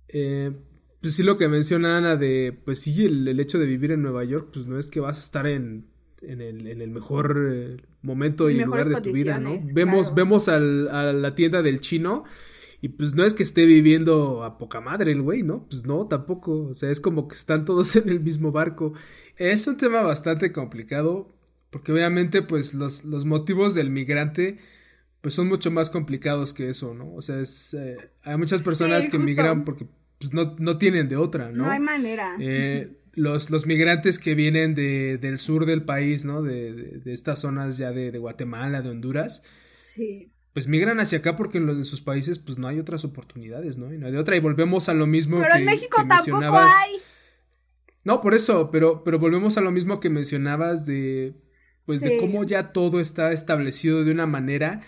eh, 0.09 0.53
pues 1.01 1.15
sí, 1.15 1.23
lo 1.23 1.39
que 1.39 1.49
menciona 1.49 1.97
Ana 1.97 2.17
de, 2.17 2.59
pues 2.65 2.81
sí, 2.81 3.07
el 3.07 3.41
hecho 3.41 3.59
de 3.59 3.67
vivir 3.67 3.93
en 3.93 4.03
Nueva 4.03 4.25
York, 4.25 4.51
pues 4.53 4.67
no 4.67 4.79
es 4.79 4.89
que 4.89 5.01
vas 5.01 5.19
a 5.19 5.23
estar 5.23 5.47
en 5.47 5.87
en 6.23 6.41
el, 6.41 6.67
en 6.67 6.81
el 6.81 6.91
mejor 6.91 7.51
eh, 7.53 7.77
momento 8.03 8.51
y, 8.51 8.55
lugar 8.55 8.89
de 8.89 9.01
tu 9.01 9.13
vida, 9.13 9.39
¿no? 9.39 9.59
Vemos, 9.73 10.15
vemos 10.15 10.49
al, 10.49 10.89
a 10.89 11.13
la 11.13 11.35
tienda 11.35 11.63
del 11.63 11.81
chino 11.81 12.25
y 12.81 12.89
pues 12.89 13.15
no 13.15 13.25
es 13.25 13.35
que 13.35 13.43
esté 13.43 13.67
viviendo 13.67 14.45
a 14.45 14.59
poca 14.59 14.81
madre 14.81 15.13
el 15.13 15.23
güey, 15.23 15.43
¿no? 15.43 15.67
Pues 15.69 15.85
no, 15.85 16.07
tampoco. 16.07 16.69
O 16.69 16.75
sea, 16.75 16.91
es 16.91 17.01
como 17.01 17.27
que 17.27 17.35
están 17.35 17.65
todos 17.65 17.97
en 17.97 18.09
el 18.09 18.21
mismo 18.21 18.53
barco. 18.53 18.93
Es 19.37 19.67
un 19.67 19.77
tema 19.77 20.03
bastante 20.03 20.53
complicado 20.53 21.35
porque 21.71 21.93
obviamente 21.93 22.43
pues 22.43 22.75
los, 22.75 23.05
los 23.05 23.25
motivos 23.25 23.75
del 23.75 23.91
migrante 23.91 24.59
pues 25.21 25.35
son 25.35 25.49
mucho 25.49 25.71
más 25.71 25.91
complicados 25.91 26.55
que 26.55 26.71
eso, 26.71 26.95
¿no? 26.95 27.13
O 27.15 27.23
sea, 27.23 27.41
es, 27.41 27.75
eh, 27.75 27.97
hay 28.23 28.37
muchas 28.37 28.63
personas 28.63 29.09
que 29.09 29.19
migran 29.19 29.65
porque 29.65 29.87
pues 30.19 30.33
no, 30.33 30.57
no 30.59 30.79
tienen 30.79 31.09
de 31.09 31.17
otra, 31.17 31.51
¿no? 31.51 31.65
No 31.65 31.71
hay 31.71 31.81
manera. 31.81 32.37
Eh, 32.39 32.98
los, 33.13 33.51
los 33.51 33.67
migrantes 33.67 34.19
que 34.19 34.35
vienen 34.35 34.75
de, 34.75 35.19
del 35.19 35.39
sur 35.39 35.67
del 35.67 35.85
país, 35.85 36.25
¿no? 36.25 36.43
De, 36.43 36.73
de, 36.73 37.13
estas 37.13 37.41
zonas 37.41 37.79
ya 37.79 37.93
de, 37.93 38.11
de, 38.11 38.19
Guatemala, 38.19 38.83
de 38.83 38.91
Honduras. 38.91 39.43
Sí. 39.75 40.33
Pues 40.53 40.69
migran 40.69 41.01
hacia 41.01 41.19
acá 41.19 41.37
porque 41.37 41.59
en, 41.59 41.67
los, 41.67 41.77
en 41.77 41.85
sus 41.85 42.01
países 42.01 42.39
pues 42.39 42.59
no 42.59 42.69
hay 42.69 42.79
otras 42.79 43.05
oportunidades, 43.05 43.79
¿no? 43.79 43.93
Y 43.93 43.99
no 43.99 44.07
hay 44.07 44.13
de 44.13 44.19
otra. 44.19 44.37
Y 44.37 44.41
volvemos 44.41 44.89
a 44.89 44.95
lo 44.95 45.07
mismo 45.07 45.41
pero 45.41 45.55
que, 45.55 45.61
en 45.61 45.65
México 45.67 46.05
tampoco 46.09 46.59
hay. 46.59 46.97
No, 48.05 48.21
por 48.21 48.35
eso, 48.35 48.71
pero, 48.71 49.05
pero 49.05 49.19
volvemos 49.19 49.59
a 49.59 49.61
lo 49.61 49.71
mismo 49.71 50.01
que 50.01 50.11
mencionabas 50.11 50.87
de 50.87 51.35
pues 51.85 52.03
de 52.03 52.19
cómo 52.19 52.45
ya 52.45 52.73
todo 52.73 53.01
está 53.01 53.33
establecido 53.33 54.05
de 54.05 54.13
una 54.13 54.27
manera 54.27 54.83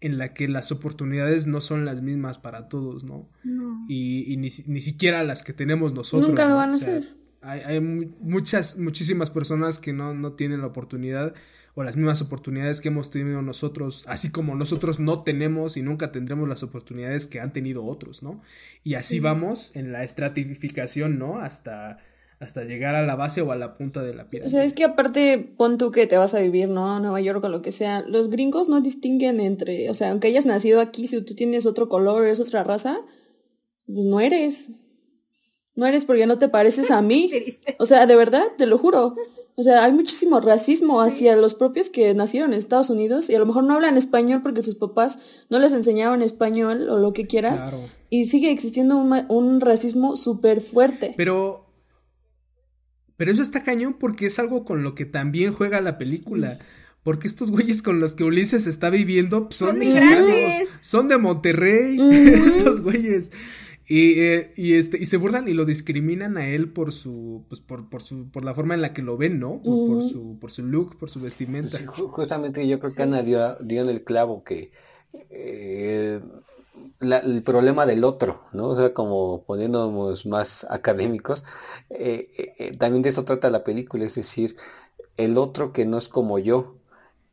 en 0.00 0.16
la 0.16 0.32
que 0.32 0.48
las 0.48 0.72
oportunidades 0.72 1.46
no 1.46 1.60
son 1.60 1.84
las 1.84 2.00
mismas 2.00 2.38
para 2.38 2.68
todos, 2.68 3.04
¿no? 3.04 3.30
no. 3.44 3.84
Y, 3.88 4.32
y 4.32 4.38
ni, 4.38 4.48
ni, 4.66 4.80
siquiera 4.80 5.22
las 5.22 5.42
que 5.42 5.52
tenemos 5.52 5.92
nosotros. 5.92 6.28
Nunca 6.28 6.48
lo 6.48 6.56
van 6.56 6.72
a 6.72 6.76
hacer 6.76 7.16
hay, 7.46 7.60
hay 7.60 7.80
muchas, 7.80 8.78
muchísimas 8.78 9.30
personas 9.30 9.78
que 9.78 9.92
no, 9.92 10.14
no 10.14 10.32
tienen 10.32 10.60
la 10.60 10.66
oportunidad 10.66 11.34
o 11.76 11.84
las 11.84 11.96
mismas 11.96 12.22
oportunidades 12.22 12.80
que 12.80 12.88
hemos 12.88 13.10
tenido 13.10 13.42
nosotros, 13.42 14.04
así 14.08 14.32
como 14.32 14.54
nosotros 14.54 14.98
no 14.98 15.24
tenemos 15.24 15.76
y 15.76 15.82
nunca 15.82 16.10
tendremos 16.10 16.48
las 16.48 16.62
oportunidades 16.62 17.26
que 17.26 17.38
han 17.38 17.52
tenido 17.52 17.84
otros, 17.84 18.22
¿no? 18.22 18.40
Y 18.82 18.94
así 18.94 19.20
vamos 19.20 19.76
en 19.76 19.92
la 19.92 20.02
estratificación, 20.02 21.18
¿no? 21.18 21.38
Hasta, 21.38 21.98
hasta 22.40 22.64
llegar 22.64 22.94
a 22.94 23.04
la 23.04 23.14
base 23.14 23.42
o 23.42 23.52
a 23.52 23.56
la 23.56 23.76
punta 23.76 24.02
de 24.02 24.14
la 24.14 24.30
piedra. 24.30 24.46
O 24.46 24.50
sea, 24.50 24.64
es 24.64 24.72
que 24.72 24.84
aparte, 24.84 25.36
pon 25.58 25.76
tú 25.76 25.90
que 25.90 26.06
te 26.06 26.16
vas 26.16 26.32
a 26.32 26.40
vivir, 26.40 26.70
¿no? 26.70 26.96
A 26.96 27.00
Nueva 27.00 27.20
York 27.20 27.44
o 27.44 27.50
lo 27.50 27.60
que 27.60 27.72
sea, 27.72 28.00
los 28.00 28.30
gringos 28.30 28.70
no 28.70 28.80
distinguen 28.80 29.38
entre, 29.38 29.90
o 29.90 29.94
sea, 29.94 30.12
aunque 30.12 30.28
hayas 30.28 30.46
nacido 30.46 30.80
aquí, 30.80 31.06
si 31.06 31.22
tú 31.22 31.34
tienes 31.34 31.66
otro 31.66 31.90
color, 31.90 32.24
eres 32.24 32.40
otra 32.40 32.64
raza, 32.64 33.00
no 33.86 34.20
eres. 34.20 34.70
No 35.76 35.86
eres 35.86 36.04
porque 36.04 36.26
no 36.26 36.38
te 36.38 36.48
pareces 36.48 36.90
a 36.90 37.02
mí. 37.02 37.30
O 37.78 37.86
sea, 37.86 38.06
de 38.06 38.16
verdad, 38.16 38.42
te 38.56 38.66
lo 38.66 38.78
juro. 38.78 39.14
O 39.54 39.62
sea, 39.62 39.84
hay 39.84 39.92
muchísimo 39.92 40.40
racismo 40.40 41.00
hacia 41.00 41.36
los 41.36 41.54
propios 41.54 41.88
que 41.88 42.12
nacieron 42.14 42.52
en 42.52 42.58
Estados 42.58 42.90
Unidos 42.90 43.30
y 43.30 43.34
a 43.34 43.38
lo 43.38 43.46
mejor 43.46 43.64
no 43.64 43.74
hablan 43.74 43.96
español 43.96 44.42
porque 44.42 44.62
sus 44.62 44.74
papás 44.74 45.18
no 45.48 45.58
les 45.58 45.72
enseñaron 45.72 46.20
español 46.20 46.88
o 46.90 46.98
lo 46.98 47.12
que 47.14 47.26
quieras. 47.26 47.64
Y 48.10 48.26
sigue 48.26 48.50
existiendo 48.50 48.96
un, 48.98 49.60
racismo 49.60 50.16
súper 50.16 50.60
fuerte. 50.60 51.14
Pero... 51.16 51.64
Pero 53.16 53.32
eso 53.32 53.40
está 53.40 53.62
cañón 53.62 53.96
porque 53.98 54.26
es 54.26 54.38
algo 54.38 54.64
con 54.66 54.82
lo 54.82 54.94
que 54.94 55.06
también 55.06 55.54
juega 55.54 55.80
la 55.80 55.96
película. 55.96 56.58
Porque 57.02 57.26
estos 57.26 57.50
güeyes 57.50 57.80
con 57.80 57.98
los 57.98 58.12
que 58.12 58.24
Ulises 58.24 58.66
está 58.66 58.90
viviendo 58.90 59.44
pues, 59.44 59.56
son, 59.56 59.78
mexicanos. 59.78 60.68
Son 60.82 61.08
de 61.08 61.16
Monterrey. 61.16 61.98
estos 62.58 62.82
güeyes. 62.82 63.30
Y, 63.88 64.20
eh, 64.20 64.52
y, 64.56 64.74
este, 64.74 64.98
y 64.98 65.04
se 65.04 65.16
burlan 65.16 65.46
y 65.46 65.52
lo 65.52 65.64
discriminan 65.64 66.36
a 66.36 66.48
él 66.48 66.72
por 66.72 66.92
su, 66.92 67.44
pues 67.48 67.60
por, 67.60 67.88
por 67.88 68.02
su, 68.02 68.30
por 68.30 68.44
la 68.44 68.52
forma 68.52 68.74
en 68.74 68.82
la 68.82 68.92
que 68.92 69.02
lo 69.02 69.16
ven, 69.16 69.38
¿no? 69.38 69.62
Por, 69.62 70.02
su, 70.02 70.38
por 70.40 70.50
su 70.50 70.64
look, 70.64 70.98
por 70.98 71.08
su 71.08 71.20
vestimenta. 71.20 71.78
justamente 71.86 72.66
yo 72.66 72.80
creo 72.80 72.94
que 72.94 73.02
Ana 73.02 73.22
dio, 73.22 73.56
en 73.60 73.88
el 73.88 74.02
clavo 74.02 74.42
que 74.42 74.72
eh, 75.30 76.20
el 77.00 77.42
problema 77.44 77.86
del 77.86 78.02
otro, 78.02 78.42
¿no? 78.52 78.70
O 78.70 78.76
sea, 78.76 78.92
como 78.92 79.44
poniéndonos 79.44 80.26
más 80.26 80.66
académicos, 80.68 81.44
eh, 81.90 82.74
también 82.78 83.02
de 83.02 83.10
eso 83.10 83.24
trata 83.24 83.50
la 83.50 83.62
película, 83.62 84.04
es 84.04 84.16
decir, 84.16 84.56
el 85.16 85.38
otro 85.38 85.72
que 85.72 85.86
no 85.86 85.96
es 85.98 86.08
como 86.08 86.40
yo, 86.40 86.75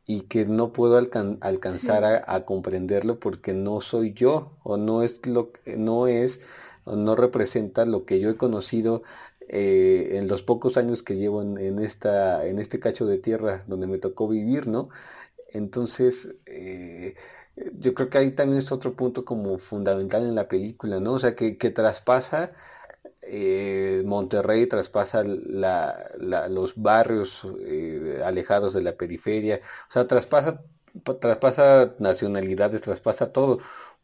y 0.06 0.22
que 0.22 0.44
no 0.44 0.72
puedo 0.72 0.98
alcanzar 0.98 2.24
a, 2.26 2.44
comprenderlo 2.44 3.18
porque 3.18 3.54
no 3.54 3.80
soy 3.80 4.12
yo 4.12 4.52
o 4.62 4.76
no 4.76 5.02
es 5.02 5.26
lo 5.26 5.52
no 5.76 6.06
es 6.08 6.46
o 6.84 6.96
no 6.96 7.16
representa 7.16 7.86
lo 7.86 8.04
que 8.04 8.20
yo 8.20 8.28
he 8.30 8.36
conocido 8.36 9.02
eh, 9.48 10.18
en 10.18 10.28
los 10.28 10.42
pocos 10.42 10.76
años 10.76 11.02
que 11.02 11.16
llevo 11.16 11.42
en, 11.42 11.78
esta 11.78 12.46
en 12.46 12.58
este 12.58 12.78
cacho 12.80 13.06
de 13.06 13.18
tierra 13.18 13.64
donde 13.66 13.86
me 13.86 13.98
tocó 13.98 14.28
vivir 14.28 14.66
no 14.66 14.90
entonces 15.52 16.34
eh, 16.46 17.14
yo 17.78 17.94
creo 17.94 18.10
que 18.10 18.18
ahí 18.18 18.30
también 18.32 18.58
es 18.58 18.72
otro 18.72 18.94
punto 18.94 19.24
como 19.24 19.58
fundamental 19.58 20.24
en 20.24 20.34
la 20.34 20.48
película 20.48 21.00
no 21.00 21.14
o 21.14 21.18
sea 21.18 21.34
que, 21.34 21.56
que 21.56 21.70
traspasa 21.70 22.52
eh, 23.26 24.02
Monterrey 24.04 24.66
traspasa 24.66 25.22
los 25.24 26.74
barrios 26.76 27.46
eh, 27.60 28.22
alejados 28.24 28.74
de 28.74 28.82
la 28.82 28.96
periferia, 28.96 29.60
o 29.88 29.92
sea, 29.92 30.06
traspasa, 30.06 30.62
traspasa 31.20 31.94
nacionalidades, 31.98 32.82
traspasa 32.82 33.32
todo, 33.32 33.58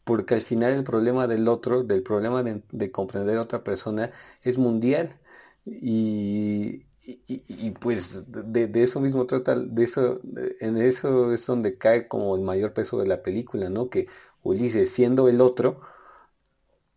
porque 0.04 0.34
al 0.34 0.40
final 0.40 0.72
el 0.74 0.84
problema 0.84 1.26
del 1.26 1.48
otro, 1.48 1.84
del 1.84 2.02
problema 2.02 2.42
de, 2.42 2.90
comprender 2.90 3.36
a 3.38 3.42
otra 3.42 3.62
persona 3.64 4.10
es 4.42 4.58
mundial 4.58 5.16
y, 5.64 6.84
y, 7.06 7.70
pues 7.72 8.24
de, 8.28 8.70
eso 8.82 9.00
mismo 9.00 9.26
trata, 9.26 9.56
de 9.56 9.84
eso, 9.84 10.20
en 10.60 10.76
eso 10.78 11.32
es 11.32 11.46
donde 11.46 11.76
cae 11.78 12.08
como 12.08 12.36
el 12.36 12.42
mayor 12.42 12.72
peso 12.72 12.98
de 12.98 13.06
la 13.06 13.22
película, 13.22 13.68
¿no? 13.70 13.90
Que 13.90 14.08
Ulises 14.42 14.90
siendo 14.90 15.28
el 15.28 15.40
otro 15.40 15.80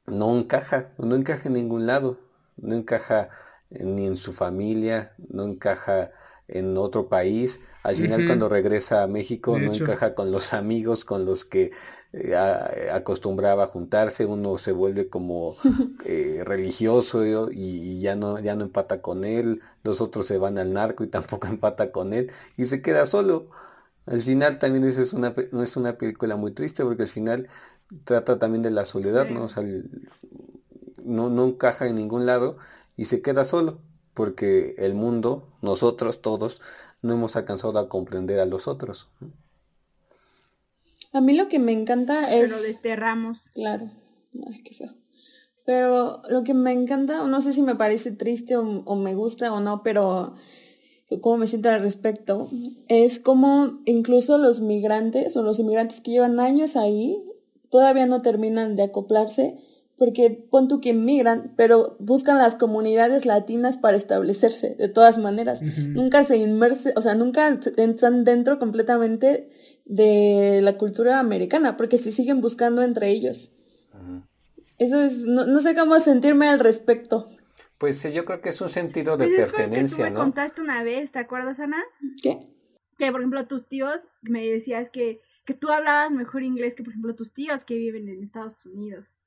no 0.06 0.38
encaja, 0.38 0.90
no 0.98 1.16
encaja 1.16 1.48
en 1.48 1.54
ningún 1.54 1.86
lado, 1.86 2.18
no 2.58 2.76
encaja 2.76 3.30
ni 3.70 4.06
en 4.06 4.18
su 4.18 4.34
familia, 4.34 5.14
no 5.30 5.44
encaja 5.44 6.12
en 6.48 6.78
otro 6.78 7.08
país. 7.08 7.62
Al 7.84 7.96
final 7.96 8.26
cuando 8.26 8.50
regresa 8.50 9.04
a 9.04 9.08
México 9.08 9.58
no 9.60 9.74
encaja 9.74 10.14
con 10.16 10.32
los 10.32 10.54
amigos 10.54 11.06
con 11.06 11.26
los 11.26 11.46
que 11.46 11.72
eh, 12.14 12.36
acostumbraba 12.92 13.64
a 13.64 13.68
juntarse, 13.68 14.26
uno 14.26 14.58
se 14.58 14.72
vuelve 14.72 15.10
como 15.10 15.56
eh, 16.06 16.44
religioso 16.46 17.50
y, 17.52 18.00
ya 18.00 18.16
no 18.16 18.40
ya 18.40 18.56
no 18.56 18.66
empata 18.66 19.02
con 19.02 19.24
él, 19.24 19.62
los 19.84 20.00
otros 20.00 20.28
se 20.28 20.38
van 20.38 20.58
al 20.58 20.74
narco 20.74 21.04
y 21.04 21.08
tampoco 21.10 21.48
empata 21.48 21.92
con 21.92 22.14
él 22.14 22.32
y 22.58 22.66
se 22.66 22.82
queda 22.82 23.06
solo. 23.06 23.48
Al 24.06 24.22
final 24.22 24.60
también 24.60 24.84
es 24.84 25.14
una, 25.14 25.34
es 25.64 25.78
una 25.78 25.98
película 25.98 26.36
muy 26.36 26.52
triste 26.52 26.84
porque 26.84 27.04
al 27.04 27.10
final 27.10 27.48
trata 28.04 28.40
también 28.40 28.64
de 28.64 28.72
la 28.72 28.86
soledad, 28.86 29.28
¿no? 29.30 29.48
no, 31.04 31.30
no 31.30 31.46
encaja 31.46 31.88
en 31.88 31.96
ningún 31.96 32.26
lado 32.26 32.58
y 32.98 33.06
se 33.06 33.22
queda 33.22 33.46
solo 33.46 33.80
porque 34.14 34.76
el 34.78 34.94
mundo, 34.94 35.48
nosotros 35.62 36.22
todos, 36.22 36.62
no 37.02 37.14
hemos 37.14 37.36
alcanzado 37.36 37.80
a 37.80 37.90
comprender 37.90 38.40
a 38.40 38.46
los 38.46 38.68
otros. 38.68 39.10
A 41.12 41.22
mí 41.22 41.36
lo 41.36 41.48
que 41.50 41.60
me 41.60 41.72
encanta 41.72 42.34
es... 42.34 42.52
Pero 42.52 42.62
desterramos. 42.62 43.44
Claro. 43.54 43.92
Ay, 44.48 44.64
qué 44.64 44.74
feo. 44.74 44.94
Pero 45.66 46.22
lo 46.30 46.44
que 46.44 46.54
me 46.54 46.72
encanta, 46.72 47.26
no 47.26 47.42
sé 47.42 47.54
si 47.54 47.62
me 47.62 47.76
parece 47.76 48.12
triste 48.12 48.58
o, 48.58 48.96
me 48.96 49.16
gusta 49.16 49.54
o 49.54 49.60
no, 49.60 49.82
pero 49.84 50.36
cómo 51.22 51.38
me 51.38 51.48
siento 51.48 51.70
al 51.70 51.82
respecto, 51.82 52.50
es 52.88 53.20
como 53.20 53.80
incluso 53.86 54.38
los 54.40 54.62
migrantes 54.62 55.38
o 55.38 55.44
los 55.44 55.60
inmigrantes 55.60 56.02
que 56.02 56.12
llevan 56.12 56.40
años 56.40 56.76
ahí 56.76 57.24
todavía 57.74 58.06
no 58.06 58.22
terminan 58.22 58.76
de 58.76 58.84
acoplarse 58.84 59.58
porque 59.98 60.30
pon 60.30 60.68
tú 60.68 60.80
que 60.80 60.90
inmigran, 60.90 61.54
pero 61.58 61.96
buscan 61.98 62.38
las 62.38 62.56
comunidades 62.56 63.26
latinas 63.26 63.78
para 63.78 63.98
establecerse, 63.98 64.76
de 64.76 64.90
todas 64.90 65.18
maneras. 65.18 65.64
Nunca 65.64 66.24
se 66.24 66.38
inmerse, 66.38 66.94
o 66.96 67.02
sea, 67.02 67.16
nunca 67.16 67.48
están 67.78 68.26
dentro 68.26 68.60
completamente 68.60 69.50
de 69.86 70.60
la 70.62 70.78
cultura 70.78 71.18
americana, 71.20 71.76
porque 71.76 71.98
se 71.98 72.12
siguen 72.12 72.42
buscando 72.42 72.84
entre 72.84 73.10
ellos. 73.10 73.52
Eso 74.78 75.02
es, 75.02 75.26
no, 75.26 75.60
sé 75.60 75.74
cómo 75.74 76.00
sentirme 76.00 76.50
al 76.50 76.60
respecto. 76.60 77.30
Pues 77.80 78.04
yo 78.04 78.24
creo 78.24 78.40
que 78.40 78.50
es 78.50 78.62
un 78.62 78.70
sentido 78.70 79.18
de 79.18 79.30
pertenencia, 79.30 80.06
que 80.06 80.12
tú 80.12 80.14
me 80.14 80.20
contaste 80.20 80.62
una 80.62 80.84
vez, 80.84 81.12
¿te 81.12 81.20
acuerdas, 81.20 81.60
Ana? 81.60 81.82
¿Qué? 82.22 82.38
Que, 83.00 83.12
por 83.12 83.22
ejemplo, 83.22 83.48
tus 83.48 83.68
tíos 83.68 84.04
me 84.22 84.46
decías 84.46 84.92
que, 84.92 85.22
que 85.46 85.54
tú 85.54 85.70
hablabas 85.70 86.12
mejor 86.12 86.44
inglés 86.44 86.76
que, 86.76 86.84
por 86.84 86.92
ejemplo, 86.92 87.16
tus 87.16 87.34
tíos 87.34 87.66
que 87.66 87.76
viven 87.76 88.08
en 88.10 88.24
Estados 88.24 88.66
Unidos. 88.66 89.20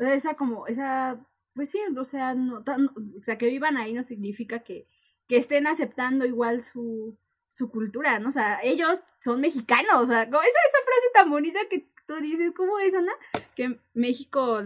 Esa 0.00 0.34
como, 0.34 0.66
esa, 0.66 1.18
pues 1.54 1.70
sí, 1.70 1.78
o 1.96 2.04
sea, 2.04 2.34
no, 2.34 2.58
o 2.58 3.22
sea, 3.22 3.38
que 3.38 3.46
vivan 3.46 3.76
ahí 3.76 3.92
no 3.92 4.02
significa 4.02 4.60
que, 4.60 4.86
que 5.26 5.36
estén 5.36 5.66
aceptando 5.66 6.26
igual 6.26 6.62
su, 6.62 7.18
su 7.48 7.70
cultura, 7.70 8.18
¿no? 8.18 8.28
O 8.28 8.32
sea, 8.32 8.60
ellos 8.62 9.02
son 9.20 9.40
mexicanos, 9.40 9.94
o 9.96 10.06
sea, 10.06 10.26
como 10.26 10.42
esa, 10.42 10.50
esa 10.68 10.78
frase 10.84 11.08
tan 11.14 11.30
bonita 11.30 11.60
que 11.70 11.88
tú 12.06 12.14
dices, 12.20 12.52
¿cómo 12.56 12.78
es, 12.78 12.94
Ana? 12.94 13.12
Que 13.56 13.80
México, 13.94 14.60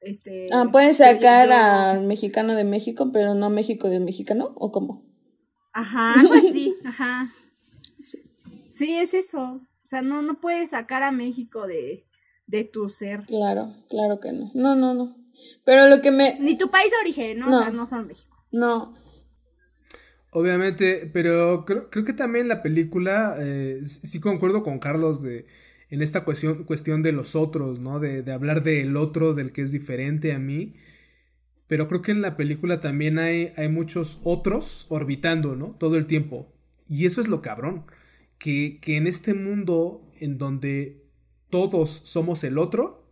este... 0.00 0.48
Ah, 0.52 0.68
pueden 0.70 0.94
sacar 0.94 1.50
al 1.50 2.04
mexicano 2.04 2.54
de 2.54 2.64
México, 2.64 3.10
pero 3.12 3.34
no 3.34 3.50
México 3.50 3.88
del 3.88 4.04
mexicano, 4.04 4.52
¿o 4.56 4.70
cómo? 4.70 5.04
Ajá, 5.72 6.14
pues 6.26 6.42
sí, 6.52 6.74
ajá. 6.84 7.32
Sí. 8.70 8.98
es 8.98 9.14
eso. 9.14 9.60
O 9.92 9.94
sea, 9.94 10.00
no, 10.00 10.22
no 10.22 10.40
puedes 10.40 10.70
sacar 10.70 11.02
a 11.02 11.12
México 11.12 11.66
de, 11.66 12.06
de 12.46 12.64
tu 12.64 12.88
ser. 12.88 13.26
Claro, 13.26 13.74
claro 13.90 14.20
que 14.20 14.32
no. 14.32 14.50
No, 14.54 14.74
no, 14.74 14.94
no. 14.94 15.18
Pero 15.66 15.86
lo 15.90 16.00
que 16.00 16.10
me... 16.10 16.38
Ni 16.40 16.56
tu 16.56 16.70
país 16.70 16.90
de 16.90 16.96
origen, 17.02 17.40
¿no? 17.40 17.54
O 17.54 17.60
sea, 17.60 17.68
no 17.68 17.86
son 17.86 18.06
México. 18.06 18.42
No. 18.50 18.94
Obviamente, 20.30 21.10
pero 21.12 21.66
creo, 21.66 21.90
creo 21.90 22.06
que 22.06 22.14
también 22.14 22.48
la 22.48 22.62
película, 22.62 23.36
eh, 23.38 23.82
sí 23.84 24.18
concuerdo 24.18 24.62
con 24.62 24.78
Carlos 24.78 25.20
de 25.20 25.44
en 25.90 26.00
esta 26.00 26.24
cuestión, 26.24 26.64
cuestión 26.64 27.02
de 27.02 27.12
los 27.12 27.36
otros, 27.36 27.78
¿no? 27.78 28.00
De, 28.00 28.22
de 28.22 28.32
hablar 28.32 28.62
del 28.62 28.96
otro, 28.96 29.34
del 29.34 29.52
que 29.52 29.60
es 29.60 29.72
diferente 29.72 30.32
a 30.32 30.38
mí. 30.38 30.74
Pero 31.66 31.86
creo 31.86 32.00
que 32.00 32.12
en 32.12 32.22
la 32.22 32.38
película 32.38 32.80
también 32.80 33.18
hay, 33.18 33.52
hay 33.58 33.68
muchos 33.68 34.22
otros 34.24 34.86
orbitando, 34.88 35.54
¿no? 35.54 35.76
Todo 35.78 35.98
el 35.98 36.06
tiempo. 36.06 36.50
Y 36.88 37.04
eso 37.04 37.20
es 37.20 37.28
lo 37.28 37.42
cabrón. 37.42 37.84
Que, 38.42 38.80
que 38.80 38.96
en 38.96 39.06
este 39.06 39.34
mundo 39.34 40.10
en 40.18 40.36
donde 40.36 41.02
todos 41.48 42.02
somos 42.04 42.42
el 42.42 42.58
otro, 42.58 43.06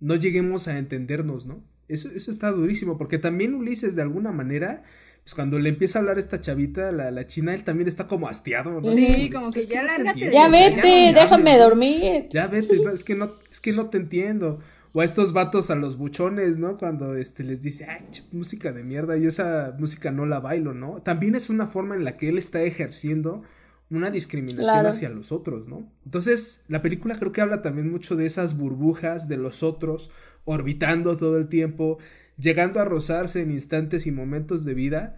no 0.00 0.14
lleguemos 0.14 0.66
a 0.66 0.78
entendernos, 0.78 1.46
¿no? 1.46 1.62
Eso, 1.88 2.10
eso 2.10 2.30
está 2.30 2.50
durísimo, 2.52 2.96
porque 2.96 3.18
también 3.18 3.54
Ulises 3.54 3.94
de 3.94 4.02
alguna 4.02 4.32
manera, 4.32 4.84
pues 5.22 5.34
cuando 5.34 5.58
le 5.58 5.68
empieza 5.68 5.98
a 5.98 6.00
hablar 6.00 6.16
a 6.16 6.20
esta 6.20 6.40
chavita, 6.40 6.90
la, 6.90 7.10
la 7.10 7.26
china, 7.26 7.54
él 7.54 7.64
también 7.64 7.88
está 7.88 8.06
como 8.08 8.28
hastiado, 8.28 8.80
¿no? 8.80 8.90
Sí, 8.90 9.30
como, 9.30 9.50
que, 9.50 9.66
ya 9.66 9.82
lárgate. 9.82 10.32
Ya 10.32 10.48
vete, 10.48 11.12
déjame 11.14 11.58
dormir. 11.58 12.28
Ya 12.30 12.46
vete, 12.46 12.76
es 12.94 13.04
que 13.04 13.14
no, 13.14 13.32
es 13.50 13.60
que 13.60 13.72
no 13.72 13.90
te 13.90 13.98
entiendo. 13.98 14.60
O 14.92 15.00
a 15.02 15.04
estos 15.04 15.32
vatos 15.32 15.70
a 15.70 15.74
los 15.74 15.98
buchones, 15.98 16.56
¿no? 16.56 16.78
Cuando 16.78 17.16
este 17.16 17.44
les 17.44 17.60
dice, 17.60 17.84
ay, 17.86 18.06
música 18.32 18.72
de 18.72 18.82
mierda, 18.82 19.16
yo 19.16 19.28
esa 19.28 19.76
música 19.78 20.10
no 20.10 20.24
la 20.24 20.40
bailo, 20.40 20.72
¿no? 20.72 21.02
También 21.02 21.34
es 21.34 21.50
una 21.50 21.66
forma 21.66 21.94
en 21.94 22.04
la 22.04 22.16
que 22.16 22.30
él 22.30 22.38
está 22.38 22.62
ejerciendo 22.62 23.42
una 23.90 24.10
discriminación 24.10 24.86
hacia 24.86 25.08
los 25.08 25.32
otros, 25.32 25.68
¿no? 25.68 25.90
Entonces, 26.04 26.64
la 26.68 26.82
película 26.82 27.18
creo 27.18 27.32
que 27.32 27.40
habla 27.40 27.62
también 27.62 27.90
mucho 27.90 28.16
de 28.16 28.26
esas 28.26 28.56
burbujas 28.58 29.28
de 29.28 29.36
los 29.36 29.62
otros 29.62 30.10
orbitando 30.44 31.16
todo 31.16 31.38
el 31.38 31.48
tiempo, 31.48 31.98
llegando 32.36 32.80
a 32.80 32.84
rozarse 32.84 33.42
en 33.42 33.50
instantes 33.52 34.06
y 34.06 34.12
momentos 34.12 34.64
de 34.64 34.74
vida, 34.74 35.16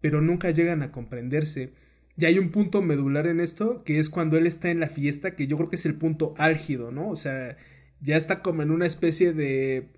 pero 0.00 0.20
nunca 0.20 0.50
llegan 0.50 0.82
a 0.82 0.92
comprenderse. 0.92 1.72
Y 2.16 2.24
hay 2.24 2.38
un 2.38 2.50
punto 2.50 2.82
medular 2.82 3.26
en 3.26 3.40
esto, 3.40 3.84
que 3.84 3.98
es 3.98 4.10
cuando 4.10 4.36
él 4.36 4.46
está 4.46 4.70
en 4.70 4.80
la 4.80 4.88
fiesta, 4.88 5.36
que 5.36 5.46
yo 5.46 5.56
creo 5.56 5.70
que 5.70 5.76
es 5.76 5.86
el 5.86 5.94
punto 5.94 6.34
álgido, 6.38 6.90
¿no? 6.90 7.10
O 7.10 7.16
sea, 7.16 7.56
ya 8.00 8.16
está 8.16 8.42
como 8.42 8.62
en 8.62 8.70
una 8.70 8.86
especie 8.86 9.32
de 9.32 9.88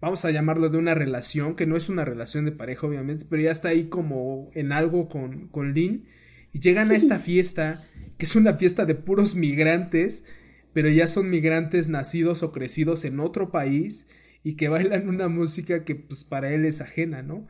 vamos 0.00 0.24
a 0.24 0.30
llamarlo 0.30 0.70
de 0.70 0.78
una 0.78 0.94
relación, 0.94 1.54
que 1.56 1.66
no 1.66 1.76
es 1.76 1.88
una 1.88 2.04
relación 2.04 2.44
de 2.44 2.52
pareja, 2.52 2.86
obviamente, 2.86 3.26
pero 3.28 3.42
ya 3.42 3.50
está 3.50 3.68
ahí 3.68 3.88
como 3.88 4.50
en 4.54 4.72
algo 4.72 5.08
con, 5.08 5.48
con 5.48 5.74
Lynn 5.74 6.06
y 6.52 6.60
llegan 6.60 6.90
a 6.90 6.96
esta 6.96 7.18
fiesta, 7.18 7.86
que 8.18 8.26
es 8.26 8.36
una 8.36 8.54
fiesta 8.54 8.84
de 8.84 8.94
puros 8.94 9.34
migrantes, 9.34 10.24
pero 10.72 10.88
ya 10.88 11.06
son 11.06 11.30
migrantes 11.30 11.88
nacidos 11.88 12.42
o 12.42 12.52
crecidos 12.52 13.04
en 13.04 13.20
otro 13.20 13.50
país 13.50 14.06
y 14.42 14.54
que 14.54 14.68
bailan 14.68 15.08
una 15.08 15.28
música 15.28 15.84
que 15.84 15.94
pues 15.94 16.24
para 16.24 16.52
él 16.52 16.64
es 16.64 16.80
ajena, 16.80 17.22
¿no? 17.22 17.46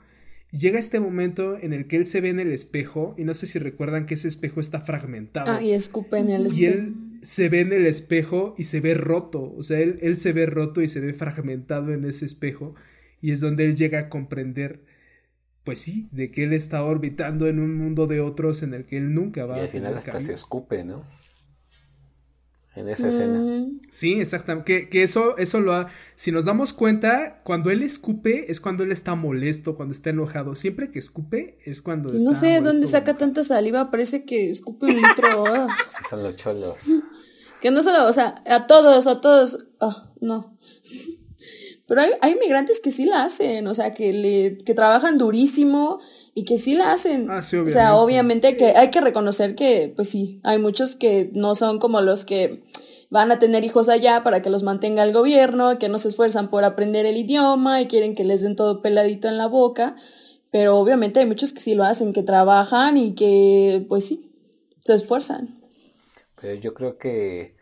Y 0.53 0.59
llega 0.59 0.80
este 0.80 0.98
momento 0.98 1.57
en 1.61 1.72
el 1.72 1.86
que 1.86 1.96
él 1.96 2.07
se 2.07 2.20
ve 2.20 2.30
en 2.30 2.40
el 2.40 2.51
espejo 2.51 3.14
y 3.16 3.24
no 3.24 3.34
sé 3.34 3.46
si 3.46 3.59
recuerdan 3.59 4.07
que 4.07 4.14
ese 4.14 4.26
espejo 4.26 4.61
está 4.61 4.80
fragmentado. 4.80 5.53
Ah, 5.53 5.62
y 5.62 5.72
escupe 5.72 6.18
en 6.18 6.30
el 6.30 6.46
espejo. 6.46 6.61
Y 6.61 6.66
él 6.66 6.94
se 7.22 7.48
ve 7.48 7.61
en 7.61 7.72
el 7.72 7.86
espejo 7.86 8.55
y 8.59 8.64
se 8.64 8.80
ve 8.80 8.94
roto, 8.94 9.55
o 9.57 9.62
sea, 9.62 9.78
él, 9.78 9.98
él 10.01 10.16
se 10.16 10.32
ve 10.32 10.46
roto 10.46 10.82
y 10.82 10.88
se 10.88 11.01
ve 11.01 11.12
fragmentado 11.12 11.92
en 11.92 12.05
ese 12.05 12.26
espejo 12.26 12.74
y 13.20 13.32
es 13.32 13.40
donde 13.40 13.66
él 13.66 13.76
llega 13.76 13.98
a 14.01 14.09
comprender 14.09 14.80
pues 15.70 15.82
sí, 15.82 16.08
de 16.10 16.32
que 16.32 16.42
él 16.42 16.52
está 16.52 16.82
orbitando 16.82 17.46
en 17.46 17.60
un 17.60 17.76
mundo 17.76 18.08
de 18.08 18.20
otros 18.20 18.64
en 18.64 18.74
el 18.74 18.86
que 18.86 18.96
él 18.96 19.14
nunca 19.14 19.46
va 19.46 19.58
y 19.58 19.60
al 19.60 19.68
final 19.68 19.96
hasta 19.96 20.18
se 20.18 20.32
escupe, 20.32 20.82
¿no? 20.82 21.04
En 22.74 22.88
esa 22.88 23.06
escena. 23.06 23.38
Mm. 23.38 23.82
Sí, 23.88 24.14
exactamente. 24.14 24.88
Que, 24.88 25.04
eso, 25.04 25.38
eso 25.38 25.60
lo 25.60 25.72
ha. 25.72 25.86
Si 26.16 26.32
nos 26.32 26.44
damos 26.44 26.72
cuenta, 26.72 27.38
cuando 27.44 27.70
él 27.70 27.84
escupe 27.84 28.50
es 28.50 28.60
cuando 28.60 28.82
él 28.82 28.90
está 28.90 29.14
molesto, 29.14 29.76
cuando 29.76 29.92
está 29.92 30.10
enojado. 30.10 30.56
Siempre 30.56 30.90
que 30.90 30.98
escupe 30.98 31.60
es 31.64 31.82
cuando. 31.82 32.12
No 32.14 32.34
sé 32.34 32.48
de 32.48 32.60
dónde 32.60 32.88
saca 32.88 33.16
tanta 33.16 33.44
saliva, 33.44 33.92
parece 33.92 34.24
que 34.24 34.50
escupe 34.50 34.86
un 34.86 34.96
litro. 34.96 35.44
Así 35.68 36.02
son 36.10 36.24
los 36.24 36.34
cholos. 36.34 36.82
Que 37.60 37.70
no 37.70 37.84
solo, 37.84 38.08
o 38.08 38.12
sea, 38.12 38.42
a 38.44 38.66
todos, 38.66 39.06
a 39.06 39.20
todos. 39.20 39.56
Ah, 39.78 40.10
no. 40.20 40.58
Pero 41.91 42.03
hay, 42.03 42.11
hay 42.20 42.36
migrantes 42.36 42.78
que 42.78 42.93
sí 42.93 43.05
la 43.05 43.24
hacen, 43.24 43.66
o 43.66 43.74
sea, 43.74 43.95
que, 43.95 44.12
le, 44.12 44.59
que 44.59 44.74
trabajan 44.74 45.18
durísimo 45.18 45.99
y 46.36 46.45
que 46.45 46.57
sí 46.57 46.76
la 46.76 46.93
hacen. 46.93 47.28
Ah, 47.28 47.43
sí, 47.43 47.57
o 47.57 47.68
sea, 47.68 47.97
obviamente 47.97 48.57
que 48.57 48.76
hay 48.76 48.93
que 48.93 49.01
reconocer 49.01 49.57
que, 49.57 49.93
pues 49.97 50.09
sí, 50.09 50.38
hay 50.45 50.61
muchos 50.61 50.95
que 50.95 51.32
no 51.34 51.57
son 51.57 51.80
como 51.80 52.01
los 52.01 52.24
que 52.24 52.62
van 53.11 53.32
a 53.32 53.41
tener 53.41 53.64
hijos 53.64 53.88
allá 53.88 54.22
para 54.22 54.41
que 54.41 54.51
los 54.51 54.62
mantenga 54.62 55.03
el 55.03 55.12
gobierno, 55.12 55.80
que 55.80 55.88
no 55.88 55.99
se 55.99 56.07
esfuerzan 56.07 56.49
por 56.49 56.62
aprender 56.62 57.07
el 57.07 57.16
idioma 57.16 57.80
y 57.80 57.88
quieren 57.88 58.14
que 58.14 58.22
les 58.22 58.43
den 58.43 58.55
todo 58.55 58.82
peladito 58.82 59.26
en 59.26 59.36
la 59.36 59.49
boca. 59.49 59.97
Pero 60.53 60.78
obviamente 60.78 61.18
hay 61.18 61.26
muchos 61.26 61.53
que 61.53 61.61
sí 61.61 61.74
lo 61.74 61.82
hacen, 61.82 62.12
que 62.12 62.22
trabajan 62.22 62.99
y 62.99 63.16
que, 63.16 63.84
pues 63.88 64.05
sí, 64.05 64.30
se 64.78 64.95
esfuerzan. 64.95 65.61
Pero 66.41 66.55
yo 66.55 66.72
creo 66.72 66.99
que 66.99 67.57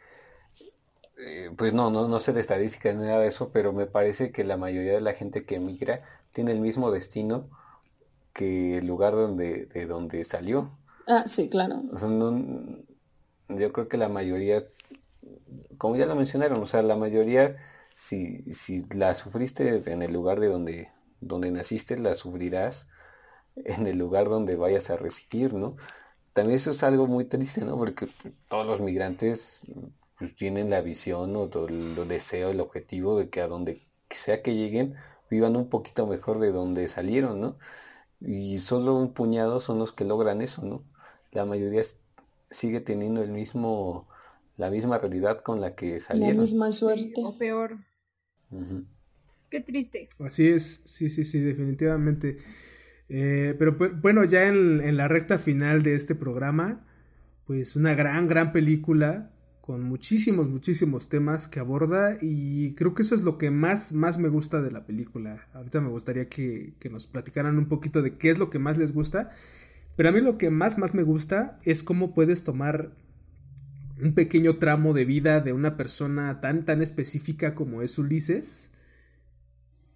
eh, 1.19 1.51
pues 1.57 1.73
no, 1.73 1.91
no, 1.91 2.07
no 2.09 2.21
sé 2.21 2.33
de 2.33 2.41
estadísticas 2.41 2.95
ni 2.95 3.05
nada 3.05 3.21
de 3.21 3.29
eso, 3.29 3.51
pero 3.53 3.73
me 3.73 3.87
parece 3.87 4.31
que 4.31 4.45
la 4.45 4.57
mayoría 4.57 4.93
de 4.93 5.01
la 5.01 5.15
gente 5.15 5.45
que 5.45 5.57
emigra 5.57 6.03
tiene 6.33 6.53
el 6.53 6.61
mismo 6.61 6.91
destino 6.91 7.51
que 8.33 8.79
el 8.79 8.87
lugar 8.87 9.15
donde, 9.15 9.67
de 9.67 9.87
donde 9.87 10.25
salió. 10.25 10.71
Ah, 11.09 11.25
sí, 11.27 11.49
claro. 11.49 11.83
O 11.93 11.99
sea, 11.99 12.09
yo 12.09 13.73
creo 13.73 13.89
que 13.89 13.97
la 13.97 14.09
mayoría, 14.09 14.65
como 15.77 15.97
ya 15.97 16.07
lo 16.07 16.15
mencionaron, 16.15 16.63
o 16.63 16.67
sea, 16.67 16.83
la 16.83 16.97
mayoría, 16.97 17.57
si, 17.95 18.43
si 18.53 18.85
la 18.91 19.15
sufriste 19.15 19.83
en 19.91 20.03
el 20.03 20.13
lugar 20.13 20.39
de 20.39 20.49
donde, 20.49 20.89
donde 21.21 21.51
naciste, 21.51 21.99
la 21.99 22.15
sufrirás 22.15 22.87
en 23.57 23.87
el 23.87 23.99
lugar 23.99 24.29
donde 24.29 24.55
vayas 24.55 24.91
a 24.91 24.97
residir, 24.97 25.55
¿no? 25.55 25.77
También 26.33 26.57
eso 26.57 26.71
es 26.71 26.85
algo 26.85 27.09
muy 27.09 27.25
triste, 27.25 27.63
¿no? 27.63 27.77
Porque 27.77 28.09
todos 28.49 28.67
los 28.67 28.81
migrantes 28.81 29.61
pues, 30.19 30.35
tienen 30.35 30.71
la 30.71 30.81
visión 30.81 31.35
o 31.37 31.49
el, 31.69 32.09
deseo, 32.09 32.51
el 32.51 32.61
objetivo 32.61 33.19
de 33.19 33.29
que 33.29 33.41
a 33.41 33.49
donde 33.49 33.83
sea 34.11 34.43
que 34.43 34.55
lleguen, 34.55 34.95
vivan 35.31 35.57
un 35.57 35.69
poquito 35.69 36.07
mejor 36.07 36.41
de 36.41 36.51
donde 36.51 36.89
salieron, 36.89 37.41
¿no? 37.41 37.59
Y 38.21 38.59
solo 38.59 38.97
un 38.97 39.13
puñado 39.13 39.61
son 39.61 39.79
los 39.79 39.93
que 39.93 40.05
logran 40.05 40.41
eso, 40.41 40.65
¿no? 40.65 40.83
La 41.31 41.45
mayoría 41.45 41.83
sigue 42.51 42.81
teniendo 42.81 43.23
el 43.23 43.31
mismo, 43.31 44.09
la 44.57 44.71
misma 44.71 44.99
realidad 44.99 45.43
con 45.43 45.61
la 45.61 45.75
que 45.77 46.01
salieron. 46.01 46.37
La 46.37 46.41
misma 46.43 46.73
suerte. 46.73 47.13
o 47.17 47.39
peor. 47.39 47.77
Qué 49.51 49.61
triste. 49.61 50.09
Así 50.19 50.49
es, 50.49 50.83
sí, 50.85 51.11
sí, 51.11 51.25
sí, 51.25 51.41
definitivamente. 51.41 52.39
Eh, 53.09 53.55
pero 53.59 53.77
bueno, 54.01 54.25
ya 54.25 54.49
en, 54.49 54.81
en, 54.81 54.97
la 54.97 55.07
recta 55.07 55.39
final 55.39 55.83
de 55.83 55.95
este 55.95 56.15
programa, 56.15 56.87
pues 57.47 57.77
una 57.77 57.95
gran, 57.95 58.27
gran 58.27 58.53
película 58.53 59.31
con 59.69 59.83
muchísimos, 59.83 60.49
muchísimos 60.49 61.11
temas 61.11 61.47
que 61.47 61.61
aborda 61.61 62.17
y 62.23 62.73
creo 62.73 62.95
que 62.95 63.03
eso 63.03 63.15
es 63.15 63.21
lo 63.21 63.37
que 63.37 63.51
más, 63.51 63.93
más 63.93 64.17
me 64.17 64.31
gusta 64.31 64.63
de 64.63 64.71
la 64.71 64.87
película. 64.87 65.47
Ahorita 65.53 65.83
me 65.83 65.91
gustaría 65.91 66.25
que, 66.25 66.73
nos 66.91 67.07
platicaran 67.07 67.59
un 67.59 67.67
poquito 67.67 68.01
de 68.01 68.17
qué 68.17 68.31
es 68.31 68.39
lo 68.39 68.49
que 68.49 68.59
más 68.59 68.79
les 68.79 68.95
gusta, 68.95 69.31
pero 69.95 70.09
a 70.09 70.13
mí 70.13 70.23
lo 70.23 70.39
que 70.39 70.49
más, 70.49 70.79
más 70.79 70.95
me 70.95 71.03
gusta 71.03 71.61
es 71.65 71.83
cómo 71.83 72.15
puedes 72.15 72.45
tomar 72.45 72.93
un 74.01 74.15
pequeño 74.15 74.57
tramo 74.57 74.95
de 74.95 75.05
vida 75.05 75.43
de 75.43 75.53
una 75.53 75.77
persona 75.77 76.41
tan, 76.41 76.65
tan 76.65 76.81
específica 76.81 77.55
como 77.55 77.83
es 77.83 77.99
Ulises 77.99 78.71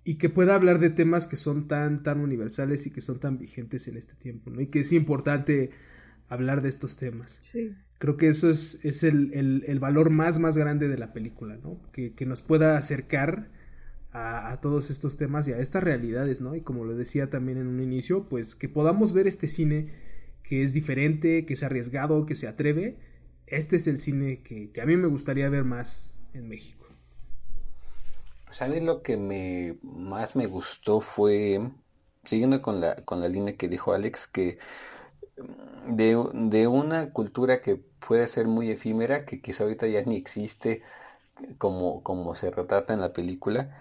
y 0.05 0.16
que 0.16 0.29
pueda 0.29 0.55
hablar 0.55 0.81
de 0.81 0.91
temas 0.91 1.27
que 1.27 1.39
son 1.39 1.66
tan, 1.66 2.03
tan 2.03 2.20
universales 2.20 2.87
y 2.87 2.91
que 2.91 3.01
son 3.01 3.20
tan 3.20 3.39
vigentes 3.39 3.89
en 3.89 3.97
este 3.97 4.16
tiempo. 4.16 4.53
Y 4.61 4.66
que 4.66 4.81
es 4.81 4.93
importante 4.93 5.70
hablar 6.33 6.62
de 6.62 6.68
estos 6.68 6.97
temas. 6.97 7.41
Sí. 7.53 7.74
Creo 7.99 8.16
que 8.16 8.28
eso 8.28 8.51
es, 8.51 8.78
es 8.85 9.05
el, 9.05 9.33
el, 9.35 9.64
el, 9.66 9.78
valor 9.78 10.11
más, 10.11 10.39
más 10.39 10.57
grande 10.57 10.89
de 10.89 10.99
la 10.99 11.12
película, 11.12 11.57
¿no? 11.62 11.80
Que, 11.93 12.14
que 12.14 12.26
nos 12.26 12.43
pueda 12.43 12.76
acercar 12.76 13.49
a, 14.12 14.51
a, 14.51 14.61
todos 14.61 14.91
estos 14.91 15.16
temas 15.16 15.47
y 15.49 15.53
a 15.53 15.59
estas 15.59 15.85
realidades, 15.85 16.41
¿no? 16.41 16.55
Y 16.55 16.62
como 16.62 16.85
lo 16.85 16.97
decía 16.97 17.30
también 17.30 17.59
en 17.59 17.68
un 17.68 17.80
inicio, 17.80 18.28
pues 18.28 18.57
que 18.57 18.68
podamos 18.68 19.12
ver 19.12 19.26
este 19.26 19.47
cine 19.49 19.91
que 20.43 20.62
es 20.62 20.74
diferente, 20.74 21.47
que 21.47 21.55
es 21.55 21.62
arriesgado, 21.62 22.26
que 22.26 22.35
se 22.35 22.49
atreve. 22.49 22.97
Este 23.47 23.76
es 23.76 23.87
el 23.87 23.99
cine 23.99 24.43
que, 24.43 24.70
que 24.70 24.80
a 24.80 24.87
mí 24.87 24.97
me 24.97 25.09
gustaría 25.09 25.49
ver 25.49 25.64
más 25.64 26.24
en 26.35 26.49
México. 26.49 26.87
Pues 28.53 28.61
a 28.61 28.68
mí 28.68 28.80
lo 28.80 29.03
que 29.03 29.16
me 29.16 29.78
más 29.83 30.37
me 30.37 30.47
gustó 30.47 31.01
fue, 31.01 31.61
siguiendo 32.24 32.61
con 32.61 32.80
la, 32.80 32.97
con 32.97 33.20
la 33.20 33.28
línea 33.28 33.57
que 33.57 33.68
dijo 33.68 33.95
Alex, 33.95 34.26
que 34.26 34.59
de, 35.87 36.24
de, 36.35 36.66
una 36.68 37.12
cultura 37.12 37.62
que 37.62 37.76
puede 37.76 38.26
ser 38.26 38.47
muy 38.47 38.70
efímera, 38.70 39.24
que 39.24 39.41
quizá 39.41 39.64
ahorita 39.64 39.87
ya 39.87 40.03
ni 40.03 40.16
existe 40.16 40.83
como, 41.59 42.03
como 42.03 42.35
se 42.35 42.51
retrata 42.51 42.95
en 42.95 43.01
la 43.01 43.12
película, 43.12 43.80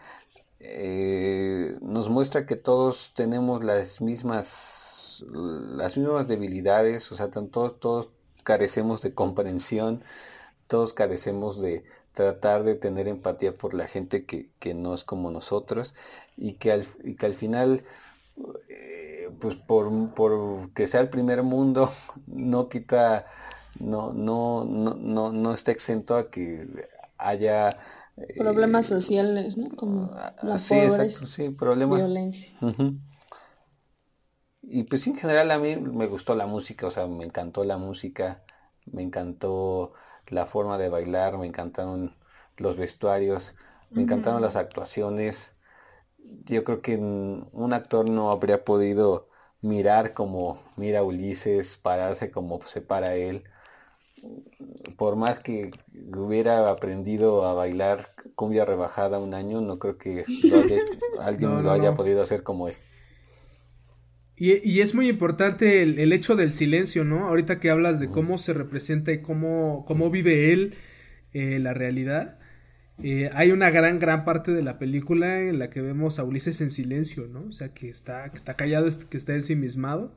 eh, 0.60 1.78
nos 1.82 2.10
muestra 2.10 2.45
que 2.45 2.56
todos 2.56 3.14
tenemos 3.16 3.64
las 3.64 4.02
mismas, 4.02 5.24
las 5.28 5.97
mismas 5.97 6.28
debilidades, 6.28 7.12
o 7.12 7.16
sea, 7.18 7.30
todos, 7.32 7.80
todos 7.80 8.10
carecemos 8.43 9.02
de 9.02 9.14
comprensión, 9.14 10.04
todos 10.68 10.93
carecemos 10.93 11.62
de 11.62 11.84
tratar 12.14 12.64
de 12.64 12.76
tener 12.76 13.08
empatía 13.08 13.58
por 13.58 13.74
la 13.74 13.88
gente 13.88 14.26
que, 14.26 14.49
que 14.60 14.74
no 14.74 14.93
es 14.93 15.04
como 15.04 15.32
nosotros 15.32 15.93
y 16.38 16.54
que 16.54 16.72
al, 16.72 16.88
y 17.04 17.16
que 17.16 17.26
al 17.26 17.36
final 17.36 17.84
pues 19.39 19.55
por, 19.55 20.13
por 20.13 20.73
que 20.73 20.88
sea 20.88 21.01
el 21.01 21.09
primer 21.09 21.43
mundo, 21.43 21.91
no 22.27 22.69
quita, 22.69 23.25
no, 23.79 24.13
no, 24.13 24.65
no, 24.65 24.95
no, 24.95 25.32
no 25.32 25.53
está 25.53 25.71
exento 25.71 26.15
a 26.15 26.29
que 26.29 26.67
haya 27.17 27.77
eh, 28.17 28.36
problemas 28.38 28.86
sociales, 28.86 29.57
¿no? 29.57 29.65
Como 29.75 30.11
ah, 30.13 30.36
la 30.43 30.57
sí, 30.57 30.75
exacto, 30.75 31.25
sí, 31.25 31.49
problemas. 31.49 31.97
Violencia. 31.97 32.53
Y 34.63 34.84
pues 34.84 35.05
en 35.07 35.15
general 35.15 35.51
a 35.51 35.59
mí 35.59 35.75
me 35.75 36.07
gustó 36.07 36.36
la 36.36 36.45
música, 36.45 36.88
o 36.88 36.91
sea, 36.91 37.07
me 37.07 37.25
encantó 37.25 37.63
la 37.63 37.77
música, 37.77 38.43
me 38.86 39.01
encantó 39.01 39.93
la 40.27 40.45
forma 40.45 40.77
de 40.77 40.89
bailar, 40.89 41.38
me 41.38 41.47
encantaron 41.47 42.15
los 42.57 42.77
vestuarios, 42.77 43.55
me 43.89 44.03
encantaron 44.03 44.41
las 44.41 44.55
actuaciones. 44.55 45.51
Yo 46.45 46.63
creo 46.63 46.82
que 46.82 46.97
un 46.97 47.74
actor 47.74 48.09
no 48.09 48.32
habría 48.32 48.63
podido 48.63 49.30
mirar 49.61 50.13
como 50.13 50.59
mira 50.76 51.03
Ulises, 51.03 51.78
pararse 51.78 52.32
como 52.32 52.61
se 52.65 52.82
para 52.82 53.15
él. 53.15 53.43
Por 54.97 55.15
más 55.15 55.39
que 55.39 55.72
hubiera 56.15 56.69
aprendido 56.69 57.45
a 57.45 57.53
bailar 57.53 58.13
cumbia 58.36 58.65
rebajada 58.65 59.19
un 59.19 59.34
año, 59.34 59.61
no 59.61 59.80
creo 59.80 59.97
que 59.97 60.26
alguien 61.19 61.63
lo 61.63 61.72
haya 61.72 61.95
podido 61.95 62.22
hacer 62.22 62.43
como 62.43 62.67
él. 62.67 62.76
Y, 64.36 64.80
es 64.80 64.95
muy 64.95 65.07
importante 65.07 65.84
el, 65.84 66.11
hecho 66.11 66.36
del 66.36 66.51
silencio, 66.51 67.03
¿no? 67.03 67.28
Ahorita 67.28 67.59
que 67.59 67.69
hablas 67.69 67.99
de 67.99 68.09
cómo 68.09 68.39
se 68.39 68.53
representa 68.53 69.11
y 69.11 69.22
cómo, 69.22 69.86
cómo 69.86 70.09
vive 70.09 70.51
él 70.51 70.74
eh, 71.32 71.59
la 71.59 71.76
realidad. 71.76 72.39
Eh, 73.04 73.32
hay 73.34 73.52
una 73.52 73.72
gran, 73.72 73.99
gran 73.99 74.26
parte 74.26 74.52
de 74.52 74.62
la 74.62 74.78
película 74.78 75.41
en 75.41 75.58
la 75.58 75.70
que 75.70 75.82
vemos 75.82 76.20
a 76.20 76.24
Ulises 76.24 76.62
en 76.62 76.70
silencio, 76.70 77.28
¿no? 77.28 77.45
O 77.47 77.52
sea, 77.52 77.74
que 77.74 77.89
está, 77.89 78.30
que 78.30 78.38
está 78.38 78.56
callado, 78.56 78.88
que 79.10 79.18
está 79.18 79.34
ensimismado. 79.34 80.16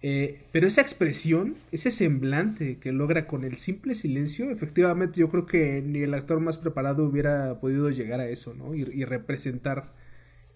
Eh, 0.00 0.46
pero 0.52 0.66
esa 0.66 0.82
expresión, 0.82 1.54
ese 1.72 1.90
semblante 1.90 2.78
que 2.78 2.92
logra 2.92 3.26
con 3.26 3.42
el 3.44 3.56
simple 3.56 3.94
silencio, 3.94 4.50
efectivamente 4.50 5.20
yo 5.20 5.28
creo 5.28 5.46
que 5.46 5.82
ni 5.82 6.00
el 6.00 6.14
actor 6.14 6.40
más 6.40 6.58
preparado 6.58 7.04
hubiera 7.04 7.58
podido 7.58 7.90
llegar 7.90 8.20
a 8.20 8.28
eso, 8.28 8.54
¿no? 8.54 8.74
Y, 8.74 9.04
representar 9.04 9.94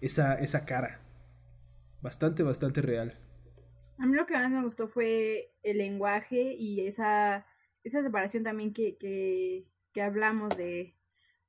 esa, 0.01 0.35
esa 0.35 0.65
cara. 0.65 1.01
Bastante, 2.01 2.43
bastante 2.43 2.81
real. 2.81 3.17
A 3.97 4.05
mí 4.05 4.15
lo 4.15 4.25
que 4.25 4.33
más 4.33 4.51
me 4.51 4.63
gustó 4.63 4.87
fue 4.87 5.51
el 5.63 5.77
lenguaje 5.79 6.53
y 6.57 6.85
esa, 6.87 7.45
esa 7.83 8.03
separación 8.03 8.43
también 8.43 8.73
que, 8.73 8.97
que 8.97 10.01
hablamos 10.01 10.55
de, 10.57 10.95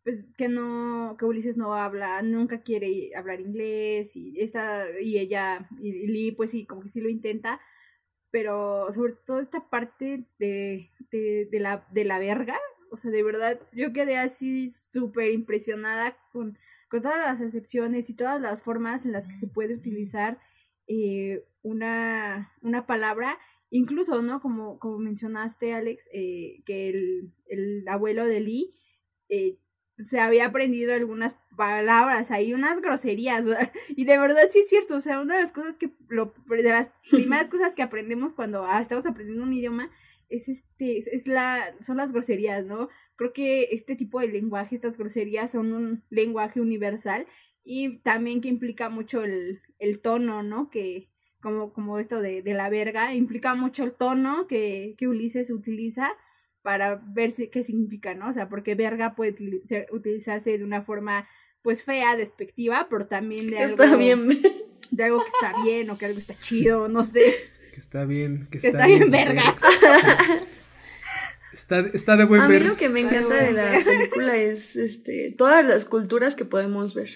pues 0.05 0.27
que 0.37 0.49
no, 0.49 1.17
que 1.19 1.25
Ulises 1.25 1.57
no 1.57 1.75
habla, 1.75 2.21
nunca 2.23 2.63
quiere 2.63 3.11
hablar 3.17 3.41
inglés 3.41 4.15
y 4.17 4.39
esta, 4.39 4.87
y 5.01 5.19
ella, 5.19 5.69
y, 5.81 6.07
Lee 6.07 6.33
pues 6.33 6.51
sí, 6.51 6.67
como 6.67 6.83
que 6.83 6.89
sí 6.89 7.01
lo 7.01 7.09
intenta, 7.09 7.61
pero 8.31 8.93
sobre 8.93 9.15
todo 9.27 9.41
esta 9.41 9.71
parte 9.71 10.27
de, 10.39 10.91
de, 11.11 11.49
de 11.51 11.61
la, 11.61 11.87
de 11.91 12.05
la 12.05 12.19
verga, 12.19 12.59
o 12.91 12.97
sea, 12.99 13.11
de 13.11 13.23
verdad, 13.23 13.61
yo 13.73 13.93
quedé 13.93 14.17
así 14.19 14.69
súper 14.69 15.33
impresionada 15.33 16.17
con, 16.33 16.59
con 16.91 17.03
todas 17.03 17.19
las 17.19 17.41
excepciones 17.41 18.11
y 18.11 18.15
todas 18.15 18.41
las 18.41 18.63
formas 18.63 19.07
en 19.07 19.13
las 19.13 19.27
que 19.27 19.35
se 19.35 19.49
puede 19.49 19.75
utilizar 19.75 20.39
eh, 20.87 21.45
una, 21.63 22.53
una 22.61 22.87
palabra, 22.87 23.39
incluso, 23.71 24.21
¿no? 24.23 24.41
Como, 24.41 24.79
como 24.79 24.99
mencionaste, 24.99 25.73
Alex, 25.73 26.11
eh, 26.13 26.63
que 26.67 26.91
el, 26.91 27.33
el 27.47 27.89
abuelo 27.89 28.27
de 28.27 28.41
Lee 28.41 28.75
eh, 29.29 29.59
se 30.03 30.19
había 30.19 30.47
aprendido 30.47 30.93
algunas 30.93 31.35
palabras, 31.57 32.31
ahí 32.31 32.53
unas 32.53 32.81
groserías, 32.81 33.47
y 33.89 34.05
de 34.05 34.19
verdad 34.19 34.49
sí 34.51 34.61
es 34.61 34.69
cierto, 34.69 34.97
o 34.97 35.01
sea, 35.01 35.21
una 35.21 35.37
de 35.37 35.43
las 35.43 35.53
cosas 35.53 35.79
que, 35.79 35.91
lo, 36.09 36.35
de 36.47 36.63
las 36.63 36.91
primeras 37.11 37.49
cosas 37.49 37.75
que 37.75 37.83
aprendemos 37.83 38.33
cuando 38.33 38.65
ah, 38.65 38.81
estamos 38.81 39.07
aprendiendo 39.07 39.45
un 39.45 39.53
idioma 39.53 39.91
es 40.29 40.49
este, 40.49 40.99
es, 40.99 41.27
la, 41.27 41.75
son 41.81 41.99
las 41.99 42.13
groserías, 42.13 42.65
¿no? 42.65 42.89
Creo 43.17 43.33
que 43.33 43.69
este 43.71 43.95
tipo 43.95 44.21
de 44.21 44.29
lenguaje, 44.29 44.75
estas 44.75 44.99
groserías 44.99 45.53
son 45.53 45.73
un 45.73 46.03
lenguaje 46.11 46.61
universal 46.61 47.27
y 47.63 47.99
también 47.99 48.41
que 48.41 48.49
implica 48.49 48.89
mucho 48.89 49.23
el, 49.23 49.61
el 49.79 50.01
tono, 50.01 50.43
¿no? 50.43 50.71
Que, 50.71 51.09
como, 51.41 51.73
como 51.73 51.99
esto 51.99 52.21
de, 52.21 52.43
de 52.43 52.55
la 52.55 52.71
verga, 52.71 53.15
implica 53.15 53.55
mucho 53.55 53.85
el 53.85 53.93
tono 53.93 54.47
que, 54.47 54.95
que 54.99 55.07
Ulises 55.07 55.51
utiliza 55.51 56.11
para 56.65 56.99
ver 57.09 57.35
qué 57.53 57.63
significa, 57.63 58.15
¿no? 58.15 58.31
O 58.31 58.33
sea, 58.33 58.49
porque 58.49 58.75
verga 58.75 59.15
puede 59.15 59.35
utilizarse 59.93 60.57
de 60.57 60.65
una 60.65 60.81
forma 60.81 61.29
pues 61.61 61.85
fea, 61.85 62.17
despectiva, 62.17 62.87
pero 62.89 63.07
también 63.07 63.49
de 63.49 63.59
algo, 63.59 63.83
está 63.83 63.97
bien. 63.97 64.41
de 64.91 65.05
algo 65.05 65.19
que 65.21 65.29
está 65.29 65.63
bien 65.63 65.91
o 65.91 65.99
que 65.99 66.07
algo 66.07 66.19
está 66.19 66.39
chido, 66.39 66.89
no 66.89 67.05
sé. 67.05 67.21
Que 67.75 67.81
está 67.81 68.07
bien, 68.07 68.49
que, 68.51 68.59
está, 68.59 68.87
bien, 68.87 69.11
verga. 69.11 69.43
Está, 71.53 71.81
está 71.81 72.17
de 72.17 72.25
buen 72.25 72.41
A 72.41 72.49
mí 72.49 72.59
lo 72.59 72.77
que 72.77 72.89
me 72.89 73.01
encanta 73.01 73.37
de 73.37 73.53
la 73.53 73.85
película 73.85 74.37
es 74.37 74.75
este 74.77 75.35
todas 75.37 75.65
las 75.65 75.85
culturas 75.85 76.35
que 76.35 76.45
podemos 76.45 76.95
ver. 76.95 77.11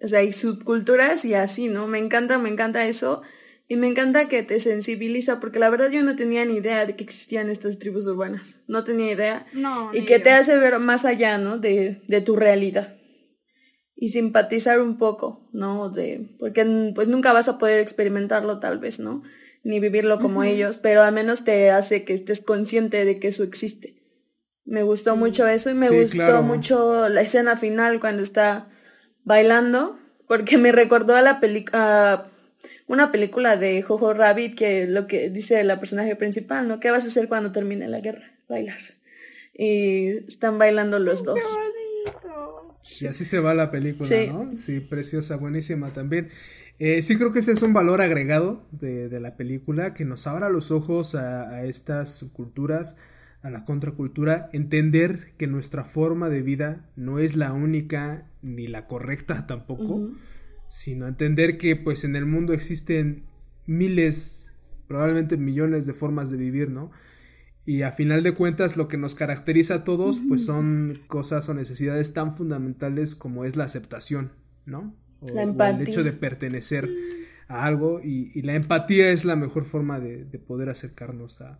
O 0.00 0.06
sea, 0.06 0.20
hay 0.20 0.30
subculturas 0.30 1.24
y 1.24 1.34
así, 1.34 1.68
¿no? 1.68 1.88
Me 1.88 1.98
encanta, 1.98 2.38
me 2.38 2.48
encanta 2.48 2.86
eso. 2.86 3.22
Y 3.70 3.76
me 3.76 3.86
encanta 3.86 4.28
que 4.28 4.42
te 4.42 4.58
sensibiliza, 4.60 5.40
porque 5.40 5.58
la 5.58 5.68
verdad 5.68 5.90
yo 5.90 6.02
no 6.02 6.16
tenía 6.16 6.42
ni 6.46 6.54
idea 6.54 6.86
de 6.86 6.96
que 6.96 7.04
existían 7.04 7.50
estas 7.50 7.78
tribus 7.78 8.06
urbanas. 8.06 8.60
No 8.66 8.82
tenía 8.82 9.12
idea. 9.12 9.46
No. 9.52 9.90
Y 9.92 10.06
que 10.06 10.18
te 10.18 10.30
hace 10.30 10.56
ver 10.56 10.78
más 10.78 11.04
allá, 11.04 11.36
¿no? 11.36 11.58
De, 11.58 12.00
de 12.08 12.20
tu 12.22 12.34
realidad. 12.34 12.96
Y 13.94 14.08
simpatizar 14.08 14.80
un 14.80 14.96
poco, 14.96 15.50
¿no? 15.52 15.90
De, 15.90 16.34
porque 16.38 16.64
pues 16.94 17.08
nunca 17.08 17.34
vas 17.34 17.48
a 17.48 17.58
poder 17.58 17.80
experimentarlo 17.80 18.58
tal 18.58 18.78
vez, 18.78 19.00
¿no? 19.00 19.22
Ni 19.62 19.80
vivirlo 19.80 20.18
como 20.18 20.44
ellos, 20.44 20.78
pero 20.78 21.02
al 21.02 21.12
menos 21.12 21.44
te 21.44 21.70
hace 21.70 22.04
que 22.04 22.14
estés 22.14 22.40
consciente 22.40 23.04
de 23.04 23.18
que 23.18 23.28
eso 23.28 23.42
existe. 23.42 23.96
Me 24.64 24.82
gustó 24.82 25.14
mucho 25.14 25.46
eso 25.46 25.68
y 25.68 25.74
me 25.74 25.90
gustó 25.90 26.42
mucho 26.42 27.08
la 27.08 27.20
escena 27.20 27.56
final 27.56 28.00
cuando 28.00 28.22
está 28.22 28.70
bailando, 29.24 29.98
porque 30.26 30.56
me 30.56 30.72
recordó 30.72 31.16
a 31.16 31.22
la 31.22 31.40
película 31.40 32.30
una 32.86 33.12
película 33.12 33.56
de 33.56 33.82
Jojo 33.82 34.14
Rabbit 34.14 34.54
que 34.54 34.86
lo 34.86 35.06
que 35.06 35.30
dice 35.30 35.62
la 35.64 35.78
personaje 35.78 36.16
principal, 36.16 36.68
¿no? 36.68 36.80
¿Qué 36.80 36.90
vas 36.90 37.04
a 37.04 37.08
hacer 37.08 37.28
cuando 37.28 37.52
termine 37.52 37.88
la 37.88 38.00
guerra? 38.00 38.32
Bailar. 38.48 38.80
Y 39.54 40.08
están 40.28 40.58
bailando 40.58 40.98
los 40.98 41.24
dos. 41.24 41.42
Y 43.00 43.06
así 43.06 43.24
se 43.24 43.40
va 43.40 43.54
la 43.54 43.70
película, 43.70 44.08
¿no? 44.26 44.54
Sí, 44.54 44.80
preciosa, 44.80 45.36
buenísima 45.36 45.92
también. 45.92 46.30
Eh, 46.78 47.02
sí 47.02 47.16
creo 47.16 47.32
que 47.32 47.40
ese 47.40 47.52
es 47.52 47.62
un 47.62 47.72
valor 47.72 48.00
agregado 48.00 48.64
de, 48.70 49.08
de 49.08 49.20
la 49.20 49.36
película, 49.36 49.94
que 49.94 50.04
nos 50.04 50.26
abra 50.28 50.48
los 50.48 50.70
ojos 50.70 51.16
a, 51.16 51.50
a, 51.50 51.64
estas 51.64 52.14
subculturas, 52.14 52.96
a 53.42 53.50
la 53.50 53.64
contracultura, 53.64 54.48
entender 54.52 55.32
que 55.36 55.48
nuestra 55.48 55.82
forma 55.82 56.28
de 56.28 56.40
vida 56.40 56.88
no 56.94 57.18
es 57.18 57.34
la 57.34 57.52
única 57.52 58.28
ni 58.42 58.68
la 58.68 58.86
correcta 58.86 59.46
tampoco 59.46 60.12
sino 60.68 61.08
entender 61.08 61.58
que 61.58 61.76
pues 61.76 62.04
en 62.04 62.14
el 62.14 62.26
mundo 62.26 62.52
existen 62.52 63.24
miles, 63.66 64.52
probablemente 64.86 65.36
millones 65.36 65.86
de 65.86 65.94
formas 65.94 66.30
de 66.30 66.36
vivir, 66.36 66.70
¿no? 66.70 66.90
Y 67.64 67.82
a 67.82 67.92
final 67.92 68.22
de 68.22 68.34
cuentas 68.34 68.76
lo 68.76 68.88
que 68.88 68.96
nos 68.96 69.14
caracteriza 69.14 69.74
a 69.74 69.84
todos 69.84 70.22
pues 70.26 70.44
son 70.44 71.00
cosas 71.06 71.48
o 71.48 71.54
necesidades 71.54 72.14
tan 72.14 72.34
fundamentales 72.34 73.14
como 73.14 73.44
es 73.44 73.56
la 73.56 73.64
aceptación, 73.64 74.32
¿no? 74.64 74.94
O, 75.20 75.28
la 75.34 75.42
empatía. 75.42 75.82
el 75.82 75.88
hecho 75.88 76.04
de 76.04 76.12
pertenecer 76.12 76.88
a 77.48 77.64
algo 77.64 78.00
y, 78.02 78.40
la 78.42 78.54
empatía 78.54 79.10
es 79.10 79.24
la 79.24 79.36
mejor 79.36 79.64
forma 79.64 80.00
de, 80.00 80.24
poder 80.38 80.68
acercarnos 80.68 81.40
a, 81.40 81.58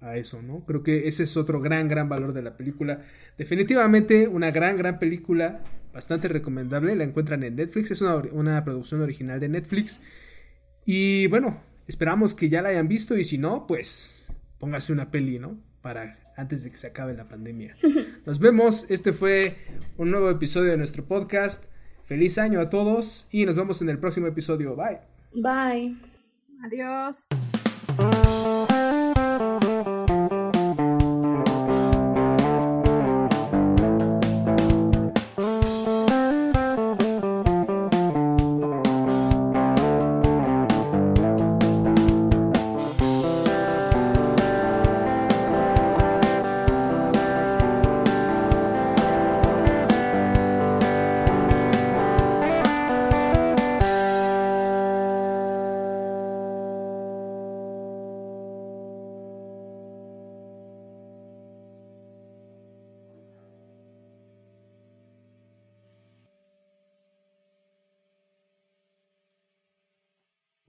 a 0.00 0.16
eso, 0.16 0.40
¿no? 0.42 0.64
Creo 0.64 0.82
que 0.82 1.08
ese 1.08 1.24
es 1.24 1.36
otro 1.36 1.60
gran, 1.60 1.88
gran 1.88 2.08
valor 2.08 2.32
de 2.32 2.42
la 2.42 2.56
película. 2.56 3.02
Definitivamente 3.36 4.28
una 4.28 4.50
gran, 4.50 4.76
gran 4.76 4.98
película 4.98 5.60
bastante 5.92 6.28
recomendable. 6.28 6.94
La 6.96 7.04
encuentran 7.04 7.42
en 7.42 7.56
Netflix. 7.56 7.90
Es 7.90 8.02
una, 8.02 8.64
producción 8.64 9.00
original 9.02 9.40
de 9.40 9.48
Netflix. 9.48 10.00
Y 10.84 11.26
bueno, 11.28 11.60
esperamos 11.86 12.34
que 12.34 12.48
ya 12.48 12.62
la 12.62 12.70
hayan 12.70 12.88
visto. 12.88 13.16
Y 13.16 13.24
si 13.24 13.38
no, 13.38 13.66
pues 13.66 14.26
póngase 14.58 14.92
una 14.92 15.10
peli, 15.10 15.38
¿no? 15.38 15.58
Para 15.82 16.18
antes 16.36 16.64
de 16.64 16.70
que 16.70 16.76
se 16.76 16.86
acabe 16.86 17.14
la 17.14 17.28
pandemia. 17.28 17.74
Nos 18.26 18.38
vemos. 18.38 18.90
Este 18.90 19.12
fue 19.12 19.56
un 19.96 20.10
nuevo 20.10 20.30
episodio 20.30 20.70
de 20.70 20.76
nuestro 20.76 21.04
podcast. 21.04 21.64
Feliz 22.04 22.38
año 22.38 22.60
a 22.60 22.70
todos 22.70 23.28
y 23.30 23.44
nos 23.44 23.54
vemos 23.54 23.82
en 23.82 23.90
el 23.90 23.98
próximo 23.98 24.28
episodio. 24.28 24.74
Bye. 24.74 25.00
Bye. 25.34 25.94
Adiós. 26.64 27.28